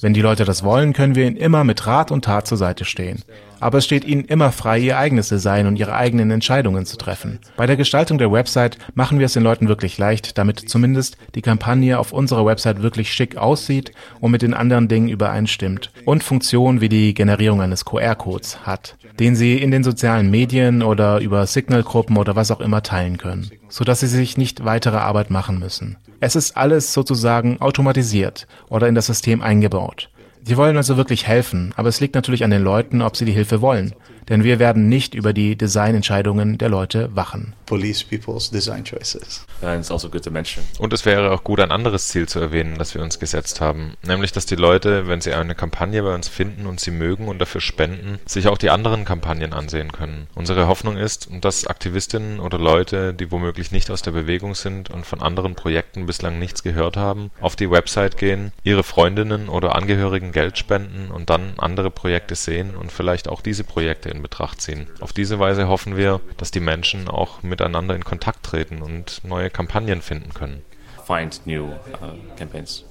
Wenn 0.00 0.14
die 0.14 0.22
Leute 0.22 0.44
das 0.44 0.62
wollen, 0.62 0.92
können 0.92 1.16
wir 1.16 1.26
ihnen 1.26 1.36
immer 1.36 1.64
mit 1.64 1.86
Rat 1.86 2.10
und 2.10 2.24
Tat 2.24 2.46
zur 2.46 2.56
Seite 2.56 2.84
stehen. 2.84 3.22
Aber 3.58 3.78
es 3.78 3.84
steht 3.84 4.04
ihnen 4.04 4.24
immer 4.24 4.52
frei, 4.52 4.78
ihr 4.78 4.96
eigenes 4.96 5.28
Design 5.28 5.66
und 5.66 5.76
ihre 5.76 5.94
eigenen 5.94 6.30
Entscheidungen 6.30 6.86
zu 6.86 6.96
treffen. 6.96 7.40
Bei 7.56 7.66
der 7.66 7.76
Gestaltung 7.76 8.16
der 8.16 8.32
Website 8.32 8.78
machen 8.94 9.18
wir 9.18 9.26
es 9.26 9.34
den 9.34 9.42
Leuten 9.42 9.68
wirklich 9.68 9.98
leicht, 9.98 10.38
damit 10.38 10.60
zumindest 10.60 11.18
die 11.34 11.42
Kampagne 11.42 11.98
auf 11.98 12.12
unserer 12.12 12.46
Website 12.46 12.80
wirklich 12.80 13.12
schick 13.12 13.36
aussieht 13.36 13.92
und 14.20 14.30
mit 14.30 14.42
den 14.42 14.54
anderen 14.54 14.88
Dingen 14.88 15.08
übereinstimmt 15.08 15.92
und 16.06 16.24
Funktionen 16.24 16.80
wie 16.80 16.88
die 16.88 17.12
Generierung 17.12 17.60
eines 17.60 17.84
QR-Codes 17.84 18.60
hat, 18.64 18.96
den 19.18 19.36
sie 19.36 19.58
in 19.58 19.70
den 19.70 19.84
sozialen 19.84 20.30
Medien 20.30 20.82
oder 20.82 21.20
über 21.20 21.46
Signalgruppen 21.46 22.16
oder 22.16 22.36
was 22.36 22.50
auch 22.50 22.60
immer 22.60 22.82
teilen 22.82 23.18
können, 23.18 23.50
sodass 23.70 24.00
sie 24.00 24.06
sich 24.06 24.36
nicht 24.36 24.64
weitere 24.66 24.98
Arbeit 24.98 25.30
machen 25.30 25.58
müssen. 25.58 25.96
Es 26.20 26.36
ist 26.36 26.56
alles 26.56 26.92
sozusagen 26.92 27.60
automatisiert 27.62 28.46
oder 28.68 28.88
in 28.88 28.94
das 28.94 29.06
System 29.06 29.40
eingebaut. 29.40 30.10
Sie 30.44 30.56
wollen 30.56 30.76
also 30.76 30.96
wirklich 30.96 31.26
helfen, 31.26 31.72
aber 31.76 31.88
es 31.88 32.00
liegt 32.00 32.14
natürlich 32.14 32.44
an 32.44 32.50
den 32.50 32.62
Leuten, 32.62 33.00
ob 33.02 33.16
sie 33.16 33.24
die 33.24 33.32
Hilfe 33.32 33.60
wollen. 33.60 33.94
Denn 34.30 34.44
wir 34.44 34.58
werden 34.58 34.88
nicht 34.88 35.14
über 35.14 35.32
die 35.32 35.56
Designentscheidungen 35.56 36.56
der 36.56 36.70
Leute 36.70 37.14
wachen. 37.14 37.54
police 37.70 38.02
people's 38.02 38.50
design 38.50 38.82
choices. 38.82 39.46
It's 39.62 39.92
also 39.92 40.08
good 40.08 40.24
to 40.24 40.30
mention 40.32 40.64
Und 40.80 40.92
es 40.92 41.06
wäre 41.06 41.30
auch 41.30 41.44
gut, 41.44 41.60
ein 41.60 41.70
anderes 41.70 42.08
Ziel 42.08 42.28
zu 42.28 42.40
erwähnen, 42.40 42.76
das 42.76 42.96
wir 42.96 43.02
uns 43.02 43.20
gesetzt 43.20 43.60
haben. 43.60 43.94
Nämlich, 44.02 44.32
dass 44.32 44.44
die 44.44 44.56
Leute, 44.56 45.06
wenn 45.06 45.20
sie 45.20 45.32
eine 45.32 45.54
Kampagne 45.54 46.02
bei 46.02 46.12
uns 46.12 46.26
finden 46.26 46.66
und 46.66 46.80
sie 46.80 46.90
mögen 46.90 47.28
und 47.28 47.38
dafür 47.38 47.60
spenden, 47.60 48.18
sich 48.26 48.48
auch 48.48 48.58
die 48.58 48.70
anderen 48.70 49.04
Kampagnen 49.04 49.52
ansehen 49.52 49.92
können. 49.92 50.26
Unsere 50.34 50.66
Hoffnung 50.66 50.96
ist, 50.96 51.28
dass 51.40 51.68
Aktivistinnen 51.68 52.40
oder 52.40 52.58
Leute, 52.58 53.14
die 53.14 53.30
womöglich 53.30 53.70
nicht 53.70 53.88
aus 53.92 54.02
der 54.02 54.10
Bewegung 54.10 54.56
sind 54.56 54.90
und 54.90 55.06
von 55.06 55.22
anderen 55.22 55.54
Projekten 55.54 56.06
bislang 56.06 56.40
nichts 56.40 56.64
gehört 56.64 56.96
haben, 56.96 57.30
auf 57.40 57.54
die 57.54 57.70
Website 57.70 58.16
gehen, 58.16 58.50
ihre 58.64 58.82
Freundinnen 58.82 59.48
oder 59.48 59.76
Angehörigen 59.76 60.32
Geld 60.32 60.58
spenden 60.58 61.12
und 61.12 61.30
dann 61.30 61.54
andere 61.58 61.92
Projekte 61.92 62.34
sehen 62.34 62.74
und 62.74 62.90
vielleicht 62.90 63.28
auch 63.28 63.42
diese 63.42 63.62
Projekte 63.62 64.08
in 64.08 64.19
Betracht 64.22 64.60
ziehen. 64.60 64.86
Auf 65.00 65.12
diese 65.12 65.38
Weise 65.38 65.68
hoffen 65.68 65.96
wir, 65.96 66.20
dass 66.36 66.50
die 66.50 66.60
Menschen 66.60 67.08
auch 67.08 67.42
miteinander 67.42 67.94
in 67.94 68.04
Kontakt 68.04 68.44
treten 68.44 68.82
und 68.82 69.22
neue 69.24 69.50
Kampagnen 69.50 70.02
finden 70.02 70.32
können. 70.34 70.62
find 71.10 71.40
new 71.46 71.64
uh, 71.64 72.14
campaigns. 72.36 72.84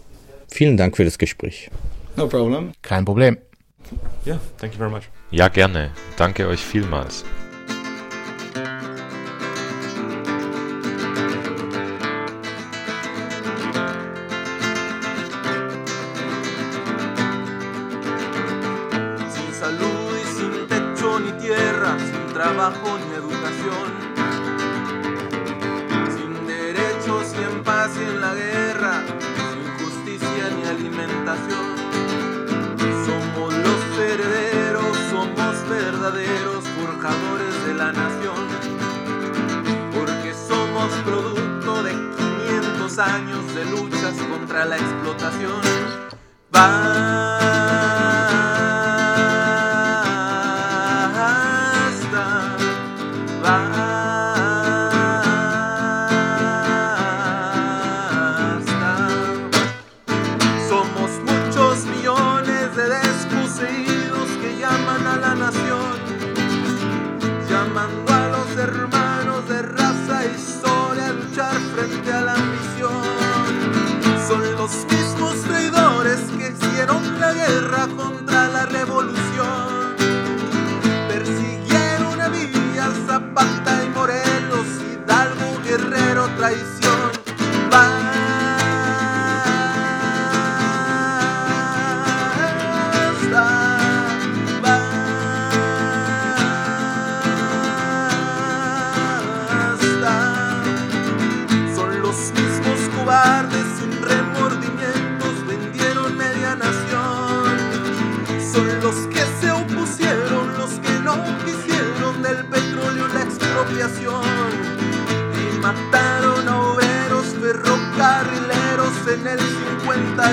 Vielen 0.50 0.78
Dank 0.78 0.98
für 0.98 1.06
das 1.06 1.18
Gespräch. 1.18 1.70
No 2.16 2.28
problem. 2.28 2.74
Kein 2.82 3.06
Problem. 3.06 3.38
Yeah, 4.26 4.40
thank 4.58 4.74
you 4.74 4.78
very 4.78 4.92
much. 4.92 5.04
Ja, 5.32 5.48
gerne. 5.48 5.92
Danke 6.18 6.48
euch 6.48 6.60
vielmals. 6.60 7.24
Años 43.00 43.56
de 43.56 43.66
luchas 43.66 44.14
contra 44.30 44.66
la 44.66 44.76
explotación. 44.78 46.10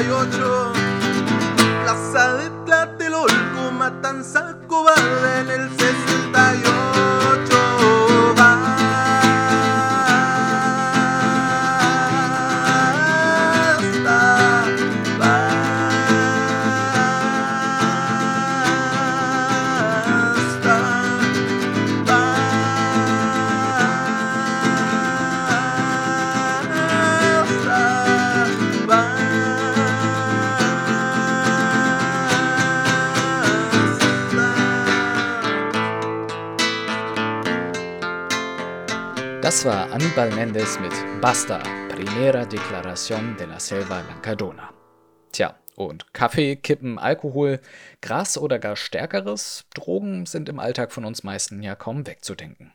your 0.03 0.27
joy. 0.27 0.76
Das 39.47 39.65
war 39.65 39.93
Anibal 39.93 40.29
Mendes 40.33 40.81
mit 40.81 40.93
Basta, 41.21 41.59
Primera 41.89 42.45
Declaración 42.45 43.37
de 43.37 43.47
la 43.47 43.61
Selva 43.61 44.01
Lancadona. 44.01 44.75
Tja, 45.31 45.55
und 45.77 46.13
Kaffee, 46.13 46.57
Kippen, 46.57 46.99
Alkohol, 46.99 47.61
Gras 48.01 48.39
oder 48.39 48.59
gar 48.59 48.75
Stärkeres, 48.75 49.67
Drogen 49.73 50.27
sind 50.27 50.49
im 50.49 50.59
Alltag 50.59 50.91
von 50.91 51.05
uns 51.05 51.23
meisten 51.23 51.63
ja 51.63 51.77
kaum 51.77 52.09
wegzudenken. 52.09 52.73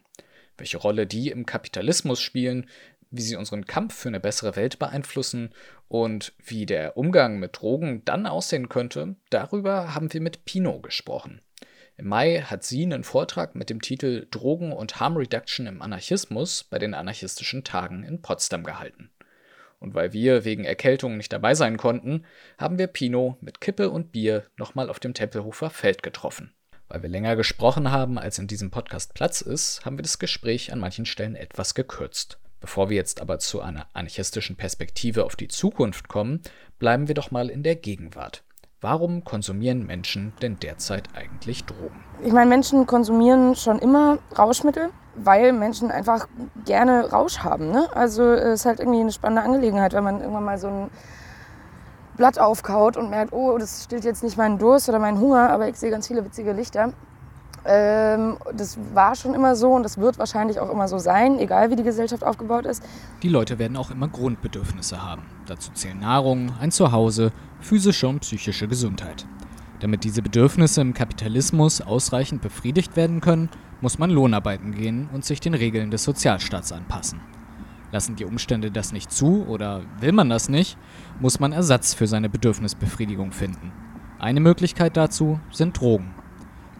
Welche 0.57 0.77
Rolle 0.77 1.07
die 1.07 1.29
im 1.29 1.45
Kapitalismus 1.45 2.21
spielen, 2.21 2.69
wie 3.09 3.21
sie 3.21 3.35
unseren 3.35 3.65
Kampf 3.65 3.93
für 3.93 4.07
eine 4.07 4.21
bessere 4.21 4.55
Welt 4.55 4.79
beeinflussen 4.79 5.49
und 5.89 6.31
wie 6.37 6.65
der 6.65 6.95
Umgang 6.95 7.37
mit 7.37 7.59
Drogen 7.59 8.05
dann 8.05 8.25
aussehen 8.25 8.69
könnte, 8.69 9.17
darüber 9.29 9.93
haben 9.93 10.13
wir 10.13 10.21
mit 10.21 10.45
Pino 10.45 10.79
gesprochen. 10.79 11.41
Im 12.01 12.07
Mai 12.07 12.41
hat 12.41 12.63
sie 12.63 12.81
einen 12.81 13.03
Vortrag 13.03 13.53
mit 13.53 13.69
dem 13.69 13.79
Titel 13.79 14.25
Drogen 14.31 14.71
und 14.71 14.99
Harm 14.99 15.17
Reduction 15.17 15.67
im 15.67 15.83
Anarchismus 15.83 16.63
bei 16.63 16.79
den 16.79 16.95
anarchistischen 16.95 17.63
Tagen 17.63 18.01
in 18.01 18.23
Potsdam 18.23 18.63
gehalten. 18.63 19.11
Und 19.77 19.93
weil 19.93 20.11
wir 20.11 20.43
wegen 20.43 20.63
Erkältung 20.63 21.15
nicht 21.15 21.31
dabei 21.31 21.53
sein 21.53 21.77
konnten, 21.77 22.25
haben 22.57 22.79
wir 22.79 22.87
Pino 22.87 23.37
mit 23.39 23.61
Kippe 23.61 23.91
und 23.91 24.11
Bier 24.11 24.47
nochmal 24.57 24.89
auf 24.89 24.99
dem 24.99 25.13
Tempelhofer 25.13 25.69
Feld 25.69 26.01
getroffen. 26.01 26.51
Weil 26.87 27.03
wir 27.03 27.09
länger 27.09 27.35
gesprochen 27.35 27.91
haben, 27.91 28.17
als 28.17 28.39
in 28.39 28.47
diesem 28.47 28.71
Podcast 28.71 29.13
Platz 29.13 29.41
ist, 29.41 29.85
haben 29.85 29.99
wir 29.99 30.03
das 30.03 30.17
Gespräch 30.17 30.73
an 30.73 30.79
manchen 30.79 31.05
Stellen 31.05 31.35
etwas 31.35 31.75
gekürzt. 31.75 32.39
Bevor 32.61 32.89
wir 32.89 32.97
jetzt 32.97 33.21
aber 33.21 33.37
zu 33.37 33.61
einer 33.61 33.87
anarchistischen 33.93 34.55
Perspektive 34.55 35.23
auf 35.23 35.35
die 35.35 35.49
Zukunft 35.49 36.07
kommen, 36.07 36.41
bleiben 36.79 37.07
wir 37.07 37.13
doch 37.13 37.29
mal 37.29 37.47
in 37.51 37.61
der 37.61 37.75
Gegenwart. 37.75 38.43
Warum 38.83 39.23
konsumieren 39.23 39.85
Menschen 39.85 40.33
denn 40.41 40.57
derzeit 40.59 41.07
eigentlich 41.13 41.65
Drogen? 41.65 42.03
Ich 42.23 42.33
meine, 42.33 42.49
Menschen 42.49 42.87
konsumieren 42.87 43.55
schon 43.55 43.77
immer 43.77 44.17
Rauschmittel, 44.35 44.89
weil 45.15 45.53
Menschen 45.53 45.91
einfach 45.91 46.27
gerne 46.65 47.11
Rausch 47.11 47.39
haben. 47.39 47.69
Ne? 47.69 47.87
Also 47.93 48.23
es 48.31 48.61
ist 48.61 48.65
halt 48.65 48.79
irgendwie 48.79 49.01
eine 49.01 49.11
spannende 49.11 49.43
Angelegenheit, 49.43 49.93
wenn 49.93 50.03
man 50.03 50.19
irgendwann 50.19 50.45
mal 50.45 50.57
so 50.57 50.67
ein 50.67 50.89
Blatt 52.17 52.39
aufkaut 52.39 52.97
und 52.97 53.11
merkt, 53.11 53.33
oh, 53.33 53.55
das 53.59 53.83
stillt 53.83 54.03
jetzt 54.03 54.23
nicht 54.23 54.35
meinen 54.35 54.57
Durst 54.57 54.89
oder 54.89 54.97
meinen 54.97 55.19
Hunger, 55.19 55.51
aber 55.51 55.67
ich 55.67 55.75
sehe 55.75 55.91
ganz 55.91 56.07
viele 56.07 56.25
witzige 56.25 56.51
Lichter. 56.51 56.91
Ähm, 57.63 58.37
das 58.55 58.77
war 58.93 59.15
schon 59.15 59.33
immer 59.33 59.55
so 59.55 59.71
und 59.73 59.83
das 59.83 59.97
wird 59.97 60.17
wahrscheinlich 60.17 60.59
auch 60.59 60.69
immer 60.71 60.87
so 60.87 60.97
sein, 60.97 61.37
egal 61.37 61.69
wie 61.69 61.75
die 61.75 61.83
Gesellschaft 61.83 62.23
aufgebaut 62.23 62.65
ist. 62.65 62.83
Die 63.21 63.29
Leute 63.29 63.59
werden 63.59 63.77
auch 63.77 63.91
immer 63.91 64.07
Grundbedürfnisse 64.07 65.03
haben. 65.03 65.23
Dazu 65.45 65.71
zählen 65.73 65.99
Nahrung, 65.99 66.51
ein 66.59 66.71
Zuhause, 66.71 67.31
physische 67.59 68.07
und 68.07 68.21
psychische 68.21 68.67
Gesundheit. 68.67 69.27
Damit 69.79 70.03
diese 70.03 70.21
Bedürfnisse 70.21 70.81
im 70.81 70.93
Kapitalismus 70.93 71.81
ausreichend 71.81 72.41
befriedigt 72.41 72.95
werden 72.95 73.21
können, 73.21 73.49
muss 73.81 73.99
man 73.99 74.11
Lohnarbeiten 74.11 74.73
gehen 74.73 75.09
und 75.11 75.25
sich 75.25 75.39
den 75.39 75.53
Regeln 75.53 75.91
des 75.91 76.03
Sozialstaats 76.03 76.71
anpassen. 76.71 77.19
Lassen 77.91 78.15
die 78.15 78.25
Umstände 78.25 78.71
das 78.71 78.93
nicht 78.93 79.11
zu 79.11 79.45
oder 79.47 79.81
will 79.99 80.13
man 80.13 80.29
das 80.29 80.49
nicht, 80.49 80.77
muss 81.19 81.39
man 81.39 81.51
Ersatz 81.51 81.93
für 81.93 82.07
seine 82.07 82.29
Bedürfnisbefriedigung 82.29 83.31
finden. 83.31 83.71
Eine 84.17 84.39
Möglichkeit 84.39 84.97
dazu 84.97 85.39
sind 85.51 85.79
Drogen. 85.79 86.13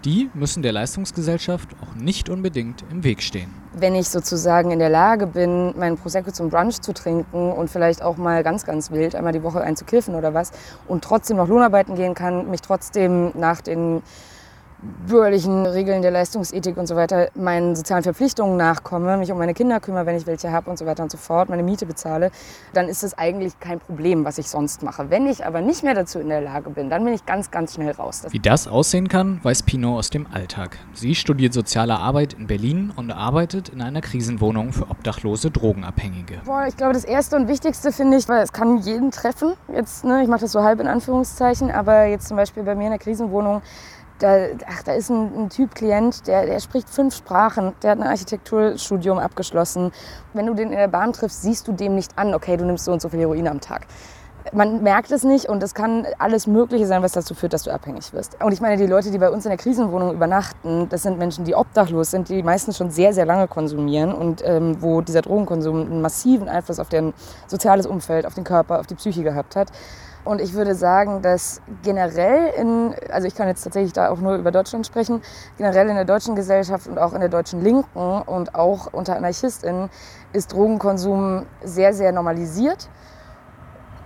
Die 0.06 0.32
müssen 0.34 0.64
der 0.64 0.72
Leistungsgesellschaft 0.72 1.70
auch 1.80 1.94
nicht 1.94 2.28
unbedingt 2.28 2.84
im 2.90 3.04
Weg 3.04 3.22
stehen. 3.22 3.54
Wenn 3.74 3.94
ich 3.94 4.10
sozusagen 4.10 4.72
in 4.72 4.80
der 4.80 4.90
Lage 4.90 5.28
bin, 5.28 5.78
meinen 5.78 5.96
Prosecco 5.96 6.32
zum 6.32 6.50
Brunch 6.50 6.82
zu 6.82 6.92
trinken 6.92 7.52
und 7.52 7.70
vielleicht 7.70 8.02
auch 8.02 8.18
mal 8.18 8.44
ganz, 8.44 8.66
ganz 8.66 8.90
wild 8.90 9.14
einmal 9.14 9.32
die 9.32 9.44
Woche 9.44 9.62
einzukiffen 9.62 10.16
oder 10.16 10.34
was 10.34 10.52
und 10.88 11.04
trotzdem 11.04 11.38
noch 11.38 11.48
Lohnarbeiten 11.48 11.96
gehen 11.96 12.16
kann, 12.16 12.50
mich 12.50 12.62
trotzdem 12.62 13.32
nach 13.36 13.62
den 13.62 14.02
bürgerlichen 15.08 15.66
Regeln 15.66 16.02
der 16.02 16.12
Leistungsethik 16.12 16.78
und 16.78 16.88
so 16.88 16.96
weiter 16.96 17.30
meinen 17.36 17.76
sozialen 17.76 18.04
Verpflichtungen 18.04 18.58
nachkomme, 18.58 19.18
mich 19.18 19.32
um 19.32 19.38
meine 19.38 19.54
Kinder 19.54 19.80
kümmere, 19.80 20.06
wenn 20.06 20.18
ich 20.18 20.26
welche 20.26 20.52
habe 20.52 20.70
und 20.70 20.78
so 20.78 20.86
weiter 20.86 21.04
und 21.04 21.12
so 21.12 21.18
fort, 21.18 21.50
meine 21.50 21.64
Miete 21.64 21.86
bezahle, 21.86 22.32
dann 22.74 22.88
ist 22.88 23.04
es 23.04 23.18
eigentlich 23.18 23.60
kein 23.60 23.80
Problem, 23.80 24.26
was 24.26 24.38
ich 24.38 24.50
sonst 24.50 24.82
mache. 24.84 25.10
Wenn 25.10 25.28
ich 25.28 25.46
aber 25.46 25.62
nicht 25.62 25.84
mehr 25.84 25.94
dazu 25.94 26.20
in 26.20 26.30
der 26.30 26.42
Lage 26.42 26.70
bin, 26.72 26.90
dann 26.90 27.04
bin 27.04 27.14
ich 27.14 27.26
ganz, 27.26 27.52
ganz 27.52 27.76
schnell 27.76 27.92
raus. 27.92 28.24
Wie 28.30 28.40
das 28.40 28.68
aussehen 28.68 29.08
kann, 29.08 29.40
weiß 29.44 29.64
Pino 29.64 29.98
aus 29.98 30.10
dem 30.10 30.26
Alltag. 30.32 30.78
Sie 30.94 31.16
studiert 31.16 31.54
soziale 31.54 31.98
Arbeit 32.00 32.34
in 32.34 32.48
Berlin 32.48 32.92
und 32.96 33.12
arbeitet 33.12 33.70
in 33.70 33.82
einer 33.82 34.02
Krisenwohnung 34.02 34.74
für 34.74 34.90
obdachlose 34.90 35.52
Drogenabhängige. 35.52 36.42
Boah, 36.46 36.66
ich 36.68 36.78
glaube, 36.78 36.94
das 36.94 37.04
Erste 37.04 37.36
und 37.36 37.48
Wichtigste 37.48 37.92
finde 37.92 38.18
ich, 38.18 38.28
weil 38.28 38.42
es 38.42 38.52
kann 38.52 38.80
jeden 38.80 39.12
treffen. 39.12 39.54
Jetzt, 39.74 40.04
ne, 40.04 40.24
ich 40.24 40.28
mache 40.28 40.42
das 40.42 40.52
so 40.52 40.64
halb 40.64 40.80
in 40.80 40.88
Anführungszeichen, 40.88 41.70
aber 41.72 42.06
jetzt 42.06 42.28
zum 42.28 42.38
Beispiel 42.38 42.64
bei 42.64 42.76
mir 42.76 42.86
in 42.86 42.92
der 42.92 43.00
Krisenwohnung, 43.00 43.62
da, 44.22 44.48
ach, 44.68 44.84
da 44.84 44.94
ist 44.94 45.10
ein, 45.10 45.32
ein 45.36 45.50
Typ 45.50 45.76
Klient, 45.76 46.28
der, 46.28 46.46
der 46.46 46.60
spricht 46.60 46.90
fünf 46.90 47.16
Sprachen, 47.16 47.74
der 47.82 47.92
hat 47.92 48.00
ein 48.00 48.08
Architekturstudium 48.08 49.18
abgeschlossen. 49.18 49.92
Wenn 50.34 50.46
du 50.46 50.54
den 50.54 50.72
in 50.72 50.78
der 50.78 50.88
Bahn 50.88 51.14
triffst, 51.14 51.42
siehst 51.42 51.68
du 51.68 51.72
dem 51.72 51.96
nicht 51.96 52.18
an, 52.18 52.34
okay, 52.34 52.58
du 52.58 52.66
nimmst 52.66 52.86
so 52.86 52.92
und 52.92 53.02
so 53.02 53.10
viel 53.10 53.20
Heroin 53.20 53.48
am 53.48 53.60
Tag. 53.60 53.88
Man 54.54 54.82
merkt 54.82 55.12
es 55.12 55.24
nicht 55.24 55.46
und 55.46 55.62
es 55.62 55.76
kann 55.76 56.08
alles 56.18 56.48
Mögliche 56.48 56.88
sein, 56.88 57.04
was 57.04 57.12
dazu 57.12 57.36
führt, 57.36 57.54
dass 57.54 57.64
du 57.64 57.72
abhängig 57.72 58.12
wirst. 58.12 58.44
Und 58.44 58.52
ich 58.52 58.60
meine, 58.60 58.76
die 58.76 58.88
Leute, 58.88 59.12
die 59.12 59.20
bei 59.20 59.30
uns 59.30 59.46
in 59.46 59.50
der 59.50 59.58
Krisenwohnung 59.58 60.14
übernachten, 60.14 60.90
das 60.90 61.04
sind 61.04 61.20
Menschen, 61.20 61.46
die 61.46 61.54
obdachlos 61.54 62.10
sind, 62.10 62.28
die 62.28 62.42
meistens 62.42 62.78
schon 62.78 62.90
sehr, 62.90 63.14
sehr 63.14 63.26
lange 63.26 63.48
konsumieren 63.48 64.12
und 64.12 64.42
ähm, 64.44 64.78
wo 64.82 65.02
dieser 65.02 65.22
Drogenkonsum 65.22 65.82
einen 65.82 66.02
massiven 66.02 66.50
Einfluss 66.50 66.80
auf 66.80 66.90
deren 66.90 67.14
soziales 67.48 67.86
Umfeld, 67.86 68.26
auf 68.26 68.34
den 68.34 68.44
Körper, 68.44 68.80
auf 68.80 68.88
die 68.88 68.96
Psyche 68.96 69.24
gehabt 69.24 69.56
hat. 69.56 69.72
Und 70.24 70.40
ich 70.40 70.54
würde 70.54 70.76
sagen, 70.76 71.22
dass 71.22 71.62
generell 71.82 72.54
in, 72.56 72.94
also 73.12 73.28
ich 73.28 73.36
kann 73.36 73.48
jetzt 73.48 73.64
tatsächlich 73.64 73.94
da 73.94 74.10
auch 74.10 74.20
nur 74.20 74.36
über 74.36 74.52
Deutschland 74.52 74.86
sprechen, 74.86 75.22
generell 75.58 75.90
in 75.90 75.96
der 75.96 76.06
deutschen 76.06 76.36
Gesellschaft 76.36 76.88
und 76.88 77.00
auch 77.00 77.14
in 77.14 77.22
der 77.22 77.30
deutschen 77.30 77.62
Linken 77.62 78.22
und 78.22 78.54
auch 78.54 78.94
unter 78.94 79.16
AnarchistInnen 79.16 79.90
ist 80.34 80.54
Drogenkonsum 80.54 81.46
sehr, 81.64 81.94
sehr 81.94 82.12
normalisiert, 82.12 82.90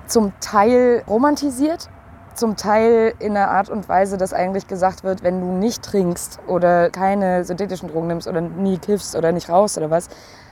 zum 0.07 0.33
Teil 0.39 1.03
romantisiert, 1.07 1.89
zum 2.33 2.55
Teil 2.55 3.13
in 3.19 3.35
einer 3.35 3.49
Art 3.49 3.69
und 3.69 3.89
Weise, 3.89 4.17
dass 4.17 4.33
eigentlich 4.33 4.67
gesagt 4.67 5.03
wird, 5.03 5.23
wenn 5.23 5.41
du 5.41 5.47
nicht 5.47 5.83
trinkst 5.83 6.39
oder 6.47 6.89
keine 6.89 7.43
synthetischen 7.43 7.89
Drogen 7.89 8.07
nimmst 8.07 8.27
oder 8.27 8.41
nie 8.41 8.77
kiffst 8.77 9.15
oder 9.15 9.31
nicht 9.31 9.49
raus 9.49 9.77
oder 9.77 9.89
was, 9.89 10.09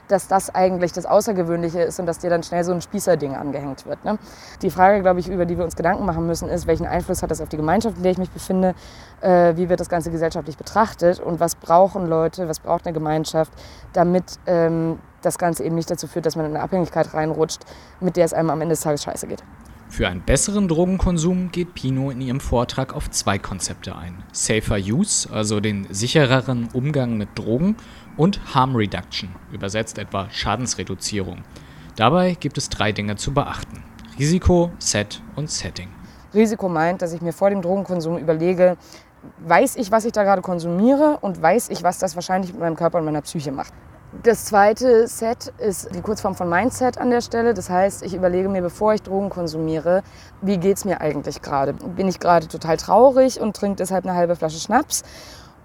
dass 0.08 0.28
das 0.28 0.54
eigentlich 0.54 0.92
das 0.94 1.06
Außergewöhnliche 1.06 1.82
ist 1.82 2.00
und 2.00 2.06
dass 2.06 2.20
dir 2.20 2.30
dann 2.30 2.44
schnell 2.44 2.64
so 2.64 2.72
ein 2.72 2.82
Spießerding 2.82 3.36
angehängt 3.36 3.86
wird. 3.86 4.04
Ne? 4.04 4.18
Die 4.62 4.70
Frage, 4.70 5.02
glaube 5.02 5.20
ich, 5.20 5.30
über 5.30 5.46
die 5.46 5.58
wir 5.58 5.64
uns 5.64 5.76
Gedanken 5.76 6.06
machen 6.06 6.28
müssen, 6.28 6.50
ist, 6.50 6.68
welchen 6.68 6.86
Einfluss 6.86 7.24
hat 7.24 7.32
das 7.32 7.42
auf 7.42 7.50
die 7.50 7.58
Gemeinschaft, 7.58 7.98
in 7.98 8.04
der 8.04 8.12
ich 8.12 8.18
mich 8.18 8.32
befinde, 8.32 8.76
äh, 9.22 9.56
wie 9.56 9.70
wird 9.70 9.80
das 9.80 9.90
Ganze 9.90 10.12
gesellschaftlich 10.12 10.58
betrachtet 10.58 11.20
und 11.20 11.40
was 11.40 11.56
brauchen 11.56 12.08
Leute, 12.08 12.48
was 12.48 12.60
braucht 12.60 12.86
eine 12.86 12.94
Gemeinschaft, 12.94 13.52
damit 13.94 14.40
ähm, 14.46 15.00
das 15.22 15.38
Ganze 15.38 15.64
eben 15.64 15.76
nicht 15.76 15.90
dazu 15.90 16.08
führt, 16.08 16.26
dass 16.26 16.36
man 16.36 16.46
in 16.46 16.56
eine 16.56 16.64
Abhängigkeit 16.64 17.14
reinrutscht, 17.14 17.62
mit 18.00 18.18
der 18.18 18.26
es 18.26 18.34
einem 18.34 18.50
am 18.50 18.62
Ende 18.62 18.74
des 18.74 18.82
Tages 18.82 19.04
scheiße 19.04 19.28
geht. 19.28 19.44
Für 19.94 20.08
einen 20.08 20.22
besseren 20.22 20.68
Drogenkonsum 20.68 21.52
geht 21.52 21.76
Pino 21.76 22.10
in 22.10 22.20
ihrem 22.20 22.40
Vortrag 22.40 22.96
auf 22.96 23.12
zwei 23.12 23.38
Konzepte 23.38 23.96
ein. 23.96 24.24
Safer 24.32 24.78
Use, 24.78 25.32
also 25.32 25.60
den 25.60 25.86
sichereren 25.94 26.68
Umgang 26.74 27.16
mit 27.16 27.30
Drogen, 27.36 27.76
und 28.18 28.56
Harm 28.56 28.76
Reduction, 28.76 29.30
übersetzt 29.52 30.00
etwa 30.00 30.32
Schadensreduzierung. 30.32 31.44
Dabei 31.96 32.34
gibt 32.34 32.58
es 32.58 32.70
drei 32.70 32.92
Dinge 32.92 33.18
zu 33.18 33.36
beachten. 33.36 33.84
Risiko, 34.18 34.72
Set 34.80 35.22
und 35.36 35.52
Setting. 35.52 35.90
Risiko 36.34 36.70
meint, 36.70 37.04
dass 37.04 37.14
ich 37.14 37.22
mir 37.22 37.32
vor 37.32 37.52
dem 37.52 37.62
Drogenkonsum 37.62 38.18
überlege, 38.18 38.78
weiß 39.46 39.76
ich, 39.76 39.92
was 39.92 40.06
ich 40.06 40.12
da 40.12 40.24
gerade 40.24 40.42
konsumiere 40.42 41.20
und 41.22 41.40
weiß 41.40 41.70
ich, 41.70 41.84
was 41.84 42.00
das 42.00 42.16
wahrscheinlich 42.16 42.52
mit 42.52 42.60
meinem 42.60 42.76
Körper 42.76 42.98
und 42.98 43.06
meiner 43.06 43.22
Psyche 43.22 43.52
macht. 43.52 43.74
Das 44.22 44.46
zweite 44.46 45.08
Set 45.08 45.52
ist 45.58 45.94
die 45.96 46.02
Kurzform 46.02 46.36
von 46.36 46.48
Mindset 46.48 47.00
an 47.00 47.10
der 47.10 47.22
Stelle. 47.22 47.56
Das 47.56 47.70
heißt, 47.70 48.04
ich 48.04 48.14
überlege 48.14 48.48
mir, 48.48 48.62
bevor 48.62 48.94
ich 48.94 49.02
Drogen 49.02 49.30
konsumiere, 49.30 50.04
wie 50.42 50.58
geht 50.58 50.78
es 50.78 50.86
mir 50.86 51.02
eigentlich 51.02 51.42
gerade? 51.42 51.74
Bin 51.74 52.08
ich 52.08 52.20
gerade 52.20 52.48
total 52.48 52.78
traurig 52.78 53.42
und 53.42 53.56
trinke 53.56 53.78
deshalb 53.78 54.06
eine 54.06 54.16
halbe 54.16 54.36
Flasche 54.36 54.60
Schnaps? 54.60 55.02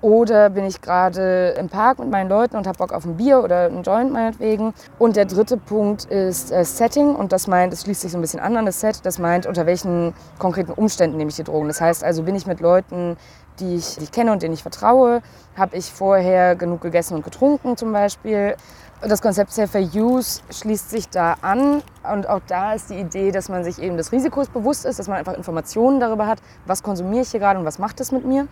Oder 0.00 0.48
bin 0.48 0.64
ich 0.64 0.80
gerade 0.80 1.56
im 1.58 1.68
Park 1.68 1.98
mit 1.98 2.08
meinen 2.08 2.28
Leuten 2.28 2.56
und 2.56 2.68
habe 2.68 2.78
Bock 2.78 2.92
auf 2.92 3.04
ein 3.04 3.16
Bier 3.16 3.42
oder 3.42 3.66
einen 3.66 3.82
Joint 3.82 4.12
meinetwegen. 4.12 4.72
Und 4.98 5.16
der 5.16 5.24
dritte 5.24 5.56
Punkt 5.56 6.04
ist 6.04 6.52
äh, 6.52 6.64
Setting 6.64 7.16
und 7.16 7.32
das 7.32 7.48
meint, 7.48 7.72
es 7.72 7.82
schließt 7.82 8.02
sich 8.02 8.12
so 8.12 8.18
ein 8.18 8.20
bisschen 8.20 8.38
an 8.38 8.56
an 8.56 8.64
das 8.64 8.80
Set, 8.80 9.04
das 9.04 9.18
meint, 9.18 9.44
unter 9.44 9.66
welchen 9.66 10.14
konkreten 10.38 10.70
Umständen 10.72 11.16
nehme 11.16 11.30
ich 11.30 11.36
die 11.36 11.42
Drogen. 11.42 11.66
Das 11.66 11.80
heißt 11.80 12.04
also, 12.04 12.22
bin 12.22 12.36
ich 12.36 12.46
mit 12.46 12.60
Leuten, 12.60 13.16
die 13.60 13.76
ich, 13.76 13.96
die 13.96 14.04
ich 14.04 14.12
kenne 14.12 14.32
und 14.32 14.42
denen 14.42 14.54
ich 14.54 14.62
vertraue, 14.62 15.22
habe 15.56 15.76
ich 15.76 15.92
vorher 15.92 16.56
genug 16.56 16.80
gegessen 16.80 17.14
und 17.14 17.24
getrunken 17.24 17.76
zum 17.76 17.92
Beispiel. 17.92 18.56
Das 19.00 19.22
Konzept 19.22 19.52
Safer 19.52 19.80
Use 19.80 20.40
schließt 20.50 20.90
sich 20.90 21.08
da 21.08 21.36
an 21.40 21.82
und 22.12 22.28
auch 22.28 22.40
da 22.48 22.72
ist 22.72 22.90
die 22.90 22.98
Idee, 22.98 23.30
dass 23.30 23.48
man 23.48 23.62
sich 23.62 23.80
eben 23.80 23.96
des 23.96 24.10
Risikos 24.10 24.48
bewusst 24.48 24.84
ist, 24.84 24.98
dass 24.98 25.06
man 25.06 25.18
einfach 25.18 25.34
Informationen 25.34 26.00
darüber 26.00 26.26
hat, 26.26 26.40
was 26.66 26.82
konsumiere 26.82 27.22
ich 27.22 27.30
hier 27.30 27.38
gerade 27.38 27.60
und 27.60 27.64
was 27.64 27.78
macht 27.78 28.00
es 28.00 28.10
mit 28.10 28.24
mir. 28.24 28.48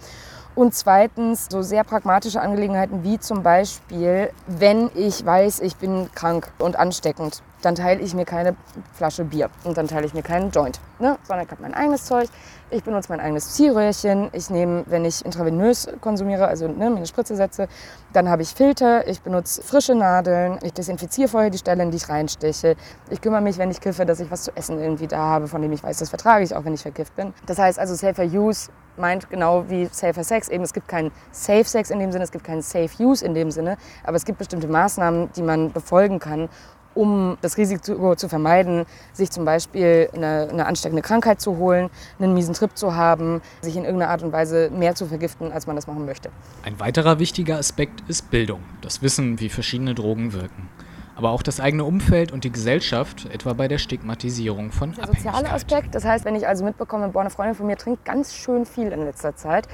Und 0.55 0.75
zweitens 0.75 1.49
so 1.51 1.63
sehr 1.63 1.85
pragmatische 1.85 2.41
Angelegenheiten 2.41 3.03
wie 3.03 3.19
zum 3.19 3.43
Beispiel, 3.43 4.31
wenn 4.47 4.91
ich 4.95 5.27
weiß, 5.27 5.61
ich 5.61 5.77
bin 5.77 6.09
krank 6.15 6.51
und 6.59 6.77
ansteckend, 6.77 7.43
dann 7.67 7.75
teile 7.75 8.01
ich 8.01 8.15
mir 8.15 8.25
keine 8.25 8.55
Flasche 8.93 9.25
Bier 9.25 9.51
und 9.65 9.77
dann 9.77 9.89
teile 9.89 10.07
ich 10.07 10.15
mir 10.15 10.23
keinen 10.23 10.53
Joint, 10.53 10.81
ne? 11.01 11.19
sondern 11.25 11.47
ich 11.47 11.51
habe 11.51 11.63
mein 11.63 11.75
eigenes 11.75 12.05
Zeug. 12.05 12.29
Ich 12.71 12.85
benutze 12.85 13.09
mein 13.11 13.19
eigenes 13.19 13.55
Zielröhrchen. 13.55 14.29
Ich 14.33 14.51
nehme, 14.51 14.85
wenn 14.87 15.05
ich 15.05 15.25
intravenös 15.25 15.89
konsumiere, 16.01 16.47
also 16.47 16.69
ne, 16.69 16.91
mir 16.91 16.97
eine 16.97 17.07
Spritze 17.07 17.35
setze, 17.35 17.69
dann 18.13 18.29
habe 18.29 18.43
ich 18.43 18.51
Filter. 18.51 19.07
Ich 19.09 19.21
benutze 19.21 19.63
frische 19.63 19.95
Nadeln. 19.97 20.59
Ich 20.63 20.73
desinfiziere 20.73 21.29
vorher 21.29 21.51
die 21.51 21.59
Stelle, 21.59 21.83
in 21.83 21.91
die 21.91 21.97
ich 21.97 22.09
reinsteche. 22.09 22.77
Ich 23.11 23.21
kümmere 23.21 23.41
mich, 23.41 23.59
wenn 23.59 23.71
ich 23.71 23.81
kiffe, 23.81 24.07
dass 24.07 24.21
ich 24.21 24.31
was 24.31 24.45
zu 24.45 24.57
essen 24.57 24.81
irgendwie 24.81 25.09
da 25.09 25.19
habe, 25.19 25.49
von 25.49 25.61
dem 25.61 25.73
ich 25.73 25.83
weiß, 25.83 25.99
das 25.99 26.09
vertrage 26.09 26.45
ich 26.45 26.55
auch, 26.55 26.65
wenn 26.65 26.75
ich 26.75 26.83
verkifft 26.83 27.17
bin. 27.17 27.35
Das 27.47 27.59
heißt 27.59 27.79
also 27.79 27.95
Safer 27.95 28.25
Use 28.25 28.71
meint 28.99 29.29
genau 29.31 29.69
wie 29.69 29.89
Safer 29.91 30.25
Sex. 30.25 30.49
Eben, 30.49 30.65
es 30.65 30.73
gibt 30.73 30.89
keinen 30.89 31.13
Safe 31.31 31.65
Sex 31.65 31.91
in 31.91 31.99
dem 31.99 32.13
Sinne, 32.13 32.25
es 32.25 32.33
gibt 32.33 32.45
keinen 32.45 32.63
Safe 32.63 32.91
Use 32.99 33.25
in 33.25 33.35
dem 33.35 33.51
Sinne, 33.51 33.77
aber 34.05 34.17
es 34.17 34.25
gibt 34.25 34.39
bestimmte 34.39 34.69
Maßnahmen, 34.69 35.31
die 35.37 35.43
man 35.43 35.73
befolgen 35.73 36.19
kann, 36.19 36.49
um 36.97 37.37
das 37.43 37.57
Risiko 37.57 38.15
zu 38.17 38.29
vermeiden, 38.29 38.87
sich 39.13 39.31
zum 39.31 39.45
Beispiel 39.45 40.09
eine, 40.15 40.49
eine, 40.51 40.67
ansteckende 40.67 41.03
Krankheit 41.03 41.41
zu 41.41 41.59
holen, 41.59 41.91
einen 42.19 42.35
miesen 42.35 42.55
Trip 42.55 42.71
zu 42.75 42.95
haben, 42.95 43.43
sich 43.61 43.77
in 43.77 43.85
irgendeiner 43.85 44.11
Art 44.11 44.23
und 44.23 44.33
Weise 44.33 44.71
mehr 44.71 44.95
zu 44.95 45.07
vergiften, 45.07 45.53
als 45.53 45.67
man 45.67 45.77
das 45.77 45.87
machen 45.87 46.07
möchte. 46.07 46.31
Ein 46.65 46.81
weiterer 46.81 47.19
wichtiger 47.19 47.59
Aspekt 47.59 48.03
ist 48.09 48.31
Bildung, 48.31 48.61
das 48.81 49.03
Wissen, 49.03 49.39
wie 49.41 49.49
verschiedene 49.49 49.95
Drogen 49.95 50.33
wirken. 50.33 50.69
Aber 51.15 51.31
auch 51.31 51.43
das 51.43 51.61
eigene 51.61 51.85
Umfeld 51.85 52.31
und 52.31 52.45
die 52.45 52.53
Gesellschaft, 52.53 53.27
etwa 53.33 53.55
bei 53.55 53.69
der 53.69 53.79
Stigmatisierung 53.79 54.71
von 54.71 54.93
der 54.93 55.07
soziale 55.07 55.51
Aspekt, 55.51 55.95
das 55.95 56.05
heißt, 56.05 56.27
wenn 56.27 56.35
ich 56.35 56.47
also 56.47 56.63
mitbekomme, 56.63 57.09
boah, 57.09 57.21
eine 57.21 57.31
Freundin 57.31 57.55
von 57.55 57.67
mir 57.67 57.77
trinkt 57.77 58.05
ganz 58.05 58.35
schön 58.35 58.67
viel 58.67 58.89
in 58.89 59.03
letzter 59.03 59.35
Zeit, 59.35 59.67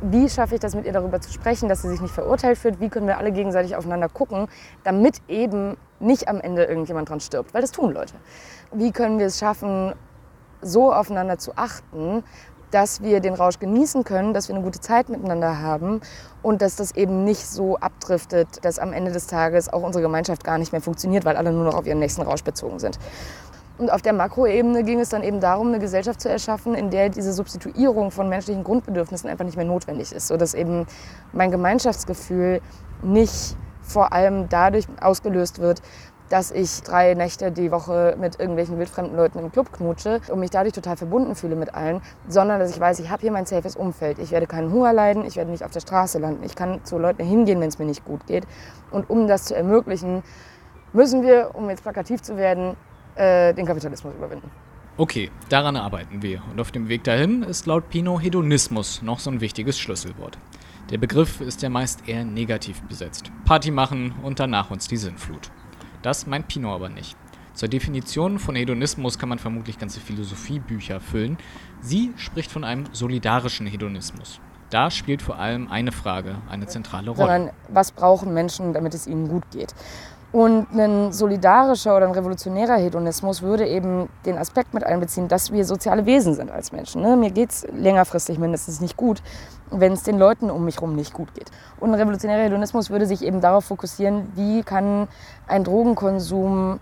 wie 0.00 0.28
schaffe 0.28 0.54
ich 0.54 0.60
das 0.60 0.74
mit 0.74 0.86
ihr 0.86 0.92
darüber 0.92 1.20
zu 1.20 1.32
sprechen, 1.32 1.68
dass 1.68 1.82
sie 1.82 1.88
sich 1.88 2.00
nicht 2.00 2.14
verurteilt 2.14 2.56
fühlt, 2.56 2.80
wie 2.80 2.88
können 2.88 3.06
wir 3.06 3.18
alle 3.18 3.32
gegenseitig 3.32 3.76
aufeinander 3.76 4.08
gucken, 4.08 4.46
damit 4.84 5.20
eben 5.28 5.76
nicht 6.00 6.28
am 6.28 6.40
Ende 6.40 6.64
irgendjemand 6.64 7.08
dran 7.08 7.20
stirbt, 7.20 7.54
weil 7.54 7.60
das 7.60 7.72
tun 7.72 7.92
Leute. 7.92 8.14
Wie 8.72 8.92
können 8.92 9.18
wir 9.18 9.26
es 9.26 9.38
schaffen, 9.38 9.94
so 10.60 10.92
aufeinander 10.92 11.38
zu 11.38 11.52
achten, 11.56 12.24
dass 12.70 13.02
wir 13.02 13.20
den 13.20 13.34
Rausch 13.34 13.58
genießen 13.58 14.04
können, 14.04 14.34
dass 14.34 14.48
wir 14.48 14.54
eine 14.54 14.64
gute 14.64 14.80
Zeit 14.80 15.08
miteinander 15.08 15.60
haben 15.60 16.00
und 16.42 16.60
dass 16.60 16.76
das 16.76 16.94
eben 16.94 17.24
nicht 17.24 17.46
so 17.46 17.78
abdriftet, 17.78 18.64
dass 18.64 18.78
am 18.78 18.92
Ende 18.92 19.10
des 19.10 19.26
Tages 19.26 19.72
auch 19.72 19.82
unsere 19.82 20.02
Gemeinschaft 20.02 20.44
gar 20.44 20.58
nicht 20.58 20.72
mehr 20.72 20.82
funktioniert, 20.82 21.24
weil 21.24 21.36
alle 21.36 21.52
nur 21.52 21.64
noch 21.64 21.74
auf 21.74 21.86
ihren 21.86 21.98
nächsten 21.98 22.22
Rausch 22.22 22.44
bezogen 22.44 22.78
sind. 22.78 22.98
Und 23.78 23.92
auf 23.92 24.02
der 24.02 24.12
Makroebene 24.12 24.82
ging 24.82 24.98
es 24.98 25.08
dann 25.08 25.22
eben 25.22 25.40
darum, 25.40 25.68
eine 25.68 25.78
Gesellschaft 25.78 26.20
zu 26.20 26.28
erschaffen, 26.28 26.74
in 26.74 26.90
der 26.90 27.10
diese 27.10 27.32
Substituierung 27.32 28.10
von 28.10 28.28
menschlichen 28.28 28.64
Grundbedürfnissen 28.64 29.30
einfach 29.30 29.44
nicht 29.44 29.56
mehr 29.56 29.64
notwendig 29.64 30.12
ist, 30.12 30.26
sodass 30.26 30.52
eben 30.52 30.86
mein 31.32 31.52
Gemeinschaftsgefühl 31.52 32.60
nicht 33.02 33.56
vor 33.88 34.12
allem 34.12 34.48
dadurch 34.48 34.86
ausgelöst 35.00 35.58
wird, 35.58 35.82
dass 36.28 36.50
ich 36.50 36.82
drei 36.82 37.14
Nächte 37.14 37.50
die 37.50 37.70
Woche 37.70 38.16
mit 38.20 38.38
irgendwelchen 38.38 38.78
wildfremden 38.78 39.16
Leuten 39.16 39.38
im 39.38 39.50
Club 39.50 39.72
knutsche 39.72 40.20
und 40.28 40.40
mich 40.40 40.50
dadurch 40.50 40.74
total 40.74 40.96
verbunden 40.96 41.34
fühle 41.34 41.56
mit 41.56 41.74
allen, 41.74 42.02
sondern 42.28 42.60
dass 42.60 42.70
ich 42.70 42.78
weiß, 42.78 43.00
ich 43.00 43.10
habe 43.10 43.22
hier 43.22 43.32
mein 43.32 43.46
safes 43.46 43.76
Umfeld. 43.76 44.18
Ich 44.18 44.30
werde 44.30 44.46
keinen 44.46 44.70
Hunger 44.70 44.92
leiden, 44.92 45.24
ich 45.24 45.36
werde 45.36 45.50
nicht 45.50 45.64
auf 45.64 45.70
der 45.70 45.80
Straße 45.80 46.18
landen, 46.18 46.44
ich 46.44 46.54
kann 46.54 46.84
zu 46.84 46.98
Leuten 46.98 47.24
hingehen, 47.24 47.60
wenn 47.60 47.68
es 47.68 47.78
mir 47.78 47.86
nicht 47.86 48.04
gut 48.04 48.26
geht. 48.26 48.46
Und 48.90 49.08
um 49.08 49.26
das 49.26 49.46
zu 49.46 49.56
ermöglichen, 49.56 50.22
müssen 50.92 51.22
wir, 51.22 51.52
um 51.54 51.70
jetzt 51.70 51.82
plakativ 51.82 52.22
zu 52.22 52.36
werden, 52.36 52.76
äh, 53.14 53.54
den 53.54 53.66
Kapitalismus 53.66 54.14
überwinden. 54.14 54.50
Okay, 54.96 55.30
daran 55.48 55.76
arbeiten 55.76 56.22
wir. 56.22 56.42
Und 56.50 56.60
auf 56.60 56.72
dem 56.72 56.88
Weg 56.88 57.04
dahin 57.04 57.44
ist 57.44 57.66
laut 57.66 57.88
Pino 57.88 58.18
Hedonismus 58.18 59.00
noch 59.00 59.20
so 59.20 59.30
ein 59.30 59.40
wichtiges 59.40 59.78
Schlüsselwort. 59.78 60.38
Der 60.90 60.96
Begriff 60.96 61.42
ist 61.42 61.60
ja 61.60 61.68
meist 61.68 62.08
eher 62.08 62.24
negativ 62.24 62.80
besetzt. 62.82 63.30
Party 63.44 63.70
machen 63.70 64.14
und 64.22 64.40
danach 64.40 64.70
uns 64.70 64.88
die 64.88 64.96
Sinnflut. 64.96 65.50
Das 66.00 66.26
meint 66.26 66.48
Pino 66.48 66.74
aber 66.74 66.88
nicht. 66.88 67.14
Zur 67.52 67.68
Definition 67.68 68.38
von 68.38 68.56
Hedonismus 68.56 69.18
kann 69.18 69.28
man 69.28 69.38
vermutlich 69.38 69.78
ganze 69.78 70.00
Philosophiebücher 70.00 71.00
füllen. 71.00 71.36
Sie 71.82 72.14
spricht 72.16 72.50
von 72.50 72.64
einem 72.64 72.86
solidarischen 72.92 73.66
Hedonismus. 73.66 74.40
Da 74.70 74.90
spielt 74.90 75.20
vor 75.20 75.38
allem 75.38 75.68
eine 75.70 75.92
Frage 75.92 76.36
eine 76.48 76.66
zentrale 76.66 77.10
Rolle. 77.10 77.32
Sondern 77.32 77.50
was 77.68 77.92
brauchen 77.92 78.32
Menschen, 78.32 78.72
damit 78.72 78.94
es 78.94 79.06
ihnen 79.06 79.28
gut 79.28 79.44
geht? 79.50 79.74
Und 80.30 80.66
ein 80.72 81.10
solidarischer 81.10 81.96
oder 81.96 82.06
ein 82.06 82.12
revolutionärer 82.12 82.76
Hedonismus 82.76 83.40
würde 83.40 83.66
eben 83.66 84.10
den 84.26 84.36
Aspekt 84.36 84.74
mit 84.74 84.84
einbeziehen, 84.84 85.26
dass 85.26 85.52
wir 85.52 85.64
soziale 85.64 86.04
Wesen 86.04 86.34
sind 86.34 86.50
als 86.50 86.70
Menschen. 86.70 87.00
Ne? 87.00 87.16
Mir 87.16 87.30
geht 87.30 87.50
es 87.50 87.66
längerfristig 87.72 88.38
mindestens 88.38 88.80
nicht 88.82 88.96
gut, 88.98 89.22
wenn 89.70 89.92
es 89.92 90.02
den 90.02 90.18
Leuten 90.18 90.50
um 90.50 90.64
mich 90.64 90.76
herum 90.76 90.94
nicht 90.94 91.12
gut 91.12 91.34
geht. 91.34 91.50
Und 91.80 91.90
ein 91.90 91.94
revolutionärer 91.94 92.44
Hedonismus 92.44 92.90
würde 92.90 93.06
sich 93.06 93.22
eben 93.22 93.40
darauf 93.40 93.64
fokussieren, 93.64 94.32
wie 94.34 94.62
kann 94.62 95.08
ein 95.46 95.64
Drogenkonsum 95.64 96.80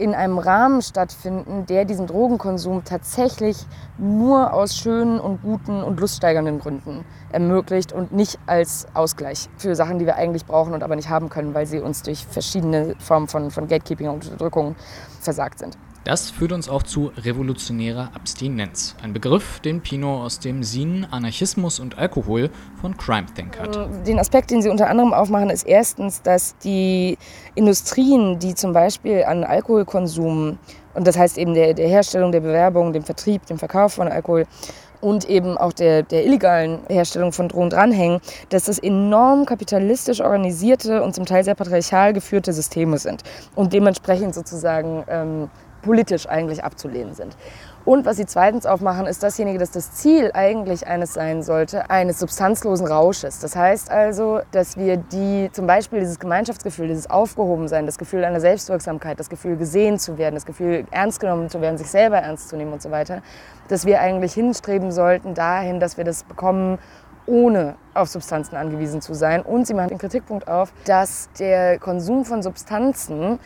in 0.00 0.14
einem 0.14 0.38
Rahmen 0.38 0.80
stattfinden, 0.80 1.66
der 1.66 1.84
diesen 1.84 2.06
Drogenkonsum 2.06 2.84
tatsächlich 2.84 3.66
nur 3.98 4.52
aus 4.54 4.74
schönen 4.76 5.20
und 5.20 5.42
guten 5.42 5.82
und 5.82 6.00
luststeigernden 6.00 6.58
Gründen 6.58 7.04
ermöglicht 7.30 7.92
und 7.92 8.10
nicht 8.10 8.38
als 8.46 8.86
Ausgleich 8.94 9.50
für 9.58 9.74
Sachen, 9.76 9.98
die 9.98 10.06
wir 10.06 10.16
eigentlich 10.16 10.46
brauchen 10.46 10.72
und 10.72 10.82
aber 10.82 10.96
nicht 10.96 11.10
haben 11.10 11.28
können, 11.28 11.52
weil 11.54 11.66
sie 11.66 11.80
uns 11.80 12.02
durch 12.02 12.26
verschiedene 12.26 12.96
Formen 12.98 13.28
von, 13.28 13.50
von 13.50 13.68
Gatekeeping 13.68 14.08
und 14.08 14.24
Unterdrückung 14.24 14.74
versagt 15.20 15.58
sind. 15.58 15.76
Das 16.04 16.30
führt 16.30 16.52
uns 16.52 16.68
auch 16.70 16.82
zu 16.82 17.12
revolutionärer 17.14 18.10
Abstinenz, 18.14 18.96
ein 19.02 19.12
Begriff, 19.12 19.60
den 19.60 19.82
Pino 19.82 20.24
aus 20.24 20.38
dem 20.38 20.62
Sin 20.62 21.06
Anarchismus 21.10 21.78
und 21.78 21.98
Alkohol 21.98 22.48
von 22.80 22.96
Crime 22.96 23.26
Think 23.34 23.58
hat. 23.58 23.78
Den 24.06 24.18
Aspekt, 24.18 24.50
den 24.50 24.62
sie 24.62 24.70
unter 24.70 24.88
anderem 24.88 25.12
aufmachen, 25.12 25.50
ist 25.50 25.66
erstens, 25.66 26.22
dass 26.22 26.56
die 26.58 27.18
Industrien, 27.54 28.38
die 28.38 28.54
zum 28.54 28.72
Beispiel 28.72 29.24
an 29.24 29.44
Alkoholkonsum 29.44 30.58
Und 30.94 31.06
das 31.06 31.18
heißt 31.18 31.36
eben 31.36 31.52
der, 31.52 31.74
der 31.74 31.88
Herstellung, 31.88 32.32
der 32.32 32.40
Bewerbung, 32.40 32.94
dem 32.94 33.02
Vertrieb, 33.02 33.44
dem 33.46 33.58
Verkauf 33.58 33.92
von 33.92 34.08
Alkohol 34.08 34.46
und 35.02 35.28
eben 35.28 35.56
auch 35.58 35.72
der, 35.72 36.02
der 36.02 36.24
illegalen 36.24 36.80
Herstellung 36.88 37.32
von 37.32 37.48
Drogen 37.48 37.70
dranhängen, 37.70 38.20
dass 38.48 38.64
das 38.64 38.78
enorm 38.78 39.46
kapitalistisch 39.46 40.20
organisierte 40.20 41.02
und 41.02 41.14
zum 41.14 41.26
Teil 41.26 41.44
sehr 41.44 41.54
patriarchal 41.54 42.12
geführte 42.12 42.52
Systeme 42.52 42.98
sind 42.98 43.22
und 43.54 43.72
dementsprechend 43.72 44.34
sozusagen 44.34 45.04
ähm, 45.08 45.50
politisch 45.82 46.28
eigentlich 46.28 46.64
abzulehnen 46.64 47.14
sind. 47.14 47.36
Und 47.84 48.04
was 48.04 48.18
sie 48.18 48.26
zweitens 48.26 48.66
aufmachen, 48.66 49.06
ist 49.06 49.22
dasjenige, 49.22 49.58
dass 49.58 49.70
das 49.70 49.92
Ziel 49.92 50.30
eigentlich 50.34 50.86
eines 50.86 51.14
sein 51.14 51.42
sollte, 51.42 51.88
eines 51.88 52.18
substanzlosen 52.18 52.86
Rausches. 52.86 53.40
Das 53.40 53.56
heißt 53.56 53.90
also, 53.90 54.40
dass 54.50 54.76
wir 54.76 54.98
die, 54.98 55.50
zum 55.52 55.66
Beispiel 55.66 56.00
dieses 56.00 56.18
Gemeinschaftsgefühl, 56.18 56.88
dieses 56.88 57.08
Aufgehobensein, 57.08 57.86
das 57.86 57.96
Gefühl 57.96 58.24
einer 58.24 58.40
Selbstwirksamkeit, 58.40 59.18
das 59.18 59.30
Gefühl 59.30 59.56
gesehen 59.56 59.98
zu 59.98 60.18
werden, 60.18 60.34
das 60.34 60.44
Gefühl 60.44 60.84
ernst 60.90 61.20
genommen 61.20 61.48
zu 61.48 61.60
werden, 61.62 61.78
sich 61.78 61.90
selber 61.90 62.18
ernst 62.18 62.50
zu 62.50 62.56
nehmen 62.56 62.72
und 62.72 62.82
so 62.82 62.90
weiter, 62.90 63.22
dass 63.68 63.86
wir 63.86 64.00
eigentlich 64.00 64.34
hinstreben 64.34 64.92
sollten 64.92 65.32
dahin, 65.32 65.80
dass 65.80 65.96
wir 65.96 66.04
das 66.04 66.24
bekommen, 66.24 66.78
ohne 67.26 67.76
auf 67.94 68.08
Substanzen 68.08 68.56
angewiesen 68.56 69.00
zu 69.00 69.14
sein. 69.14 69.42
Und 69.42 69.66
sie 69.66 69.74
machen 69.74 69.88
den 69.88 69.98
Kritikpunkt 69.98 70.48
auf, 70.48 70.72
dass 70.84 71.30
der 71.38 71.78
Konsum 71.78 72.24
von 72.24 72.42
Substanzen 72.42 73.38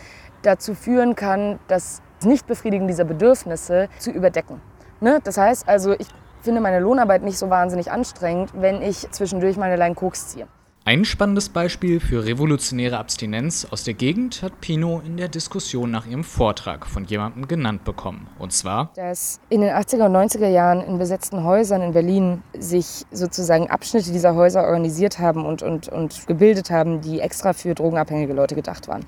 dazu 0.43 0.74
führen 0.74 1.14
kann, 1.14 1.59
dass 1.68 2.03
Nichtbefriedigen 2.25 2.87
dieser 2.87 3.05
Bedürfnisse 3.05 3.89
zu 3.99 4.11
überdecken. 4.11 4.61
Ne? 5.01 5.20
Das 5.22 5.37
heißt 5.37 5.68
also, 5.68 5.93
ich 5.93 6.09
finde 6.43 6.61
meine 6.61 6.81
Lohnarbeit 6.81 7.22
nicht 7.22 7.39
so 7.39 7.51
wahnsinnig 7.51 7.91
anstrengend, 7.91 8.51
wenn 8.55 8.83
ich 8.83 9.11
zwischendurch 9.11 9.57
meine 9.57 9.77
Line 9.77 9.95
Koks 9.95 10.29
ziehe. 10.29 10.47
Ein 10.87 11.07
spannendes 11.07 11.49
Beispiel 11.49 11.99
für 11.99 12.26
revolutionäre 12.26 12.99
Abstinenz 12.99 13.66
aus 13.70 13.85
der 13.85 13.95
Gegend 13.95 14.43
hat 14.43 14.61
Pino 14.61 15.01
in 15.03 15.16
der 15.16 15.28
Diskussion 15.28 15.91
nach 15.91 16.05
ihrem 16.05 16.24
Vortrag 16.24 16.85
von 16.85 17.07
jemandem 17.07 17.49
genannt 17.49 17.85
bekommen. 17.85 18.26
Und 18.39 18.53
zwar, 18.53 18.91
dass 18.95 19.41
in 19.49 19.62
den 19.62 19.70
80er 19.70 20.05
und 20.05 20.14
90er 20.14 20.49
Jahren 20.49 20.82
in 20.82 20.99
besetzten 20.99 21.43
Häusern 21.43 21.80
in 21.80 21.95
Berlin 21.95 22.43
sich 22.53 23.07
sozusagen 23.11 23.70
Abschnitte 23.70 24.12
dieser 24.12 24.35
Häuser 24.35 24.64
organisiert 24.64 25.18
haben 25.18 25.47
und, 25.47 25.62
und, 25.62 25.89
und 25.89 26.26
gebildet 26.26 26.68
haben, 26.68 27.01
die 27.01 27.20
extra 27.20 27.55
für 27.55 27.74
drogenabhängige 27.74 28.35
Leute 28.35 28.55
gedacht 28.55 28.87
waren. 28.87 29.07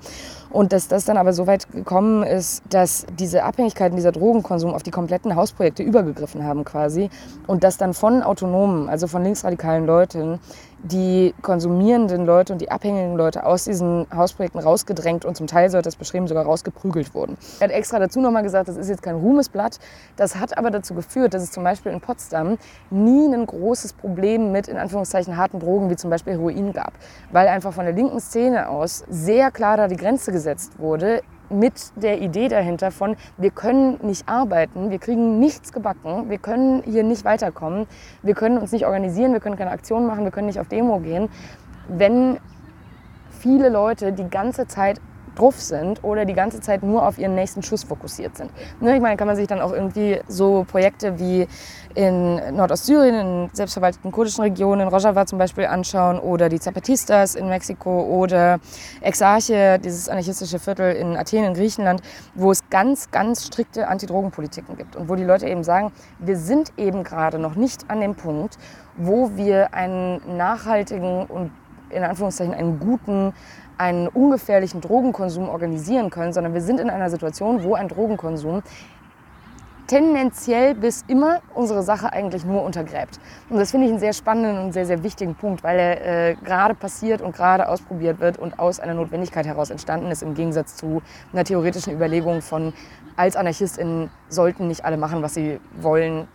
Und 0.49 0.73
dass 0.73 0.87
das 0.87 1.05
dann 1.05 1.17
aber 1.17 1.31
so 1.31 1.45
weit 1.45 1.71
gekommen 1.71 2.23
ist, 2.23 2.63
dass 2.71 3.05
diese 3.19 3.43
Abhängigkeiten, 3.43 3.95
dieser 3.95 4.13
Drogenkonsum 4.13 4.73
auf 4.73 4.81
die 4.81 4.89
kompletten 4.89 5.35
Hausprojekte 5.35 5.83
übergegriffen 5.83 6.43
haben 6.43 6.65
quasi. 6.65 7.11
Und 7.45 7.63
dass 7.63 7.77
dann 7.77 7.93
von 7.93 8.23
Autonomen, 8.23 8.89
also 8.89 9.05
von 9.05 9.23
linksradikalen 9.23 9.85
Leuten, 9.85 10.39
die 10.83 11.33
konsumierenden 11.41 12.25
Leute 12.25 12.53
und 12.53 12.59
die 12.59 12.69
abhängigen 12.69 13.15
Leute 13.15 13.45
aus 13.45 13.65
diesen 13.65 14.05
Hausprojekten 14.13 14.61
rausgedrängt 14.61 15.25
und 15.25 15.35
zum 15.35 15.47
Teil, 15.47 15.69
so 15.69 15.77
hat 15.77 15.85
das 15.85 15.95
beschrieben, 15.95 16.27
sogar 16.27 16.45
rausgeprügelt 16.45 17.13
wurden. 17.13 17.37
Er 17.59 17.67
hat 17.67 17.71
extra 17.71 17.99
dazu 17.99 18.21
nochmal 18.21 18.43
gesagt, 18.43 18.69
das 18.69 18.77
ist 18.77 18.89
jetzt 18.89 19.01
kein 19.01 19.15
Ruhmesblatt. 19.15 19.79
Das 20.15 20.35
hat 20.35 20.57
aber 20.57 20.71
dazu 20.71 20.93
geführt, 20.93 21.33
dass 21.33 21.43
es 21.43 21.51
zum 21.51 21.63
Beispiel 21.63 21.91
in 21.91 22.01
Potsdam 22.01 22.57
nie 22.89 23.33
ein 23.33 23.45
großes 23.45 23.93
Problem 23.93 24.51
mit, 24.51 24.67
in 24.67 24.77
Anführungszeichen, 24.77 25.37
harten 25.37 25.59
Drogen 25.59 25.89
wie 25.89 25.95
zum 25.95 26.09
Beispiel 26.09 26.33
Heroin 26.33 26.73
gab. 26.73 26.93
Weil 27.31 27.47
einfach 27.47 27.73
von 27.73 27.85
der 27.85 27.93
linken 27.93 28.19
Szene 28.19 28.69
aus 28.69 29.03
sehr 29.09 29.51
klar 29.51 29.77
da 29.77 29.87
die 29.87 29.97
Grenze 29.97 30.31
gesetzt 30.31 30.79
wurde 30.79 31.21
mit 31.49 31.73
der 31.95 32.21
Idee 32.21 32.47
dahinter 32.47 32.91
von, 32.91 33.15
wir 33.37 33.51
können 33.51 33.99
nicht 34.01 34.27
arbeiten, 34.27 34.89
wir 34.89 34.99
kriegen 34.99 35.39
nichts 35.39 35.71
gebacken, 35.71 36.29
wir 36.29 36.37
können 36.37 36.83
hier 36.83 37.03
nicht 37.03 37.25
weiterkommen, 37.25 37.87
wir 38.21 38.33
können 38.33 38.57
uns 38.57 38.71
nicht 38.71 38.85
organisieren, 38.85 39.33
wir 39.33 39.39
können 39.39 39.57
keine 39.57 39.71
Aktionen 39.71 40.07
machen, 40.07 40.23
wir 40.23 40.31
können 40.31 40.47
nicht 40.47 40.59
auf 40.59 40.67
Demo 40.67 40.99
gehen, 40.99 41.29
wenn 41.87 42.37
viele 43.29 43.69
Leute 43.69 44.13
die 44.13 44.29
ganze 44.29 44.67
Zeit 44.67 44.99
drauf 45.37 45.59
sind 45.59 46.03
oder 46.03 46.25
die 46.25 46.33
ganze 46.33 46.59
Zeit 46.59 46.83
nur 46.83 47.05
auf 47.05 47.17
ihren 47.17 47.35
nächsten 47.35 47.63
Schuss 47.63 47.83
fokussiert 47.83 48.37
sind. 48.37 48.51
Ne, 48.81 48.95
ich 48.95 49.01
meine, 49.01 49.17
kann 49.17 49.27
man 49.27 49.35
sich 49.35 49.47
dann 49.47 49.61
auch 49.61 49.71
irgendwie 49.71 50.19
so 50.27 50.65
Projekte 50.69 51.19
wie 51.19 51.47
in 51.95 52.55
Nordostsyrien, 52.55 53.15
in 53.15 53.49
selbstverwalteten 53.53 54.11
kurdischen 54.11 54.43
Regionen, 54.43 54.81
in 54.81 54.87
Rojava 54.87 55.25
zum 55.25 55.39
Beispiel 55.39 55.65
anschauen 55.65 56.19
oder 56.19 56.49
die 56.49 56.59
Zapatistas 56.59 57.35
in 57.35 57.49
Mexiko 57.49 58.01
oder 58.01 58.59
Exarche, 59.01 59.79
dieses 59.83 60.09
anarchistische 60.09 60.59
Viertel 60.59 60.95
in 60.95 61.17
Athen 61.17 61.43
in 61.43 61.53
Griechenland, 61.53 62.01
wo 62.35 62.51
es 62.51 62.69
ganz, 62.69 63.09
ganz 63.11 63.45
strikte 63.47 63.87
Antidrogenpolitiken 63.87 64.77
gibt 64.77 64.95
und 64.95 65.09
wo 65.09 65.15
die 65.15 65.23
Leute 65.23 65.47
eben 65.47 65.63
sagen, 65.63 65.91
wir 66.19 66.37
sind 66.37 66.71
eben 66.77 67.03
gerade 67.03 67.39
noch 67.39 67.55
nicht 67.55 67.89
an 67.89 68.01
dem 68.01 68.15
Punkt, 68.15 68.57
wo 68.95 69.35
wir 69.35 69.73
einen 69.73 70.37
nachhaltigen 70.37 71.25
und 71.25 71.51
in 71.89 72.03
Anführungszeichen 72.03 72.53
einen 72.53 72.79
guten 72.79 73.33
einen 73.77 74.07
ungefährlichen 74.07 74.81
Drogenkonsum 74.81 75.49
organisieren 75.49 76.09
können, 76.09 76.33
sondern 76.33 76.53
wir 76.53 76.61
sind 76.61 76.79
in 76.79 76.89
einer 76.89 77.09
Situation, 77.09 77.63
wo 77.63 77.75
ein 77.75 77.87
Drogenkonsum 77.87 78.63
tendenziell 79.87 80.75
bis 80.75 81.05
immer 81.07 81.41
unsere 81.55 81.81
Sache 81.81 82.11
eigentlich 82.11 82.45
nur 82.45 82.63
untergräbt. 82.63 83.19
Und 83.49 83.57
das 83.57 83.71
finde 83.71 83.87
ich 83.87 83.91
einen 83.91 83.99
sehr 83.99 84.13
spannenden 84.13 84.63
und 84.65 84.73
sehr, 84.73 84.85
sehr 84.85 85.01
wichtigen 85.01 85.35
Punkt, 85.35 85.63
weil 85.63 85.79
er 85.79 86.29
äh, 86.29 86.35
gerade 86.35 86.75
passiert 86.75 87.21
und 87.21 87.35
gerade 87.35 87.69
ausprobiert 87.69 88.19
wird 88.19 88.37
und 88.37 88.59
aus 88.59 88.79
einer 88.79 88.93
Notwendigkeit 88.93 89.45
heraus 89.45 89.69
entstanden 89.69 90.11
ist, 90.11 90.23
im 90.23 90.33
Gegensatz 90.33 90.75
zu 90.75 91.01
einer 91.31 91.45
theoretischen 91.45 91.93
Überlegung 91.93 92.41
von, 92.41 92.73
als 93.15 93.35
AnarchistInnen 93.35 94.09
sollten 94.27 94.67
nicht 94.67 94.83
alle 94.83 94.97
machen, 94.97 95.21
was 95.21 95.33
sie 95.33 95.59
wollen, 95.79 96.27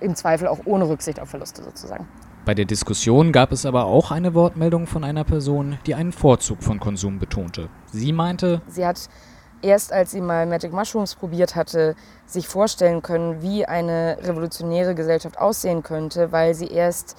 im 0.00 0.14
Zweifel 0.14 0.48
auch 0.48 0.60
ohne 0.64 0.88
Rücksicht 0.88 1.20
auf 1.20 1.28
Verluste 1.28 1.62
sozusagen. 1.62 2.08
Bei 2.48 2.54
der 2.54 2.64
Diskussion 2.64 3.30
gab 3.30 3.52
es 3.52 3.66
aber 3.66 3.84
auch 3.84 4.10
eine 4.10 4.32
Wortmeldung 4.32 4.86
von 4.86 5.04
einer 5.04 5.22
Person, 5.22 5.76
die 5.84 5.94
einen 5.94 6.12
Vorzug 6.12 6.62
von 6.62 6.80
Konsum 6.80 7.18
betonte. 7.18 7.68
Sie 7.92 8.10
meinte, 8.10 8.62
sie 8.68 8.86
hat 8.86 9.10
erst 9.60 9.92
als 9.92 10.12
sie 10.12 10.22
mal 10.22 10.46
Magic 10.46 10.72
Mushrooms 10.72 11.14
probiert 11.14 11.56
hatte, 11.56 11.94
sich 12.24 12.48
vorstellen 12.48 13.02
können, 13.02 13.42
wie 13.42 13.66
eine 13.66 14.16
revolutionäre 14.22 14.94
Gesellschaft 14.94 15.36
aussehen 15.38 15.82
könnte, 15.82 16.32
weil 16.32 16.54
sie 16.54 16.68
erst 16.68 17.18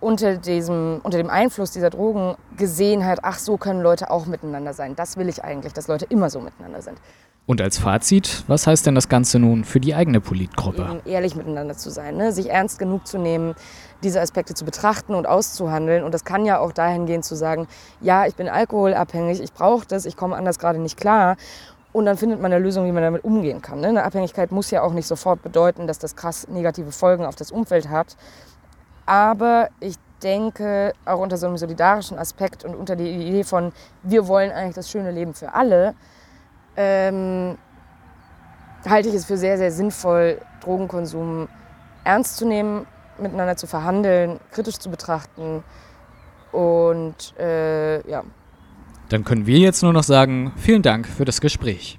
unter, 0.00 0.36
diesem, 0.36 1.00
unter 1.02 1.16
dem 1.16 1.30
Einfluss 1.30 1.70
dieser 1.70 1.88
Drogen 1.88 2.34
gesehen 2.58 3.06
hat, 3.06 3.20
ach 3.22 3.38
so 3.38 3.56
können 3.56 3.80
Leute 3.80 4.10
auch 4.10 4.26
miteinander 4.26 4.74
sein. 4.74 4.94
Das 4.94 5.16
will 5.16 5.30
ich 5.30 5.42
eigentlich, 5.42 5.72
dass 5.72 5.88
Leute 5.88 6.04
immer 6.10 6.28
so 6.28 6.40
miteinander 6.40 6.82
sind. 6.82 6.98
Und 7.46 7.60
als 7.60 7.76
Fazit, 7.76 8.42
was 8.46 8.66
heißt 8.66 8.86
denn 8.86 8.94
das 8.94 9.10
Ganze 9.10 9.38
nun 9.38 9.64
für 9.64 9.78
die 9.78 9.94
eigene 9.94 10.22
Politgruppe? 10.22 11.02
Ehrlich 11.04 11.36
miteinander 11.36 11.76
zu 11.76 11.90
sein, 11.90 12.16
ne? 12.16 12.32
sich 12.32 12.48
ernst 12.48 12.78
genug 12.78 13.06
zu 13.06 13.18
nehmen, 13.18 13.54
diese 14.02 14.22
Aspekte 14.22 14.54
zu 14.54 14.64
betrachten 14.64 15.14
und 15.14 15.26
auszuhandeln. 15.26 16.04
Und 16.04 16.14
das 16.14 16.24
kann 16.24 16.46
ja 16.46 16.58
auch 16.58 16.72
dahin 16.72 17.04
gehen 17.04 17.22
zu 17.22 17.34
sagen, 17.34 17.68
ja, 18.00 18.26
ich 18.26 18.34
bin 18.34 18.48
alkoholabhängig, 18.48 19.42
ich 19.42 19.52
brauche 19.52 19.86
das, 19.86 20.06
ich 20.06 20.16
komme 20.16 20.36
anders 20.36 20.58
gerade 20.58 20.78
nicht 20.78 20.96
klar. 20.96 21.36
Und 21.92 22.06
dann 22.06 22.16
findet 22.16 22.40
man 22.40 22.50
eine 22.50 22.64
Lösung, 22.64 22.86
wie 22.86 22.92
man 22.92 23.02
damit 23.02 23.24
umgehen 23.24 23.60
kann. 23.60 23.80
Ne? 23.80 23.88
Eine 23.88 24.04
Abhängigkeit 24.04 24.50
muss 24.50 24.70
ja 24.70 24.82
auch 24.82 24.94
nicht 24.94 25.06
sofort 25.06 25.42
bedeuten, 25.42 25.86
dass 25.86 25.98
das 25.98 26.16
krass 26.16 26.48
negative 26.48 26.92
Folgen 26.92 27.26
auf 27.26 27.36
das 27.36 27.52
Umfeld 27.52 27.90
hat. 27.90 28.16
Aber 29.04 29.68
ich 29.80 29.96
denke, 30.22 30.94
auch 31.04 31.20
unter 31.20 31.36
so 31.36 31.46
einem 31.46 31.58
solidarischen 31.58 32.18
Aspekt 32.18 32.64
und 32.64 32.74
unter 32.74 32.96
der 32.96 33.06
Idee 33.06 33.44
von, 33.44 33.72
wir 34.02 34.26
wollen 34.28 34.50
eigentlich 34.50 34.76
das 34.76 34.90
schöne 34.90 35.10
Leben 35.10 35.34
für 35.34 35.52
alle, 35.52 35.94
ähm, 36.76 37.58
halte 38.86 39.08
ich 39.08 39.14
es 39.14 39.24
für 39.24 39.36
sehr, 39.36 39.58
sehr 39.58 39.70
sinnvoll, 39.70 40.40
Drogenkonsum 40.60 41.48
ernst 42.04 42.36
zu 42.36 42.46
nehmen, 42.46 42.86
miteinander 43.18 43.56
zu 43.56 43.66
verhandeln, 43.66 44.40
kritisch 44.50 44.78
zu 44.78 44.90
betrachten 44.90 45.62
und 46.52 47.34
äh, 47.38 48.08
ja. 48.08 48.24
Dann 49.08 49.24
können 49.24 49.46
wir 49.46 49.58
jetzt 49.58 49.82
nur 49.82 49.92
noch 49.92 50.02
sagen, 50.02 50.52
vielen 50.56 50.82
Dank 50.82 51.06
für 51.06 51.24
das 51.24 51.40
Gespräch. 51.40 51.98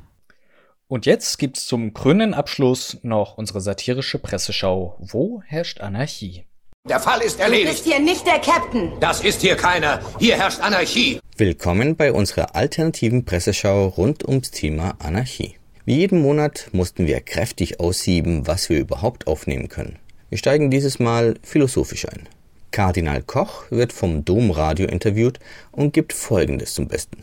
Und 0.87 1.05
jetzt 1.05 1.37
gibt's 1.39 1.65
zum 1.65 1.93
krönenden 1.93 2.33
Abschluss 2.33 2.97
noch 3.01 3.37
unsere 3.37 3.59
satirische 3.59 4.19
Presseschau 4.19 4.97
Wo 4.99 5.41
herrscht 5.45 5.81
Anarchie? 5.81 6.45
Der 6.87 6.99
Fall 6.99 7.21
ist 7.21 7.39
erledigt. 7.39 7.67
Du 7.67 7.71
bist 7.71 7.85
hier 7.85 7.99
nicht 7.99 8.27
der 8.27 8.39
Captain. 8.39 8.93
Das 8.99 9.21
ist 9.21 9.41
hier 9.41 9.55
keiner. 9.55 9.99
Hier 10.19 10.35
herrscht 10.35 10.59
Anarchie. 10.61 11.19
Willkommen 11.37 11.97
bei 11.97 12.13
unserer 12.13 12.55
alternativen 12.55 13.25
Presseschau 13.25 13.87
rund 13.87 14.25
ums 14.25 14.51
Thema 14.51 14.95
Anarchie. 14.99 15.57
Wie 15.83 15.97
jeden 15.97 16.21
Monat 16.21 16.69
mussten 16.71 17.07
wir 17.07 17.19
kräftig 17.19 17.81
aussieben, 17.81 18.47
was 18.47 18.69
wir 18.69 18.79
überhaupt 18.79 19.27
aufnehmen 19.27 19.67
können. 19.67 19.99
Wir 20.29 20.37
steigen 20.37 20.71
dieses 20.71 20.97
Mal 20.97 21.35
philosophisch 21.43 22.07
ein. 22.07 22.29
Kardinal 22.71 23.21
Koch 23.21 23.69
wird 23.69 23.91
vom 23.91 24.23
Domradio 24.23 24.87
interviewt 24.87 25.41
und 25.73 25.91
gibt 25.91 26.13
Folgendes 26.13 26.73
zum 26.73 26.87
Besten. 26.87 27.17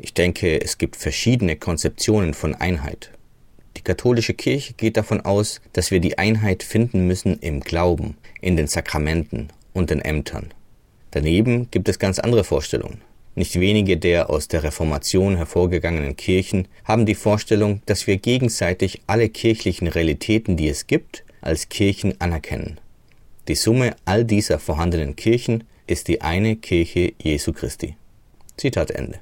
Ich 0.00 0.14
denke, 0.14 0.60
es 0.60 0.76
gibt 0.76 0.96
verschiedene 0.96 1.54
Konzeptionen 1.54 2.34
von 2.34 2.56
Einheit. 2.56 3.12
Die 3.76 3.82
katholische 3.82 4.34
Kirche 4.34 4.74
geht 4.74 4.96
davon 4.96 5.20
aus, 5.20 5.60
dass 5.74 5.92
wir 5.92 6.00
die 6.00 6.18
Einheit 6.18 6.64
finden 6.64 7.06
müssen 7.06 7.38
im 7.38 7.60
Glauben, 7.60 8.16
in 8.40 8.56
den 8.56 8.66
Sakramenten 8.66 9.50
und 9.74 9.90
den 9.90 10.00
Ämtern. 10.00 10.52
Daneben 11.12 11.70
gibt 11.70 11.88
es 11.88 12.00
ganz 12.00 12.18
andere 12.18 12.42
Vorstellungen. 12.42 13.00
Nicht 13.38 13.60
wenige 13.60 13.96
der 13.96 14.30
aus 14.30 14.48
der 14.48 14.64
Reformation 14.64 15.36
hervorgegangenen 15.36 16.16
Kirchen 16.16 16.66
haben 16.82 17.06
die 17.06 17.14
Vorstellung, 17.14 17.82
dass 17.86 18.08
wir 18.08 18.16
gegenseitig 18.16 19.00
alle 19.06 19.28
kirchlichen 19.28 19.86
Realitäten, 19.86 20.56
die 20.56 20.68
es 20.68 20.88
gibt, 20.88 21.22
als 21.40 21.68
Kirchen 21.68 22.20
anerkennen. 22.20 22.80
Die 23.46 23.54
Summe 23.54 23.94
all 24.04 24.24
dieser 24.24 24.58
vorhandenen 24.58 25.14
Kirchen 25.14 25.62
ist 25.86 26.08
die 26.08 26.20
eine 26.20 26.56
Kirche 26.56 27.12
Jesu 27.22 27.52
Christi. 27.52 27.94
Zitat 28.56 28.90
Ende. 28.90 29.20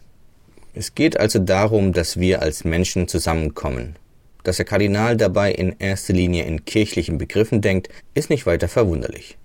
Es 0.73 0.95
geht 0.95 1.21
also 1.21 1.39
darum, 1.39 1.93
dass 1.93 2.19
wir 2.19 2.41
als 2.41 2.65
Menschen 2.65 3.09
zusammenkommen, 3.09 3.97
Dass 4.45 4.57
der 4.57 4.65
Kardinal 4.65 5.19
dabei 5.19 5.53
in 5.53 5.77
erster 5.79 6.15
Linie 6.15 6.45
in 6.45 6.65
kirchlichen 6.65 7.19
Begriffen 7.19 7.61
denkt, 7.61 7.91
ist 8.15 8.31
nicht 8.31 8.47
weiter 8.47 8.69
verwunderlich. 8.69 9.37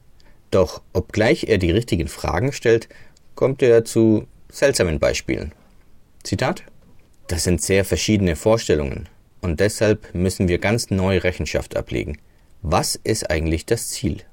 Doch 0.49 0.81
obgleich 0.93 1.49
er 1.49 1.57
die 1.57 1.71
richtigen 1.71 2.07
Fragen 2.07 2.53
stellt, 2.53 2.87
kommt 3.35 3.61
er 3.61 3.83
zu 3.83 4.27
seltsamen 4.51 4.99
Beispielen. 4.99 5.53
Zitat 6.23 6.63
Das 7.27 7.43
sind 7.43 7.61
sehr 7.61 7.85
verschiedene 7.85 8.35
Vorstellungen 8.35 9.09
und 9.41 9.59
deshalb 9.59 10.13
müssen 10.13 10.47
wir 10.47 10.59
ganz 10.59 10.91
neu 10.91 11.17
Rechenschaft 11.17 11.75
ablegen. 11.75 12.17
Was 12.61 12.95
ist 12.95 13.31
eigentlich 13.31 13.65
das 13.65 13.89
Ziel? 13.89 14.23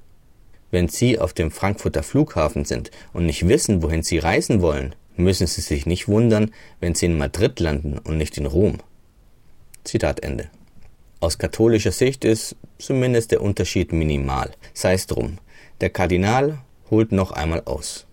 Wenn 0.71 0.87
Sie 0.87 1.17
auf 1.17 1.33
dem 1.33 1.49
Frankfurter 1.49 2.03
Flughafen 2.03 2.63
sind 2.65 2.91
und 3.11 3.25
nicht 3.25 3.47
wissen, 3.47 3.81
wohin 3.81 4.03
Sie 4.03 4.19
reisen 4.19 4.61
wollen, 4.61 4.93
müssen 5.15 5.47
Sie 5.47 5.61
sich 5.61 5.85
nicht 5.85 6.07
wundern, 6.07 6.53
wenn 6.79 6.93
Sie 6.93 7.07
in 7.07 7.17
Madrid 7.17 7.59
landen 7.59 7.97
und 7.97 8.17
nicht 8.17 8.37
in 8.37 8.45
Rom. 8.45 8.77
Zitat 9.83 10.19
Ende. 10.19 10.49
Aus 11.21 11.37
katholischer 11.37 11.91
Sicht 11.91 12.23
ist 12.23 12.55
zumindest 12.77 13.31
der 13.31 13.41
Unterschied 13.41 13.91
minimal. 13.91 14.51
Sei 14.73 14.93
es 14.93 15.07
drum. 15.07 15.39
Der 15.81 15.89
Kardinal 15.89 16.59
holt 16.91 17.11
noch 17.11 17.31
einmal 17.31 17.63
aus. 17.65 18.05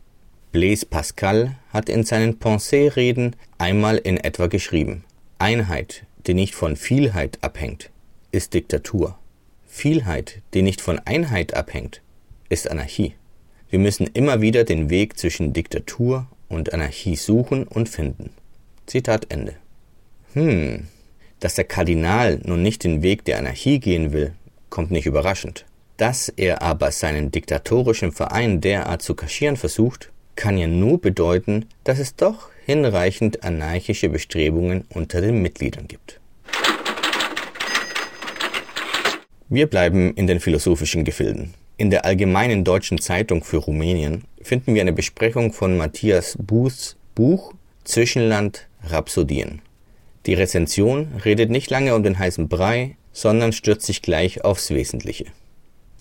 Blaise 0.52 0.86
Pascal 0.86 1.56
hat 1.72 1.88
in 1.88 2.04
seinen 2.04 2.38
Pensée-Reden 2.38 3.36
einmal 3.58 3.98
in 3.98 4.16
etwa 4.16 4.46
geschrieben: 4.46 5.04
Einheit, 5.38 6.04
die 6.26 6.34
nicht 6.34 6.54
von 6.54 6.76
Vielheit 6.76 7.38
abhängt, 7.42 7.90
ist 8.32 8.54
Diktatur. 8.54 9.18
Vielheit, 9.66 10.40
die 10.54 10.62
nicht 10.62 10.80
von 10.80 10.98
Einheit 11.00 11.54
abhängt, 11.54 12.00
ist 12.48 12.70
Anarchie. 12.70 13.14
Wir 13.68 13.78
müssen 13.78 14.06
immer 14.06 14.40
wieder 14.40 14.64
den 14.64 14.90
Weg 14.90 15.18
zwischen 15.18 15.52
Diktatur 15.52 16.26
und 16.48 16.72
Anarchie 16.72 17.16
suchen 17.16 17.64
und 17.64 17.88
finden. 17.88 18.30
Zitat 18.86 19.26
Ende. 19.30 19.54
Hm, 20.32 20.86
dass 21.40 21.56
der 21.56 21.64
Kardinal 21.64 22.40
nun 22.44 22.62
nicht 22.62 22.84
den 22.84 23.02
Weg 23.02 23.24
der 23.24 23.38
Anarchie 23.38 23.80
gehen 23.80 24.12
will, 24.12 24.32
kommt 24.70 24.90
nicht 24.90 25.06
überraschend. 25.06 25.66
Dass 25.96 26.28
er 26.28 26.62
aber 26.62 26.92
seinen 26.92 27.30
diktatorischen 27.30 28.12
Verein 28.12 28.60
derart 28.60 29.02
zu 29.02 29.14
kaschieren 29.14 29.56
versucht, 29.56 30.12
kann 30.36 30.58
ja 30.58 30.66
nur 30.66 31.00
bedeuten, 31.00 31.66
dass 31.84 31.98
es 31.98 32.14
doch 32.14 32.50
hinreichend 32.64 33.42
anarchische 33.42 34.08
Bestrebungen 34.08 34.84
unter 34.90 35.20
den 35.20 35.42
Mitgliedern 35.42 35.88
gibt. 35.88 36.20
Wir 39.48 39.66
bleiben 39.66 40.14
in 40.14 40.26
den 40.26 40.40
philosophischen 40.40 41.04
Gefilden. 41.04 41.54
In 41.76 41.90
der 41.90 42.04
Allgemeinen 42.04 42.64
Deutschen 42.64 43.00
Zeitung 43.00 43.44
für 43.44 43.58
Rumänien 43.58 44.24
finden 44.42 44.74
wir 44.74 44.80
eine 44.80 44.92
Besprechung 44.92 45.52
von 45.52 45.76
Matthias 45.76 46.36
Bußs 46.40 46.96
Buch 47.14 47.52
Zwischenland 47.84 48.66
Rhapsodien. 48.82 49.62
Die 50.26 50.34
Rezension 50.34 51.20
redet 51.24 51.50
nicht 51.50 51.70
lange 51.70 51.94
um 51.94 52.02
den 52.02 52.18
heißen 52.18 52.48
Brei, 52.48 52.96
sondern 53.12 53.52
stürzt 53.52 53.86
sich 53.86 54.02
gleich 54.02 54.44
aufs 54.44 54.70
Wesentliche. 54.70 55.26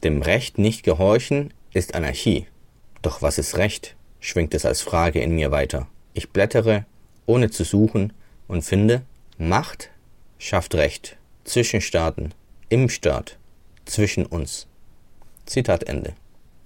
Dem 0.04 0.22
Recht 0.24 0.58
nicht 0.58 0.84
gehorchen 0.84 1.54
ist 1.74 1.94
Anarchie. 1.94 2.48
Doch 3.02 3.22
was 3.22 3.38
ist 3.38 3.58
Recht? 3.58 3.96
Schwingt 4.26 4.56
es 4.56 4.66
als 4.66 4.82
Frage 4.82 5.22
in 5.22 5.36
mir 5.36 5.52
weiter. 5.52 5.88
Ich 6.14 6.30
blättere, 6.30 6.86
ohne 7.28 7.52
zu 7.52 7.64
suchen, 7.64 8.12
und 8.48 8.64
finde, 8.64 9.04
Macht 9.38 9.92
schafft 10.40 10.74
Recht. 10.76 11.18
Zwischen 11.44 11.80
Staaten, 11.80 12.32
im 12.70 12.90
Staat, 12.90 13.38
zwischen 13.86 14.26
uns. 14.26 14.68
Zitat 15.46 15.84
Ende. 15.84 16.14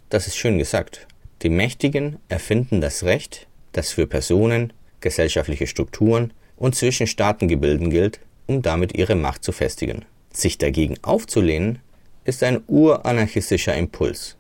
Das 0.10 0.26
ist 0.26 0.38
schön 0.38 0.58
gesagt. 0.58 1.06
Die 1.42 1.50
Mächtigen 1.50 2.18
erfinden 2.30 2.80
das 2.80 3.04
Recht, 3.04 3.48
das 3.74 3.92
für 3.92 4.08
Personen, 4.08 4.72
gesellschaftliche 5.02 5.68
Strukturen 5.68 6.32
und 6.56 6.76
zwischen 6.76 7.08
Staatengebilden 7.08 7.90
gilt, 7.90 8.22
um 8.48 8.62
damit 8.62 8.98
ihre 8.98 9.16
Macht 9.16 9.44
zu 9.44 9.52
festigen. 9.52 10.06
Sich 10.32 10.58
dagegen 10.58 10.96
aufzulehnen, 11.02 11.80
ist 12.24 12.42
ein 12.44 12.62
uranarchistischer 12.68 13.76
Impuls 13.76 14.38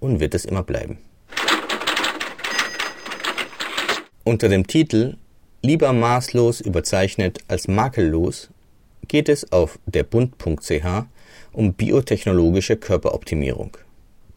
und 0.00 0.20
wird 0.20 0.34
es 0.34 0.46
immer 0.46 0.62
bleiben. 0.62 0.98
Unter 4.26 4.48
dem 4.48 4.66
Titel 4.66 5.16
Lieber 5.60 5.92
maßlos 5.92 6.62
überzeichnet 6.62 7.40
als 7.46 7.68
makellos 7.68 8.48
geht 9.06 9.28
es 9.28 9.52
auf 9.52 9.78
derbund.ch 9.84 11.04
um 11.52 11.74
biotechnologische 11.74 12.76
Körperoptimierung. 12.76 13.76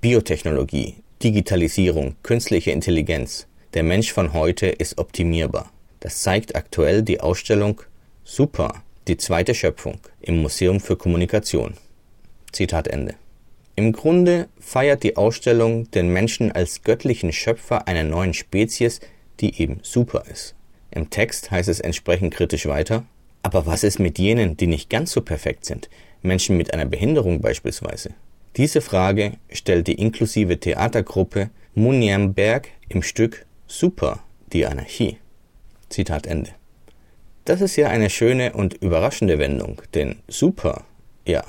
Biotechnologie, 0.01 0.95
Digitalisierung, 1.23 2.17
künstliche 2.21 2.71
Intelligenz. 2.71 3.47
Der 3.73 3.83
Mensch 3.83 4.11
von 4.11 4.33
heute 4.33 4.67
ist 4.67 4.97
optimierbar. 4.97 5.71
Das 6.01 6.21
zeigt 6.21 6.57
aktuell 6.57 7.01
die 7.01 7.21
Ausstellung 7.21 7.81
Super, 8.25 8.83
die 9.07 9.15
zweite 9.15 9.55
Schöpfung 9.55 9.99
im 10.19 10.41
Museum 10.41 10.81
für 10.81 10.97
Kommunikation. 10.97 11.75
Zitat 12.51 12.89
Ende. 12.89 13.15
Im 13.77 13.93
Grunde 13.93 14.49
feiert 14.59 15.03
die 15.03 15.15
Ausstellung 15.15 15.89
den 15.91 16.11
Menschen 16.11 16.51
als 16.51 16.83
göttlichen 16.83 17.31
Schöpfer 17.31 17.87
einer 17.87 18.03
neuen 18.03 18.33
Spezies, 18.33 18.99
die 19.39 19.61
eben 19.61 19.79
super 19.83 20.23
ist. 20.31 20.55
Im 20.91 21.09
Text 21.09 21.51
heißt 21.51 21.69
es 21.69 21.79
entsprechend 21.79 22.33
kritisch 22.33 22.65
weiter, 22.65 23.05
aber 23.43 23.65
was 23.65 23.83
ist 23.83 23.99
mit 23.99 24.19
jenen, 24.19 24.57
die 24.57 24.67
nicht 24.67 24.89
ganz 24.89 25.11
so 25.11 25.21
perfekt 25.21 25.65
sind, 25.65 25.89
Menschen 26.21 26.57
mit 26.57 26.73
einer 26.73 26.85
Behinderung 26.85 27.41
beispielsweise? 27.41 28.11
Diese 28.55 28.81
Frage 28.81 29.33
stellt 29.51 29.87
die 29.87 30.01
inklusive 30.01 30.59
Theatergruppe 30.59 31.49
Muniamberg 31.75 32.69
im 32.89 33.03
Stück 33.03 33.45
Super, 33.67 34.23
die 34.51 34.65
Anarchie. 34.65 35.17
Zitat 35.89 36.25
Ende. 36.25 36.51
Das 37.45 37.61
ist 37.61 37.75
ja 37.75 37.87
eine 37.87 38.09
schöne 38.09 38.53
und 38.53 38.73
überraschende 38.73 39.39
Wendung, 39.39 39.81
denn 39.93 40.17
super, 40.27 40.85
ja, 41.25 41.43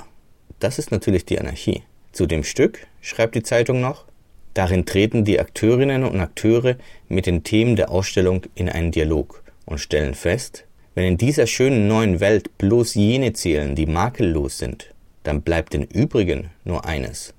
das 0.59 0.79
ist 0.79 0.91
natürlich 0.91 1.25
die 1.25 1.39
Anarchie. 1.39 1.83
Zu 2.11 2.25
dem 2.25 2.43
Stück 2.43 2.87
schreibt 3.01 3.35
die 3.35 3.43
Zeitung 3.43 3.81
noch, 3.81 4.05
darin 4.53 4.85
treten 4.85 5.25
die 5.25 5.39
Akteurinnen 5.39 6.03
und 6.03 6.19
Akteure 6.19 6.75
mit 7.07 7.25
den 7.25 7.43
Themen 7.43 7.75
der 7.75 7.91
Ausstellung 7.91 8.43
in 8.55 8.69
einen 8.69 8.91
Dialog 8.91 9.43
und 9.65 9.79
stellen 9.79 10.13
fest, 10.13 10.65
wenn 10.95 11.05
in 11.05 11.17
dieser 11.17 11.47
schönen 11.47 11.87
neuen 11.87 12.19
Welt 12.19 12.57
bloß 12.57 12.95
jene 12.95 13.33
zählen, 13.33 13.75
die 13.75 13.85
makellos 13.85 14.57
sind, 14.57 14.93
dann 15.23 15.41
bleibt 15.41 15.73
den 15.73 15.83
übrigen 15.83 16.49
nur 16.65 16.85
eines, 16.85 17.33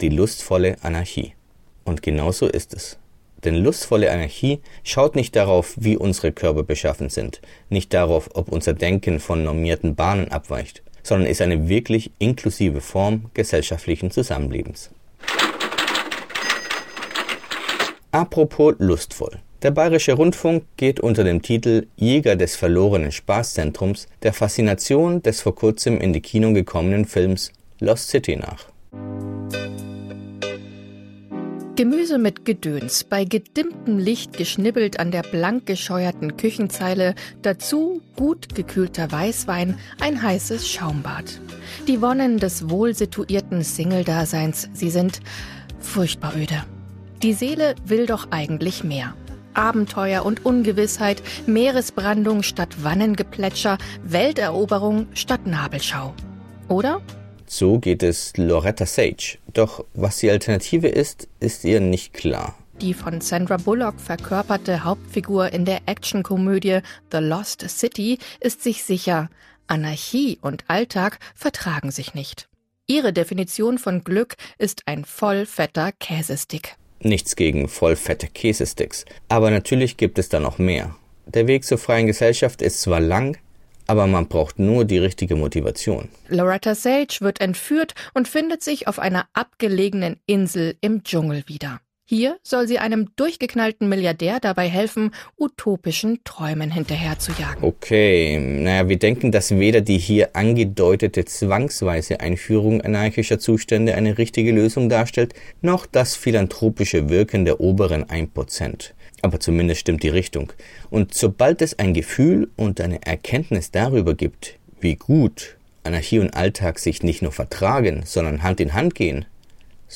die 0.00 0.08
lustvolle 0.08 0.76
Anarchie. 0.82 1.34
Und 1.84 2.02
genauso 2.02 2.48
ist 2.48 2.74
es. 2.74 2.98
Denn 3.44 3.56
lustvolle 3.56 4.10
Anarchie 4.10 4.60
schaut 4.82 5.16
nicht 5.16 5.36
darauf, 5.36 5.74
wie 5.76 5.96
unsere 5.98 6.32
Körper 6.32 6.62
beschaffen 6.62 7.10
sind, 7.10 7.42
nicht 7.68 7.92
darauf, 7.92 8.30
ob 8.34 8.50
unser 8.50 8.72
Denken 8.72 9.20
von 9.20 9.44
normierten 9.44 9.94
Bahnen 9.94 10.28
abweicht, 10.28 10.82
sondern 11.02 11.28
ist 11.28 11.42
eine 11.42 11.68
wirklich 11.68 12.10
inklusive 12.18 12.80
Form 12.80 13.30
gesellschaftlichen 13.34 14.10
Zusammenlebens. 14.10 14.90
Apropos 18.14 18.76
lustvoll. 18.78 19.40
Der 19.62 19.72
Bayerische 19.72 20.12
Rundfunk 20.12 20.62
geht 20.76 21.00
unter 21.00 21.24
dem 21.24 21.42
Titel 21.42 21.88
Jäger 21.96 22.36
des 22.36 22.54
verlorenen 22.54 23.10
Spaßzentrums 23.10 24.06
der 24.22 24.32
Faszination 24.32 25.20
des 25.20 25.40
vor 25.40 25.56
kurzem 25.56 26.00
in 26.00 26.12
die 26.12 26.20
Kino 26.20 26.52
gekommenen 26.52 27.06
Films 27.06 27.50
Lost 27.80 28.10
City 28.10 28.36
nach. 28.36 28.66
Gemüse 31.74 32.18
mit 32.18 32.44
Gedöns, 32.44 33.02
bei 33.02 33.24
gedimmtem 33.24 33.98
Licht 33.98 34.36
geschnibbelt 34.36 35.00
an 35.00 35.10
der 35.10 35.22
blank 35.22 35.66
gescheuerten 35.66 36.36
Küchenzeile, 36.36 37.16
dazu 37.42 38.00
gut 38.14 38.54
gekühlter 38.54 39.10
Weißwein, 39.10 39.76
ein 39.98 40.22
heißes 40.22 40.68
Schaumbad. 40.68 41.40
Die 41.88 42.00
Wonnen 42.00 42.38
des 42.38 42.70
wohlsituierten 42.70 43.64
Single-Daseins, 43.64 44.68
sie 44.72 44.90
sind 44.90 45.18
furchtbar 45.80 46.34
öde. 46.36 46.62
Die 47.22 47.32
Seele 47.32 47.74
will 47.86 48.06
doch 48.06 48.28
eigentlich 48.30 48.84
mehr. 48.84 49.14
Abenteuer 49.54 50.24
und 50.24 50.44
Ungewissheit, 50.44 51.22
Meeresbrandung 51.46 52.42
statt 52.42 52.82
Wannengeplätscher, 52.82 53.78
Welteroberung 54.02 55.06
statt 55.14 55.46
Nabelschau. 55.46 56.12
Oder? 56.68 57.00
So 57.46 57.78
geht 57.78 58.02
es 58.02 58.36
Loretta 58.36 58.86
Sage. 58.86 59.38
Doch 59.52 59.84
was 59.94 60.18
die 60.18 60.30
Alternative 60.30 60.88
ist, 60.88 61.28
ist 61.40 61.64
ihr 61.64 61.80
nicht 61.80 62.12
klar. 62.14 62.54
Die 62.80 62.94
von 62.94 63.20
Sandra 63.20 63.58
Bullock 63.58 64.00
verkörperte 64.00 64.82
Hauptfigur 64.82 65.52
in 65.52 65.64
der 65.64 65.82
Actionkomödie 65.86 66.80
The 67.12 67.18
Lost 67.18 67.64
City 67.68 68.18
ist 68.40 68.62
sich 68.62 68.82
sicher, 68.82 69.30
Anarchie 69.68 70.38
und 70.42 70.64
Alltag 70.66 71.18
vertragen 71.34 71.92
sich 71.92 72.14
nicht. 72.14 72.48
Ihre 72.86 73.12
Definition 73.12 73.78
von 73.78 74.02
Glück 74.02 74.34
ist 74.58 74.82
ein 74.86 75.04
vollfetter 75.04 75.92
Käsestick. 75.92 76.76
Nichts 77.04 77.36
gegen 77.36 77.68
vollfette 77.68 78.28
Käsesticks, 78.28 79.04
aber 79.28 79.50
natürlich 79.50 79.98
gibt 79.98 80.18
es 80.18 80.30
da 80.30 80.40
noch 80.40 80.56
mehr. 80.56 80.96
Der 81.26 81.46
Weg 81.46 81.64
zur 81.64 81.76
freien 81.76 82.06
Gesellschaft 82.06 82.62
ist 82.62 82.80
zwar 82.80 83.00
lang, 83.00 83.36
aber 83.86 84.06
man 84.06 84.26
braucht 84.26 84.58
nur 84.58 84.86
die 84.86 84.98
richtige 84.98 85.36
Motivation. 85.36 86.08
Loretta 86.28 86.74
Sage 86.74 87.18
wird 87.20 87.42
entführt 87.42 87.94
und 88.14 88.26
findet 88.26 88.62
sich 88.62 88.88
auf 88.88 88.98
einer 88.98 89.26
abgelegenen 89.34 90.18
Insel 90.24 90.76
im 90.80 91.04
Dschungel 91.04 91.44
wieder. 91.46 91.80
Hier 92.06 92.36
soll 92.42 92.68
sie 92.68 92.78
einem 92.78 93.08
durchgeknallten 93.16 93.88
Milliardär 93.88 94.38
dabei 94.38 94.68
helfen, 94.68 95.12
utopischen 95.38 96.22
Träumen 96.22 96.70
hinterherzujagen. 96.70 97.64
Okay, 97.64 98.38
naja, 98.38 98.90
wir 98.90 98.98
denken, 98.98 99.32
dass 99.32 99.58
weder 99.58 99.80
die 99.80 99.96
hier 99.96 100.36
angedeutete 100.36 101.24
zwangsweise 101.24 102.20
Einführung 102.20 102.82
anarchischer 102.82 103.38
Zustände 103.38 103.94
eine 103.94 104.18
richtige 104.18 104.52
Lösung 104.52 104.90
darstellt, 104.90 105.32
noch 105.62 105.86
das 105.86 106.14
philanthropische 106.14 107.08
Wirken 107.08 107.46
der 107.46 107.60
oberen 107.60 108.04
1%. 108.04 108.90
Aber 109.22 109.40
zumindest 109.40 109.80
stimmt 109.80 110.02
die 110.02 110.10
Richtung. 110.10 110.52
Und 110.90 111.14
sobald 111.14 111.62
es 111.62 111.78
ein 111.78 111.94
Gefühl 111.94 112.50
und 112.56 112.82
eine 112.82 113.02
Erkenntnis 113.06 113.70
darüber 113.70 114.12
gibt, 114.12 114.58
wie 114.78 114.96
gut 114.96 115.56
Anarchie 115.84 116.18
und 116.18 116.34
Alltag 116.34 116.78
sich 116.78 117.02
nicht 117.02 117.22
nur 117.22 117.32
vertragen, 117.32 118.02
sondern 118.04 118.42
Hand 118.42 118.60
in 118.60 118.74
Hand 118.74 118.94
gehen, 118.94 119.24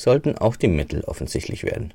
sollten 0.01 0.37
auch 0.37 0.55
die 0.55 0.67
Mittel 0.67 1.03
offensichtlich 1.05 1.63
werden. 1.63 1.93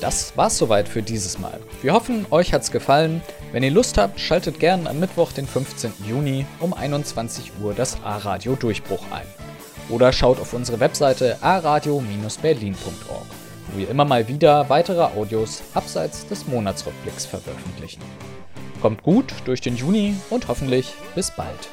Das 0.00 0.36
war's 0.36 0.58
soweit 0.58 0.88
für 0.88 1.02
dieses 1.02 1.38
Mal. 1.38 1.58
Wir 1.82 1.92
hoffen, 1.92 2.26
euch 2.30 2.52
hat's 2.52 2.70
gefallen. 2.70 3.22
Wenn 3.52 3.62
ihr 3.62 3.70
Lust 3.70 3.96
habt, 3.96 4.20
schaltet 4.20 4.60
gern 4.60 4.86
am 4.86 5.00
Mittwoch, 5.00 5.32
den 5.32 5.46
15. 5.46 5.92
Juni 6.06 6.46
um 6.60 6.74
21 6.74 7.52
Uhr 7.62 7.74
das 7.74 8.02
A-Radio 8.02 8.54
Durchbruch 8.54 9.04
ein. 9.10 9.26
Oder 9.88 10.12
schaut 10.12 10.40
auf 10.40 10.52
unsere 10.52 10.80
Webseite 10.80 11.38
aradio-berlin.org, 11.42 13.26
wo 13.68 13.78
wir 13.78 13.88
immer 13.88 14.04
mal 14.04 14.28
wieder 14.28 14.68
weitere 14.68 15.02
Audios 15.02 15.62
abseits 15.74 16.26
des 16.26 16.46
Monatsrückblicks 16.46 17.26
veröffentlichen. 17.26 18.02
Kommt 18.84 19.02
gut 19.02 19.32
durch 19.46 19.62
den 19.62 19.76
Juni 19.76 20.14
und 20.28 20.46
hoffentlich 20.46 20.92
bis 21.14 21.30
bald. 21.30 21.70